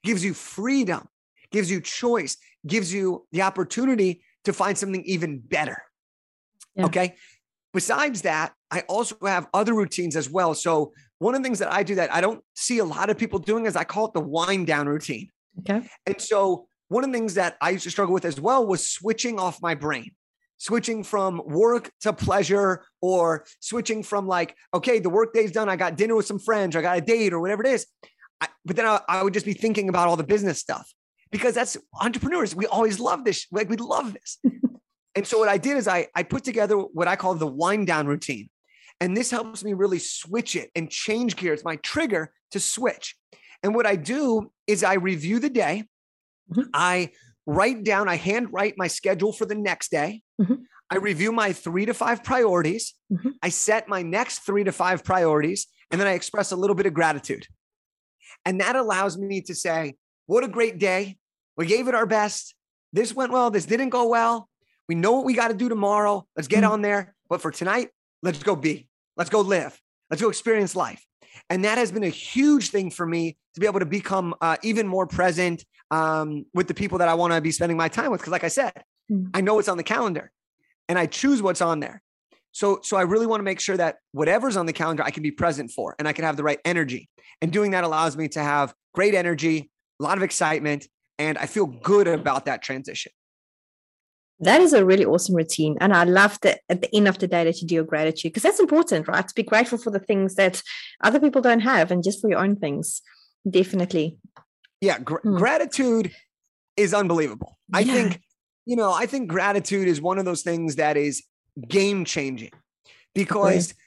gives 0.02 0.24
you 0.24 0.32
freedom, 0.32 1.06
gives 1.50 1.70
you 1.70 1.82
choice, 1.82 2.38
gives 2.66 2.92
you 2.92 3.26
the 3.32 3.42
opportunity 3.42 4.22
to 4.44 4.52
find 4.54 4.76
something 4.78 5.04
even 5.04 5.38
better. 5.38 5.82
Yeah. 6.74 6.86
Okay. 6.86 7.16
Besides 7.74 8.22
that, 8.22 8.54
I 8.74 8.80
also 8.88 9.16
have 9.24 9.46
other 9.54 9.72
routines 9.72 10.16
as 10.16 10.28
well. 10.28 10.52
So, 10.52 10.92
one 11.18 11.36
of 11.36 11.40
the 11.40 11.46
things 11.46 11.60
that 11.60 11.72
I 11.72 11.84
do 11.84 11.94
that 11.94 12.12
I 12.12 12.20
don't 12.20 12.42
see 12.54 12.78
a 12.78 12.84
lot 12.84 13.08
of 13.08 13.16
people 13.16 13.38
doing 13.38 13.66
is 13.66 13.76
I 13.76 13.84
call 13.84 14.06
it 14.06 14.14
the 14.14 14.20
wind 14.20 14.66
down 14.66 14.88
routine. 14.88 15.30
Okay. 15.60 15.88
And 16.06 16.20
so, 16.20 16.66
one 16.88 17.04
of 17.04 17.12
the 17.12 17.16
things 17.16 17.34
that 17.34 17.56
I 17.60 17.70
used 17.70 17.84
to 17.84 17.90
struggle 17.90 18.12
with 18.12 18.24
as 18.24 18.40
well 18.40 18.66
was 18.66 18.90
switching 18.90 19.38
off 19.38 19.62
my 19.62 19.76
brain, 19.76 20.10
switching 20.58 21.04
from 21.04 21.40
work 21.46 21.92
to 22.00 22.12
pleasure, 22.12 22.84
or 23.00 23.46
switching 23.60 24.02
from 24.02 24.26
like, 24.26 24.56
okay, 24.74 24.98
the 24.98 25.10
work 25.10 25.32
day's 25.32 25.52
done. 25.52 25.68
I 25.68 25.76
got 25.76 25.96
dinner 25.96 26.16
with 26.16 26.26
some 26.26 26.40
friends, 26.40 26.74
or 26.74 26.80
I 26.80 26.82
got 26.82 26.98
a 26.98 27.00
date, 27.00 27.32
or 27.32 27.40
whatever 27.40 27.64
it 27.64 27.70
is. 27.70 27.86
I, 28.40 28.48
but 28.64 28.74
then 28.74 28.86
I, 28.86 29.00
I 29.08 29.22
would 29.22 29.34
just 29.34 29.46
be 29.46 29.54
thinking 29.54 29.88
about 29.88 30.08
all 30.08 30.16
the 30.16 30.24
business 30.24 30.58
stuff 30.58 30.92
because 31.30 31.54
that's 31.54 31.76
entrepreneurs. 32.00 32.56
We 32.56 32.66
always 32.66 32.98
love 32.98 33.24
this. 33.24 33.46
Like, 33.52 33.70
we 33.70 33.76
love 33.76 34.14
this. 34.14 34.38
And 35.14 35.26
so 35.26 35.38
what 35.38 35.48
I 35.48 35.58
did 35.58 35.76
is 35.76 35.86
I, 35.86 36.08
I 36.14 36.22
put 36.24 36.44
together 36.44 36.76
what 36.76 37.08
I 37.08 37.16
call 37.16 37.34
the 37.34 37.46
wind 37.46 37.86
down 37.86 38.06
routine. 38.06 38.48
And 39.00 39.16
this 39.16 39.30
helps 39.30 39.64
me 39.64 39.72
really 39.72 39.98
switch 39.98 40.56
it 40.56 40.70
and 40.74 40.90
change 40.90 41.36
gears, 41.36 41.64
my 41.64 41.76
trigger 41.76 42.32
to 42.52 42.60
switch. 42.60 43.16
And 43.62 43.74
what 43.74 43.86
I 43.86 43.96
do 43.96 44.52
is 44.66 44.84
I 44.84 44.94
review 44.94 45.38
the 45.38 45.50
day. 45.50 45.84
Mm-hmm. 46.50 46.68
I 46.72 47.10
write 47.46 47.84
down, 47.84 48.08
I 48.08 48.16
handwrite 48.16 48.74
my 48.76 48.86
schedule 48.86 49.32
for 49.32 49.44
the 49.46 49.54
next 49.54 49.90
day. 49.90 50.22
Mm-hmm. 50.40 50.54
I 50.90 50.96
review 50.96 51.32
my 51.32 51.52
three 51.52 51.86
to 51.86 51.94
five 51.94 52.22
priorities. 52.22 52.94
Mm-hmm. 53.12 53.30
I 53.42 53.48
set 53.48 53.88
my 53.88 54.02
next 54.02 54.40
three 54.40 54.64
to 54.64 54.72
five 54.72 55.02
priorities. 55.02 55.66
And 55.90 56.00
then 56.00 56.08
I 56.08 56.12
express 56.12 56.52
a 56.52 56.56
little 56.56 56.76
bit 56.76 56.86
of 56.86 56.94
gratitude. 56.94 57.46
And 58.44 58.60
that 58.60 58.76
allows 58.76 59.16
me 59.16 59.40
to 59.42 59.54
say, 59.54 59.94
what 60.26 60.44
a 60.44 60.48
great 60.48 60.78
day. 60.78 61.18
We 61.56 61.66
gave 61.66 61.88
it 61.88 61.94
our 61.94 62.06
best. 62.06 62.54
This 62.92 63.14
went 63.14 63.32
well. 63.32 63.50
This 63.50 63.66
didn't 63.66 63.90
go 63.90 64.08
well. 64.08 64.48
We 64.88 64.94
know 64.94 65.12
what 65.12 65.24
we 65.24 65.34
got 65.34 65.48
to 65.48 65.54
do 65.54 65.68
tomorrow. 65.68 66.26
Let's 66.36 66.48
get 66.48 66.62
mm-hmm. 66.64 66.72
on 66.72 66.82
there. 66.82 67.14
But 67.28 67.40
for 67.40 67.50
tonight, 67.50 67.88
let's 68.24 68.42
go 68.42 68.56
be. 68.56 68.88
Let's 69.16 69.30
go 69.30 69.42
live. 69.42 69.78
Let's 70.10 70.20
go 70.22 70.28
experience 70.28 70.74
life. 70.74 71.04
And 71.50 71.64
that 71.64 71.78
has 71.78 71.92
been 71.92 72.04
a 72.04 72.08
huge 72.08 72.70
thing 72.70 72.90
for 72.90 73.06
me 73.06 73.36
to 73.54 73.60
be 73.60 73.66
able 73.66 73.80
to 73.80 73.86
become 73.86 74.34
uh, 74.40 74.56
even 74.62 74.88
more 74.88 75.06
present 75.06 75.64
um, 75.90 76.46
with 76.54 76.66
the 76.66 76.74
people 76.74 76.98
that 76.98 77.08
I 77.08 77.14
want 77.14 77.32
to 77.34 77.40
be 77.40 77.50
spending 77.50 77.76
my 77.76 77.88
time 77.88 78.10
with. 78.10 78.20
Because, 78.20 78.32
like 78.32 78.44
I 78.44 78.48
said, 78.48 78.72
mm-hmm. 79.10 79.28
I 79.34 79.40
know 79.42 79.58
it's 79.58 79.68
on 79.68 79.76
the 79.76 79.82
calendar, 79.82 80.32
and 80.88 80.98
I 80.98 81.06
choose 81.06 81.42
what's 81.42 81.60
on 81.60 81.80
there. 81.80 82.02
So, 82.52 82.80
so 82.82 82.96
I 82.96 83.02
really 83.02 83.26
want 83.26 83.40
to 83.40 83.44
make 83.44 83.60
sure 83.60 83.76
that 83.76 83.96
whatever's 84.12 84.56
on 84.56 84.66
the 84.66 84.72
calendar, 84.72 85.02
I 85.02 85.10
can 85.10 85.22
be 85.22 85.32
present 85.32 85.70
for, 85.70 85.94
and 85.98 86.08
I 86.08 86.12
can 86.12 86.24
have 86.24 86.36
the 86.36 86.44
right 86.44 86.60
energy. 86.64 87.08
And 87.42 87.52
doing 87.52 87.72
that 87.72 87.84
allows 87.84 88.16
me 88.16 88.28
to 88.28 88.40
have 88.40 88.72
great 88.94 89.14
energy, 89.14 89.70
a 90.00 90.02
lot 90.02 90.16
of 90.16 90.22
excitement, 90.22 90.86
and 91.18 91.36
I 91.36 91.46
feel 91.46 91.66
good 91.66 92.06
about 92.06 92.46
that 92.46 92.62
transition. 92.62 93.12
That 94.40 94.60
is 94.60 94.72
a 94.72 94.84
really 94.84 95.04
awesome 95.04 95.34
routine. 95.34 95.76
And 95.80 95.94
I 95.94 96.04
love 96.04 96.38
that 96.42 96.60
at 96.68 96.82
the 96.82 96.94
end 96.94 97.06
of 97.06 97.18
the 97.18 97.28
day 97.28 97.44
that 97.44 97.60
you 97.60 97.68
do 97.68 97.76
your 97.76 97.84
gratitude 97.84 98.32
because 98.32 98.42
that's 98.42 98.60
important, 98.60 99.06
right? 99.06 99.26
To 99.26 99.34
be 99.34 99.42
grateful 99.42 99.78
for 99.78 99.90
the 99.90 100.00
things 100.00 100.34
that 100.34 100.62
other 101.02 101.20
people 101.20 101.40
don't 101.40 101.60
have 101.60 101.90
and 101.90 102.02
just 102.02 102.20
for 102.20 102.28
your 102.28 102.40
own 102.40 102.56
things. 102.56 103.00
Definitely. 103.48 104.18
Yeah. 104.80 104.98
Gr- 104.98 105.18
hmm. 105.18 105.36
Gratitude 105.36 106.12
is 106.76 106.92
unbelievable. 106.92 107.58
Yeah. 107.72 107.78
I 107.78 107.84
think, 107.84 108.20
you 108.66 108.76
know, 108.76 108.92
I 108.92 109.06
think 109.06 109.28
gratitude 109.28 109.86
is 109.86 110.00
one 110.00 110.18
of 110.18 110.24
those 110.24 110.42
things 110.42 110.76
that 110.76 110.96
is 110.96 111.22
game 111.68 112.04
changing 112.04 112.50
because 113.14 113.70
okay. 113.70 113.78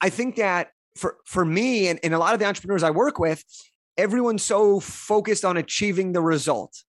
I 0.00 0.10
think 0.10 0.36
that 0.36 0.70
for, 0.96 1.18
for 1.24 1.44
me 1.44 1.88
and, 1.88 2.00
and 2.02 2.12
a 2.12 2.18
lot 2.18 2.34
of 2.34 2.40
the 2.40 2.46
entrepreneurs 2.46 2.82
I 2.82 2.90
work 2.90 3.20
with, 3.20 3.44
everyone's 3.96 4.42
so 4.42 4.80
focused 4.80 5.44
on 5.44 5.56
achieving 5.56 6.12
the 6.12 6.22
result 6.22 6.82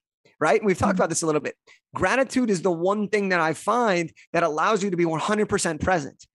right? 0.43 0.59
And 0.59 0.67
we've 0.67 0.77
talked 0.77 0.91
mm-hmm. 0.91 0.97
about 0.97 1.09
this 1.09 1.21
a 1.21 1.25
little 1.25 1.39
bit. 1.39 1.55
Gratitude 1.95 2.49
is 2.49 2.61
the 2.61 2.71
one 2.71 3.07
thing 3.07 3.29
that 3.29 3.39
I 3.39 3.53
find 3.53 4.11
that 4.33 4.43
allows 4.43 4.83
you 4.83 4.89
to 4.91 4.97
be 4.97 5.05
100% 5.05 5.79
present 5.79 6.27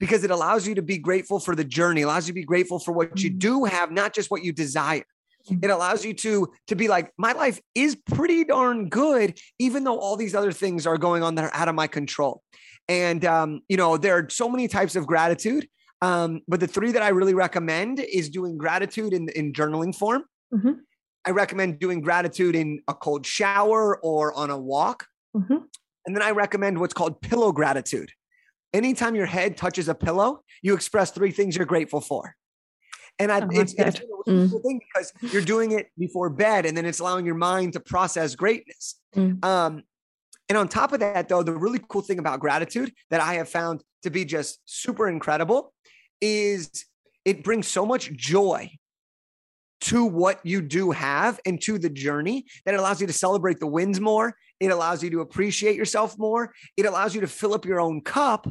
because 0.00 0.24
it 0.24 0.32
allows 0.32 0.66
you 0.66 0.74
to 0.74 0.82
be 0.82 0.98
grateful 0.98 1.38
for 1.38 1.54
the 1.54 1.62
journey, 1.62 2.02
allows 2.02 2.26
you 2.26 2.32
to 2.32 2.40
be 2.40 2.44
grateful 2.44 2.80
for 2.80 2.90
what 2.90 3.20
you 3.20 3.30
mm-hmm. 3.30 3.38
do 3.38 3.64
have, 3.64 3.92
not 3.92 4.12
just 4.12 4.28
what 4.28 4.42
you 4.42 4.52
desire. 4.52 5.04
Mm-hmm. 5.48 5.64
It 5.64 5.70
allows 5.70 6.04
you 6.04 6.14
to 6.14 6.48
to 6.66 6.74
be 6.74 6.88
like 6.88 7.12
my 7.16 7.32
life 7.32 7.60
is 7.76 7.94
pretty 7.94 8.44
darn 8.44 8.88
good 8.88 9.38
even 9.58 9.84
though 9.84 9.98
all 9.98 10.16
these 10.16 10.34
other 10.34 10.52
things 10.52 10.86
are 10.86 10.98
going 10.98 11.22
on 11.22 11.34
that 11.36 11.44
are 11.44 11.54
out 11.54 11.68
of 11.68 11.76
my 11.76 11.86
control. 11.86 12.42
And 12.88 13.24
um, 13.24 13.60
you 13.68 13.76
know, 13.76 13.96
there 13.96 14.16
are 14.18 14.28
so 14.30 14.48
many 14.48 14.66
types 14.68 14.96
of 14.96 15.06
gratitude. 15.06 15.68
Um, 16.02 16.40
but 16.48 16.60
the 16.60 16.66
three 16.66 16.92
that 16.92 17.02
I 17.02 17.10
really 17.10 17.34
recommend 17.34 18.00
is 18.00 18.28
doing 18.30 18.58
gratitude 18.58 19.12
in 19.12 19.28
in 19.28 19.52
journaling 19.52 19.94
form. 19.94 20.24
Mm-hmm. 20.52 20.72
I 21.26 21.30
recommend 21.30 21.78
doing 21.78 22.00
gratitude 22.00 22.54
in 22.54 22.80
a 22.88 22.94
cold 22.94 23.26
shower 23.26 23.98
or 23.98 24.32
on 24.34 24.50
a 24.50 24.58
walk. 24.58 25.06
Mm-hmm. 25.36 25.56
And 26.06 26.14
then 26.14 26.22
I 26.22 26.32
recommend 26.32 26.78
what's 26.78 26.94
called 26.94 27.20
pillow 27.20 27.52
gratitude. 27.52 28.10
Anytime 28.72 29.14
your 29.14 29.26
head 29.26 29.56
touches 29.56 29.88
a 29.88 29.94
pillow, 29.94 30.42
you 30.62 30.74
express 30.74 31.10
three 31.10 31.30
things 31.30 31.56
you're 31.56 31.66
grateful 31.66 32.00
for. 32.00 32.34
And 33.18 33.30
I, 33.30 33.40
oh, 33.40 33.48
it's, 33.52 33.72
it's 33.74 34.00
a 34.00 34.02
really 34.26 34.46
mm. 34.46 34.50
cool 34.50 34.60
thing 34.60 34.80
because 34.92 35.12
you're 35.32 35.44
doing 35.44 35.72
it 35.72 35.88
before 35.96 36.28
bed 36.30 36.66
and 36.66 36.76
then 36.76 36.84
it's 36.84 36.98
allowing 36.98 37.24
your 37.24 37.36
mind 37.36 37.74
to 37.74 37.80
process 37.80 38.34
greatness. 38.34 38.96
Mm. 39.14 39.42
Um, 39.44 39.84
and 40.48 40.58
on 40.58 40.68
top 40.68 40.92
of 40.92 41.00
that, 41.00 41.28
though, 41.28 41.42
the 41.42 41.52
really 41.52 41.80
cool 41.88 42.02
thing 42.02 42.18
about 42.18 42.40
gratitude 42.40 42.92
that 43.10 43.20
I 43.20 43.34
have 43.34 43.48
found 43.48 43.82
to 44.02 44.10
be 44.10 44.24
just 44.24 44.58
super 44.64 45.08
incredible 45.08 45.72
is 46.20 46.84
it 47.24 47.44
brings 47.44 47.68
so 47.68 47.86
much 47.86 48.12
joy 48.12 48.70
to 49.82 50.04
what 50.04 50.40
you 50.44 50.62
do 50.62 50.90
have 50.92 51.40
and 51.44 51.60
to 51.62 51.78
the 51.78 51.90
journey 51.90 52.46
that 52.64 52.74
allows 52.74 53.00
you 53.00 53.06
to 53.06 53.12
celebrate 53.12 53.60
the 53.60 53.66
wins 53.66 54.00
more. 54.00 54.34
It 54.60 54.70
allows 54.70 55.02
you 55.02 55.10
to 55.10 55.20
appreciate 55.20 55.76
yourself 55.76 56.18
more. 56.18 56.52
It 56.76 56.86
allows 56.86 57.14
you 57.14 57.20
to 57.20 57.26
fill 57.26 57.54
up 57.54 57.64
your 57.64 57.80
own 57.80 58.00
cup 58.00 58.46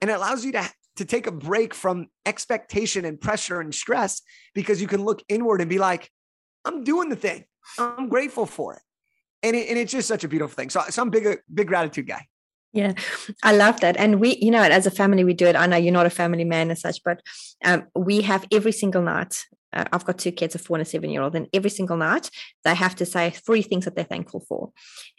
and 0.00 0.10
it 0.10 0.14
allows 0.14 0.44
you 0.44 0.52
to 0.52 0.68
to 0.96 1.04
take 1.04 1.26
a 1.26 1.32
break 1.32 1.74
from 1.74 2.06
expectation 2.24 3.04
and 3.04 3.20
pressure 3.20 3.60
and 3.60 3.74
stress 3.74 4.22
because 4.54 4.80
you 4.80 4.86
can 4.86 5.04
look 5.04 5.22
inward 5.28 5.60
and 5.60 5.68
be 5.68 5.78
like, 5.78 6.10
I'm 6.64 6.84
doing 6.84 7.08
the 7.08 7.16
thing. 7.16 7.44
I'm 7.78 8.08
grateful 8.08 8.46
for 8.46 8.74
it. 8.74 8.82
And, 9.42 9.56
it, 9.56 9.68
and 9.68 9.78
it's 9.78 9.92
just 9.92 10.08
such 10.08 10.24
a 10.24 10.28
beautiful 10.28 10.54
thing. 10.54 10.70
So, 10.70 10.82
so 10.88 11.02
I'm 11.02 11.10
big, 11.10 11.38
big 11.52 11.66
gratitude 11.66 12.06
guy. 12.06 12.26
Yeah, 12.72 12.94
I 13.42 13.56
love 13.56 13.80
that. 13.80 13.96
And 13.96 14.20
we, 14.20 14.36
you 14.36 14.50
know, 14.50 14.62
as 14.62 14.86
a 14.86 14.90
family, 14.90 15.22
we 15.22 15.32
do 15.32 15.46
it. 15.46 15.54
I 15.54 15.66
know 15.66 15.76
you're 15.76 15.92
not 15.92 16.06
a 16.06 16.10
family 16.10 16.44
man 16.44 16.70
as 16.70 16.80
such, 16.80 17.02
but 17.04 17.20
um, 17.64 17.86
we 17.94 18.22
have 18.22 18.46
every 18.50 18.72
single 18.72 19.02
night 19.02 19.44
uh, 19.74 19.84
I've 19.92 20.04
got 20.04 20.18
two 20.18 20.32
kids, 20.32 20.54
a 20.54 20.58
four 20.58 20.76
and 20.76 20.86
a 20.86 20.88
seven 20.88 21.10
year 21.10 21.22
old, 21.22 21.34
and 21.34 21.48
every 21.52 21.70
single 21.70 21.96
night 21.96 22.30
they 22.64 22.74
have 22.74 22.94
to 22.96 23.06
say 23.06 23.30
three 23.30 23.62
things 23.62 23.84
that 23.84 23.96
they're 23.96 24.04
thankful 24.04 24.40
for. 24.48 24.70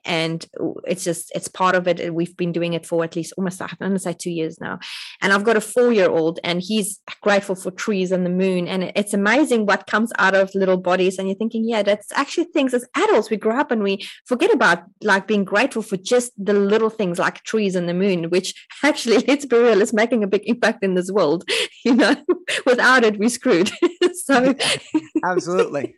And 0.06 0.46
it's 0.86 1.04
just, 1.04 1.32
it's 1.36 1.48
part 1.48 1.76
of 1.76 1.88
it. 1.88 2.14
We've 2.14 2.36
been 2.38 2.52
doing 2.52 2.74
it 2.74 2.86
for 2.86 3.04
at 3.04 3.16
least 3.16 3.34
almost, 3.38 3.62
I'm 3.62 3.70
going 3.80 3.94
to 3.94 4.00
say 4.00 4.14
two 4.14 4.30
years 4.30 4.60
now. 4.62 4.80
And 5.22 5.34
I've 5.34 5.44
got 5.44 5.58
a 5.58 5.62
four 5.62 5.92
year 5.92 6.10
old, 6.10 6.40
and 6.44 6.62
he's 6.62 7.02
grateful 7.22 7.56
for 7.56 7.72
trees 7.72 8.12
and 8.12 8.26
the 8.26 8.30
moon. 8.30 8.68
And 8.68 8.92
it's 8.96 9.14
amazing 9.14 9.66
what 9.66 9.88
comes 9.88 10.12
out 10.18 10.36
of 10.36 10.54
little 10.56 10.78
bodies. 10.78 11.18
And 11.18 11.28
you're 11.28 11.38
thinking, 11.38 11.68
yeah, 11.68 11.84
that's 11.84 12.12
actually 12.14 12.46
things 12.46 12.74
as 12.74 12.86
adults 12.96 13.30
we 13.30 13.38
grow 13.38 13.60
up 13.60 13.72
and 13.72 13.84
we 13.84 14.08
forget 14.26 14.54
about 14.54 14.84
like 15.02 15.28
being 15.28 15.44
grateful 15.44 15.82
for 15.82 15.98
just 15.98 16.32
the 16.38 16.54
little 16.54 16.90
things 16.90 17.20
like 17.20 17.44
trees 17.44 17.76
and 17.76 17.90
the 17.90 17.94
moon, 17.94 18.30
which 18.30 18.54
actually, 18.84 19.18
let's 19.28 19.46
be 19.46 19.58
real, 19.58 19.82
is 19.82 19.94
making 19.94 20.24
a 20.24 20.28
big 20.28 20.44
impact 20.46 20.84
in 20.84 20.94
this 20.94 21.12
world. 21.12 21.50
You 21.86 21.94
know, 21.94 22.16
without 22.66 23.04
it, 23.04 23.20
we're 23.20 23.30
screwed. 23.30 23.72
so 24.14 24.56
absolutely. 25.24 25.96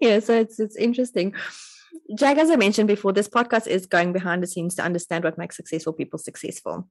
yeah, 0.00 0.20
so 0.20 0.40
it's 0.40 0.60
it's 0.60 0.76
interesting. 0.76 1.34
Jack, 2.16 2.38
as 2.38 2.50
I 2.50 2.56
mentioned 2.56 2.86
before, 2.86 3.12
this 3.12 3.28
podcast 3.28 3.66
is 3.66 3.86
going 3.86 4.12
behind 4.12 4.42
the 4.42 4.46
scenes 4.46 4.76
to 4.76 4.82
understand 4.82 5.24
what 5.24 5.36
makes 5.36 5.56
successful 5.56 5.92
people 5.92 6.18
successful. 6.18 6.88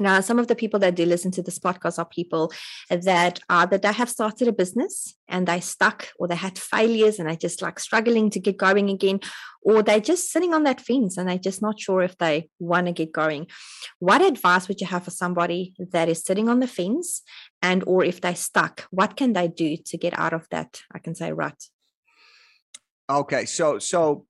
Now, 0.00 0.20
some 0.20 0.38
of 0.38 0.46
the 0.46 0.56
people 0.56 0.80
that 0.80 0.94
do 0.94 1.04
listen 1.04 1.30
to 1.32 1.42
this 1.42 1.58
podcast 1.58 1.98
are 1.98 2.06
people 2.06 2.52
that 2.88 3.40
are 3.50 3.66
that 3.66 3.82
they 3.82 3.92
have 3.92 4.08
started 4.08 4.48
a 4.48 4.52
business 4.52 5.14
and 5.28 5.46
they 5.46 5.60
stuck 5.60 6.08
or 6.18 6.26
they 6.26 6.36
had 6.36 6.58
failures 6.58 7.18
and 7.18 7.28
they 7.28 7.36
just 7.36 7.60
like 7.60 7.78
struggling 7.78 8.30
to 8.30 8.40
get 8.40 8.56
going 8.56 8.88
again, 8.88 9.20
or 9.60 9.82
they're 9.82 10.00
just 10.00 10.30
sitting 10.30 10.54
on 10.54 10.64
that 10.64 10.80
fence 10.80 11.18
and 11.18 11.28
they're 11.28 11.36
just 11.36 11.60
not 11.60 11.78
sure 11.78 12.00
if 12.00 12.16
they 12.16 12.48
want 12.58 12.86
to 12.86 12.92
get 12.92 13.12
going. 13.12 13.46
What 13.98 14.22
advice 14.22 14.68
would 14.68 14.80
you 14.80 14.86
have 14.86 15.04
for 15.04 15.10
somebody 15.10 15.74
that 15.78 16.08
is 16.08 16.24
sitting 16.24 16.48
on 16.48 16.60
the 16.60 16.66
fence 16.66 17.22
and 17.60 17.84
or 17.86 18.02
if 18.02 18.22
they're 18.22 18.34
stuck? 18.34 18.86
What 18.90 19.16
can 19.16 19.34
they 19.34 19.48
do 19.48 19.76
to 19.84 19.98
get 19.98 20.18
out 20.18 20.32
of 20.32 20.48
that, 20.50 20.80
I 20.94 20.98
can 20.98 21.14
say 21.14 21.30
rut? 21.30 21.62
Okay. 23.10 23.44
So 23.44 23.78
so 23.78 24.26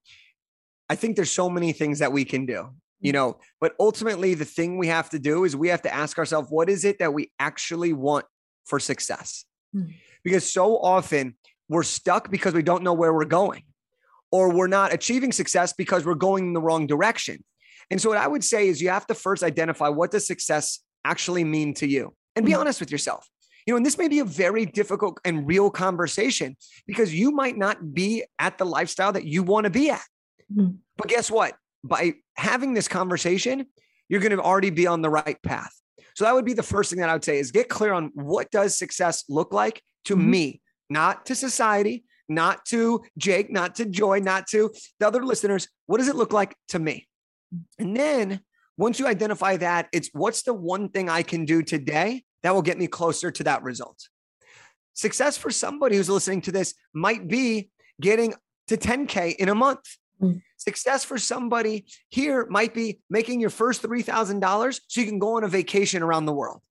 I 0.90 0.96
think 0.96 1.14
there's 1.14 1.30
so 1.30 1.48
many 1.48 1.72
things 1.72 2.00
that 2.00 2.12
we 2.12 2.24
can 2.24 2.44
do 2.44 2.70
you 3.04 3.12
know 3.12 3.36
but 3.60 3.74
ultimately 3.78 4.34
the 4.34 4.44
thing 4.44 4.78
we 4.78 4.88
have 4.88 5.08
to 5.10 5.18
do 5.18 5.44
is 5.44 5.54
we 5.54 5.68
have 5.68 5.82
to 5.82 5.94
ask 5.94 6.18
ourselves 6.18 6.48
what 6.50 6.68
is 6.68 6.84
it 6.84 6.98
that 6.98 7.12
we 7.12 7.30
actually 7.38 7.92
want 7.92 8.24
for 8.64 8.80
success 8.80 9.44
mm. 9.76 9.94
because 10.24 10.50
so 10.50 10.78
often 10.78 11.36
we're 11.68 11.84
stuck 11.84 12.30
because 12.30 12.54
we 12.54 12.62
don't 12.62 12.82
know 12.82 12.94
where 12.94 13.12
we're 13.12 13.24
going 13.26 13.62
or 14.32 14.52
we're 14.52 14.66
not 14.66 14.92
achieving 14.92 15.30
success 15.30 15.72
because 15.72 16.04
we're 16.04 16.14
going 16.14 16.48
in 16.48 16.52
the 16.54 16.60
wrong 16.60 16.86
direction 16.86 17.44
and 17.90 18.00
so 18.00 18.08
what 18.08 18.18
i 18.18 18.26
would 18.26 18.42
say 18.42 18.66
is 18.66 18.82
you 18.82 18.88
have 18.88 19.06
to 19.06 19.14
first 19.14 19.42
identify 19.42 19.88
what 19.88 20.10
does 20.10 20.26
success 20.26 20.80
actually 21.04 21.44
mean 21.44 21.74
to 21.74 21.86
you 21.86 22.14
and 22.34 22.46
be 22.46 22.52
mm. 22.52 22.58
honest 22.58 22.80
with 22.80 22.90
yourself 22.90 23.28
you 23.66 23.72
know 23.72 23.76
and 23.76 23.84
this 23.84 23.98
may 23.98 24.08
be 24.08 24.20
a 24.20 24.24
very 24.24 24.64
difficult 24.64 25.20
and 25.26 25.46
real 25.46 25.70
conversation 25.70 26.56
because 26.86 27.14
you 27.14 27.30
might 27.30 27.58
not 27.58 27.92
be 27.92 28.24
at 28.38 28.56
the 28.56 28.64
lifestyle 28.64 29.12
that 29.12 29.24
you 29.24 29.42
want 29.42 29.64
to 29.64 29.70
be 29.70 29.90
at 29.90 30.08
mm. 30.50 30.74
but 30.96 31.08
guess 31.08 31.30
what 31.30 31.54
by 31.84 32.14
having 32.36 32.74
this 32.74 32.88
conversation, 32.88 33.66
you're 34.08 34.20
going 34.20 34.36
to 34.36 34.42
already 34.42 34.70
be 34.70 34.86
on 34.86 35.02
the 35.02 35.10
right 35.10 35.40
path. 35.42 35.72
So 36.16 36.24
that 36.24 36.34
would 36.34 36.44
be 36.44 36.54
the 36.54 36.62
first 36.62 36.90
thing 36.90 37.00
that 37.00 37.08
I 37.08 37.12
would 37.12 37.24
say 37.24 37.38
is 37.38 37.52
get 37.52 37.68
clear 37.68 37.92
on 37.92 38.10
what 38.14 38.50
does 38.50 38.76
success 38.76 39.24
look 39.28 39.52
like 39.52 39.82
to 40.06 40.16
mm-hmm. 40.16 40.30
me, 40.30 40.62
not 40.88 41.26
to 41.26 41.34
society, 41.34 42.04
not 42.28 42.64
to 42.66 43.04
Jake, 43.18 43.50
not 43.50 43.76
to 43.76 43.84
Joy, 43.84 44.20
not 44.20 44.46
to 44.48 44.72
the 44.98 45.06
other 45.06 45.24
listeners. 45.24 45.68
What 45.86 45.98
does 45.98 46.08
it 46.08 46.16
look 46.16 46.32
like 46.32 46.56
to 46.68 46.78
me? 46.78 47.06
And 47.78 47.96
then 47.96 48.40
once 48.76 48.98
you 48.98 49.06
identify 49.06 49.56
that, 49.58 49.88
it's 49.92 50.10
what's 50.12 50.42
the 50.42 50.54
one 50.54 50.88
thing 50.88 51.08
I 51.08 51.22
can 51.22 51.44
do 51.44 51.62
today 51.62 52.24
that 52.42 52.54
will 52.54 52.62
get 52.62 52.78
me 52.78 52.86
closer 52.86 53.30
to 53.30 53.44
that 53.44 53.62
result. 53.62 54.08
Success 54.94 55.36
for 55.36 55.50
somebody 55.50 55.96
who's 55.96 56.08
listening 56.08 56.40
to 56.42 56.52
this 56.52 56.74
might 56.92 57.28
be 57.28 57.70
getting 58.00 58.34
to 58.68 58.76
10K 58.76 59.36
in 59.36 59.48
a 59.48 59.54
month. 59.54 59.84
Mm. 60.20 60.42
Success 60.64 61.04
for 61.04 61.18
somebody 61.18 61.84
here 62.08 62.46
might 62.48 62.72
be 62.72 63.00
making 63.10 63.38
your 63.38 63.50
first 63.50 63.82
$3,000 63.82 64.80
so 64.88 65.00
you 65.00 65.06
can 65.06 65.18
go 65.18 65.36
on 65.36 65.44
a 65.44 65.48
vacation 65.48 66.02
around 66.02 66.24
the 66.24 66.32
world. 66.32 66.62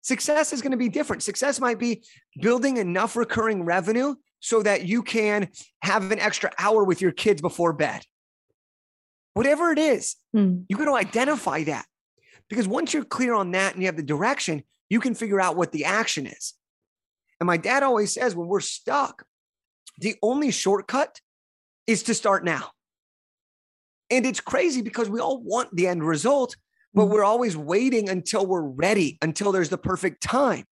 Success 0.00 0.54
is 0.54 0.62
going 0.62 0.70
to 0.70 0.78
be 0.78 0.88
different. 0.88 1.22
Success 1.22 1.60
might 1.60 1.78
be 1.78 2.02
building 2.40 2.78
enough 2.78 3.14
recurring 3.14 3.62
revenue 3.64 4.14
so 4.40 4.62
that 4.62 4.86
you 4.86 5.02
can 5.02 5.48
have 5.82 6.10
an 6.10 6.18
extra 6.18 6.50
hour 6.58 6.82
with 6.82 7.02
your 7.02 7.12
kids 7.12 7.42
before 7.42 7.74
bed. 7.74 8.02
Whatever 9.34 9.70
it 9.70 9.78
is, 9.78 10.16
mm. 10.34 10.64
you 10.70 10.76
got 10.78 10.86
to 10.86 10.94
identify 10.94 11.64
that. 11.64 11.84
Because 12.48 12.66
once 12.66 12.94
you're 12.94 13.04
clear 13.04 13.34
on 13.34 13.50
that 13.50 13.74
and 13.74 13.82
you 13.82 13.86
have 13.86 13.96
the 13.96 14.02
direction, 14.02 14.62
you 14.88 15.00
can 15.00 15.14
figure 15.14 15.40
out 15.40 15.56
what 15.56 15.72
the 15.72 15.84
action 15.84 16.26
is. 16.26 16.54
And 17.38 17.46
my 17.46 17.58
dad 17.58 17.82
always 17.82 18.14
says 18.14 18.34
when 18.34 18.48
we're 18.48 18.60
stuck, 18.60 19.26
the 19.98 20.16
only 20.22 20.50
shortcut 20.50 21.20
is 21.86 22.04
to 22.04 22.14
start 22.14 22.44
now. 22.44 22.70
And 24.10 24.26
it's 24.26 24.40
crazy 24.40 24.82
because 24.82 25.08
we 25.08 25.20
all 25.20 25.42
want 25.42 25.74
the 25.74 25.86
end 25.86 26.06
result, 26.06 26.56
but 26.94 27.04
mm. 27.04 27.10
we're 27.10 27.24
always 27.24 27.56
waiting 27.56 28.08
until 28.08 28.46
we're 28.46 28.62
ready, 28.62 29.18
until 29.22 29.52
there's 29.52 29.68
the 29.68 29.78
perfect 29.78 30.22
time. 30.22 30.64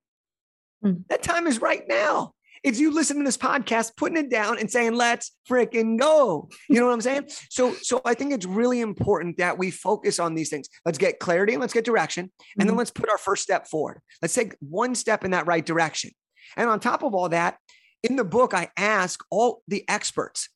Mm. 0.83 1.03
That 1.09 1.23
time 1.23 1.47
is 1.47 1.61
right 1.61 1.83
now. 1.87 2.31
It's 2.63 2.79
you 2.79 2.91
listening 2.91 3.23
to 3.23 3.27
this 3.27 3.37
podcast, 3.37 3.91
putting 3.95 4.17
it 4.17 4.31
down 4.31 4.57
and 4.57 4.71
saying, 4.71 4.95
let's 4.95 5.37
freaking 5.47 5.99
go. 5.99 6.49
You 6.67 6.79
know 6.79 6.87
what 6.87 6.93
I'm 6.93 7.01
saying? 7.01 7.29
So, 7.51 7.73
so 7.73 8.01
I 8.05 8.15
think 8.15 8.33
it's 8.33 8.47
really 8.47 8.81
important 8.81 9.37
that 9.37 9.59
we 9.59 9.69
focus 9.69 10.17
on 10.17 10.33
these 10.33 10.49
things. 10.49 10.67
Let's 10.83 10.97
get 10.97 11.19
clarity 11.19 11.53
and 11.53 11.61
let's 11.61 11.73
get 11.73 11.85
direction. 11.85 12.23
And 12.23 12.31
mm-hmm. 12.31 12.67
then 12.69 12.75
let's 12.75 12.89
put 12.89 13.09
our 13.09 13.19
first 13.19 13.43
step 13.43 13.67
forward. 13.67 13.99
Let's 14.19 14.33
take 14.33 14.55
one 14.61 14.95
step 14.95 15.23
in 15.23 15.31
that 15.31 15.45
right 15.45 15.63
direction. 15.63 16.09
And 16.57 16.67
on 16.67 16.79
top 16.79 17.03
of 17.03 17.13
all 17.13 17.29
that, 17.29 17.57
in 18.01 18.15
the 18.15 18.23
book, 18.23 18.55
I 18.55 18.69
ask 18.77 19.23
all 19.29 19.61
the 19.67 19.87
experts 19.87 20.49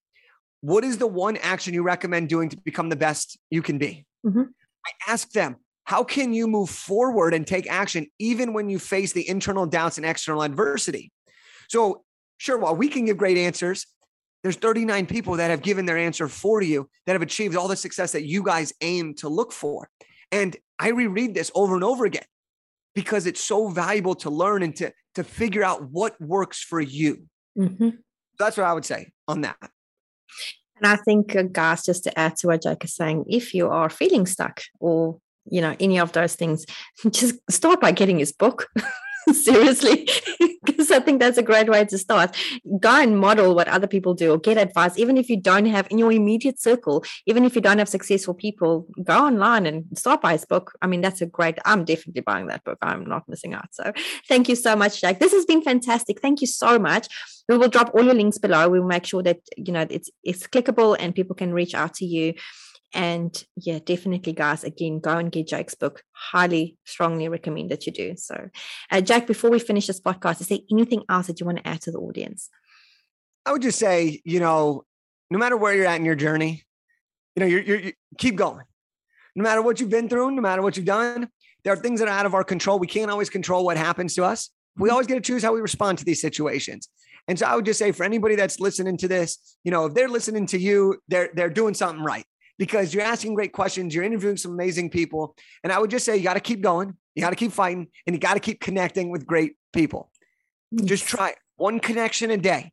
what 0.62 0.84
is 0.84 0.98
the 0.98 1.08
one 1.08 1.38
action 1.38 1.74
you 1.74 1.84
recommend 1.84 2.30
doing 2.30 2.50
to 2.50 2.58
become 2.58 2.90
the 2.90 2.96
best 2.96 3.38
you 3.50 3.62
can 3.62 3.78
be? 3.78 4.06
Mm-hmm. 4.26 4.44
I 4.86 5.12
ask 5.12 5.32
them, 5.32 5.58
how 5.86 6.04
can 6.04 6.34
you 6.34 6.48
move 6.48 6.70
forward 6.70 7.34
and 7.34 7.48
take 7.48 7.70
action 7.70 8.08
even 8.20 8.54
when 8.54 8.70
you 8.70 8.78
face 8.78 9.14
the 9.14 9.28
internal 9.28 9.66
doubts 9.66 9.98
and 9.98 10.06
external 10.06 10.44
adversity? 10.44 11.12
So, 11.68 12.04
sure, 12.38 12.58
while 12.58 12.76
we 12.76 12.90
can 12.90 13.06
give 13.06 13.18
great 13.18 13.38
answers, 13.38 13.88
there's 14.44 14.56
39 14.56 15.06
people 15.08 15.38
that 15.38 15.50
have 15.50 15.62
given 15.62 15.86
their 15.86 15.98
answer 15.98 16.28
for 16.28 16.62
you 16.62 16.90
that 17.06 17.14
have 17.14 17.22
achieved 17.22 17.56
all 17.56 17.68
the 17.68 17.76
success 17.76 18.12
that 18.12 18.24
you 18.24 18.44
guys 18.44 18.74
aim 18.82 19.16
to 19.16 19.30
look 19.30 19.52
for. 19.52 19.90
And 20.32 20.56
I 20.78 20.90
reread 20.90 21.34
this 21.34 21.52
over 21.56 21.76
and 21.76 21.84
over 21.84 22.06
again 22.06 22.24
because 22.96 23.26
it's 23.26 23.44
so 23.44 23.68
valuable 23.70 24.16
to 24.16 24.30
learn 24.30 24.64
and 24.64 24.76
to, 24.78 24.94
to 25.16 25.24
figure 25.24 25.64
out 25.64 25.90
what 25.90 26.20
works 26.22 26.62
for 26.62 26.80
you. 26.80 27.28
Mm-hmm. 27.58 27.90
That's 28.38 28.58
what 28.58 28.66
I 28.66 28.74
would 28.74 28.86
say 28.86 29.12
on 29.28 29.42
that. 29.42 29.58
And 30.78 30.88
I 30.88 30.96
think, 30.96 31.36
guys, 31.52 31.84
just 31.84 32.04
to 32.06 32.20
add 32.20 32.38
to 32.38 32.48
what 32.48 32.64
Jake 32.64 32.86
is 32.86 32.96
saying, 32.96 33.26
if 33.28 33.54
you 33.54 33.68
are 33.70 33.90
feeling 33.90 34.26
stuck 34.26 34.62
or 34.80 35.20
you 35.50 35.62
know 35.62 35.76
any 35.80 36.00
of 36.00 36.12
those 36.14 36.36
things, 36.36 36.66
just 37.10 37.36
start 37.50 37.82
by 37.82 37.92
getting 37.92 38.20
his 38.20 38.32
book. 38.32 38.68
seriously. 39.46 40.08
Because 40.62 40.92
i 40.92 41.00
think 41.00 41.20
that's 41.20 41.38
a 41.38 41.44
great 41.44 41.70
way 41.70 41.86
to 41.86 41.98
start. 41.98 42.36
Go 42.80 42.90
and 43.02 43.18
model 43.18 43.56
what 43.56 43.68
other 43.68 43.88
people 43.88 44.14
do 44.14 44.34
or 44.34 44.38
get 44.38 44.58
advice. 44.58 44.98
Even 45.00 45.18
if 45.18 45.30
you 45.30 45.40
don't 45.40 45.66
have 45.66 45.88
in 45.90 45.98
your 45.98 46.12
immediate 46.12 46.60
circle 46.60 47.04
even 47.26 47.46
if 47.46 47.56
you 47.56 47.62
don't 47.62 47.80
have 47.80 47.90
successful 47.90 48.34
people 48.34 48.86
go 49.04 49.18
online 49.18 49.66
and 49.66 49.86
start 49.98 50.22
by 50.22 50.34
his 50.34 50.46
book. 50.46 50.74
I 50.82 50.88
mean 50.88 51.02
that's 51.02 51.22
a 51.22 51.26
great 51.26 51.58
i'm 51.66 51.86
definitely 51.86 52.22
buying 52.22 52.48
that 52.48 52.64
book. 52.64 52.78
I'm 52.82 53.06
not 53.06 53.28
missing 53.28 53.54
out. 53.54 53.70
So 53.72 53.92
thank 54.28 54.50
you 54.50 54.56
so 54.56 54.76
much 54.76 55.02
jack. 55.02 55.20
This 55.20 55.34
has 55.34 55.46
been 55.46 55.62
fantastic. 55.62 56.22
Thank 56.22 56.42
you 56.42 56.48
so 56.48 56.78
much. 56.78 57.08
We 57.48 57.58
will 57.58 57.70
drop 57.70 57.92
all 57.94 58.04
your 58.04 58.14
links 58.14 58.38
below. 58.38 58.70
We'll 58.70 58.84
make 58.84 59.06
sure 59.06 59.24
that 59.24 59.40
you 59.58 59.74
know 59.74 59.86
it's 59.90 60.10
it's 60.24 60.46
clickable 60.46 60.96
and 61.00 61.16
people 61.16 61.36
can 61.36 61.54
reach 61.54 61.74
out 61.74 61.94
to 61.96 62.06
you 62.06 62.34
and 62.94 63.44
yeah, 63.56 63.80
definitely, 63.80 64.34
guys, 64.34 64.64
again, 64.64 65.00
go 65.00 65.18
and 65.18 65.32
get 65.32 65.48
Jake's 65.48 65.76
book. 65.76 66.04
Highly, 66.12 66.78
strongly 66.86 67.28
recommend 67.28 67.70
that 67.72 67.86
you 67.86 67.92
do. 67.92 68.16
So, 68.18 68.50
uh, 68.92 69.02
Jake, 69.02 69.28
before 69.28 69.52
we 69.52 69.60
finish 69.60 69.88
this 69.88 70.00
podcast, 70.00 70.42
is 70.42 70.48
there 70.48 70.60
anything 70.72 71.04
else 71.08 71.28
that 71.28 71.40
you 71.40 71.46
want 71.46 71.60
to 71.60 71.68
add 71.68 71.82
to 71.82 71.92
the 71.92 72.00
audience? 72.00 72.50
I 73.46 73.52
would 73.52 73.62
just 73.62 73.80
say, 73.80 74.22
you 74.26 74.40
know, 74.40 74.86
no 75.30 75.38
matter 75.38 75.56
where 75.56 75.76
you're 75.76 75.86
at 75.86 76.00
in 76.00 76.06
your 76.06 76.16
journey, 76.16 76.64
you 77.36 77.42
know, 77.42 77.46
you're, 77.46 77.62
you're, 77.62 77.80
you 77.80 77.94
keep 78.18 78.36
going. 78.36 78.66
No 79.36 79.44
matter 79.44 79.62
what 79.62 79.80
you've 79.80 79.92
been 79.92 80.10
through, 80.10 80.32
no 80.32 80.42
matter 80.42 80.62
what 80.62 80.76
you've 80.76 80.86
done, 80.86 81.30
there 81.64 81.74
are 81.74 81.78
things 81.78 82.00
that 82.00 82.10
are 82.10 82.18
out 82.18 82.26
of 82.26 82.34
our 82.34 82.44
control. 82.44 82.80
We 82.80 82.88
can't 82.88 83.12
always 83.12 83.30
control 83.30 83.64
what 83.66 83.78
happens 83.78 84.16
to 84.16 84.24
us. 84.24 84.50
We 84.76 84.88
mm-hmm. 84.88 84.94
always 84.94 85.08
get 85.08 85.16
to 85.16 85.22
choose 85.22 85.44
how 85.44 85.54
we 85.54 85.62
respond 85.62 86.00
to 86.00 86.06
these 86.06 86.22
situations. 86.22 86.90
And 87.28 87.38
so 87.38 87.46
I 87.46 87.56
would 87.56 87.66
just 87.66 87.78
say 87.78 87.92
for 87.92 88.04
anybody 88.04 88.36
that's 88.36 88.60
listening 88.60 88.98
to 88.98 89.08
this, 89.08 89.58
you 89.64 89.70
know, 89.70 89.86
if 89.86 89.94
they're 89.94 90.10
listening 90.10 90.48
to 90.48 90.58
you, 90.58 90.98
they're 91.08 91.30
they're 91.36 91.50
doing 91.50 91.76
something 91.76 92.04
right 92.04 92.26
because 92.60 92.94
you're 92.94 93.04
asking 93.04 93.34
great 93.34 93.54
questions. 93.54 93.96
You're 93.96 94.04
interviewing 94.04 94.38
some 94.38 94.52
amazing 94.52 94.92
people. 94.92 95.36
And 95.64 95.74
I 95.74 95.80
would 95.80 95.90
just 95.90 96.06
say 96.06 96.18
you 96.18 96.24
got 96.24 96.34
to 96.34 96.42
keep 96.42 96.62
going. 96.62 96.94
You 97.16 97.22
got 97.22 97.32
to 97.32 97.36
keep 97.36 97.54
fighting 97.54 97.88
and 98.06 98.16
you 98.16 98.20
got 98.20 98.36
to 98.36 98.40
keep 98.40 98.60
connecting 98.60 99.10
with 99.10 99.26
great 99.26 99.54
people. 99.74 100.12
Just 100.84 101.08
try 101.08 101.30
it. 101.30 101.38
one 101.56 101.80
connection 101.80 102.30
a 102.30 102.38
day. 102.38 102.72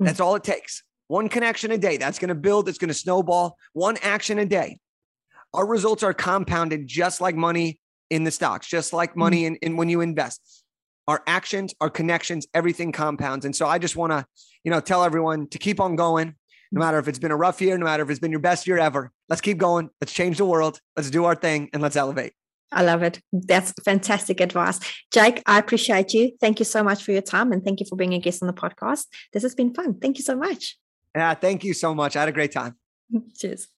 Mm. 0.00 0.04
That's 0.06 0.20
all 0.20 0.36
it 0.36 0.44
takes. 0.44 0.84
One 1.08 1.28
connection 1.28 1.70
a 1.72 1.78
day. 1.78 1.96
That's 1.96 2.18
going 2.18 2.28
to 2.28 2.34
build, 2.34 2.68
it's 2.68 2.78
going 2.78 2.88
to 2.88 2.94
snowball. 2.94 3.56
One 3.72 3.96
action 4.02 4.38
a 4.38 4.46
day. 4.46 4.78
Our 5.54 5.66
results 5.66 6.02
are 6.02 6.14
compounded 6.14 6.86
just 6.86 7.20
like 7.20 7.34
money 7.34 7.80
in 8.10 8.24
the 8.24 8.30
stocks, 8.30 8.68
just 8.68 8.92
like 8.92 9.16
money 9.16 9.42
mm. 9.42 9.46
in, 9.46 9.56
in 9.56 9.76
when 9.76 9.88
you 9.88 10.02
invest. 10.02 10.64
Our 11.08 11.22
actions, 11.26 11.74
our 11.80 11.90
connections, 11.90 12.46
everything 12.54 12.92
compounds. 12.92 13.44
And 13.44 13.56
so 13.56 13.66
I 13.66 13.78
just 13.78 13.96
want 13.96 14.12
to, 14.12 14.26
you 14.64 14.70
know, 14.70 14.80
tell 14.80 15.02
everyone 15.02 15.48
to 15.48 15.58
keep 15.58 15.80
on 15.80 15.96
going, 15.96 16.34
no 16.74 16.80
matter 16.80 16.98
if 16.98 17.06
it's 17.06 17.20
been 17.20 17.30
a 17.30 17.36
rough 17.36 17.60
year, 17.60 17.78
no 17.78 17.84
matter 17.84 18.02
if 18.02 18.10
it's 18.10 18.18
been 18.18 18.32
your 18.32 18.40
best 18.40 18.66
year 18.66 18.78
ever. 18.78 19.12
Let's 19.28 19.40
keep 19.40 19.58
going. 19.58 19.90
Let's 20.00 20.12
change 20.12 20.38
the 20.38 20.44
world. 20.44 20.80
Let's 20.96 21.08
do 21.08 21.24
our 21.24 21.36
thing 21.36 21.70
and 21.72 21.80
let's 21.80 21.94
elevate. 21.94 22.32
I 22.72 22.82
love 22.82 23.04
it. 23.04 23.20
That's 23.32 23.72
fantastic 23.84 24.40
advice. 24.40 24.80
Jake, 25.12 25.40
I 25.46 25.60
appreciate 25.60 26.12
you. 26.12 26.32
Thank 26.40 26.58
you 26.58 26.64
so 26.64 26.82
much 26.82 27.04
for 27.04 27.12
your 27.12 27.22
time 27.22 27.52
and 27.52 27.64
thank 27.64 27.78
you 27.78 27.86
for 27.88 27.94
being 27.94 28.12
a 28.12 28.18
guest 28.18 28.42
on 28.42 28.48
the 28.48 28.52
podcast. 28.52 29.06
This 29.32 29.44
has 29.44 29.54
been 29.54 29.72
fun. 29.72 30.00
Thank 30.00 30.18
you 30.18 30.24
so 30.24 30.36
much. 30.36 30.76
Yeah, 31.14 31.34
thank 31.34 31.62
you 31.62 31.74
so 31.74 31.94
much. 31.94 32.16
I 32.16 32.20
had 32.20 32.28
a 32.28 32.32
great 32.32 32.50
time. 32.50 32.76
Cheers. 33.38 33.68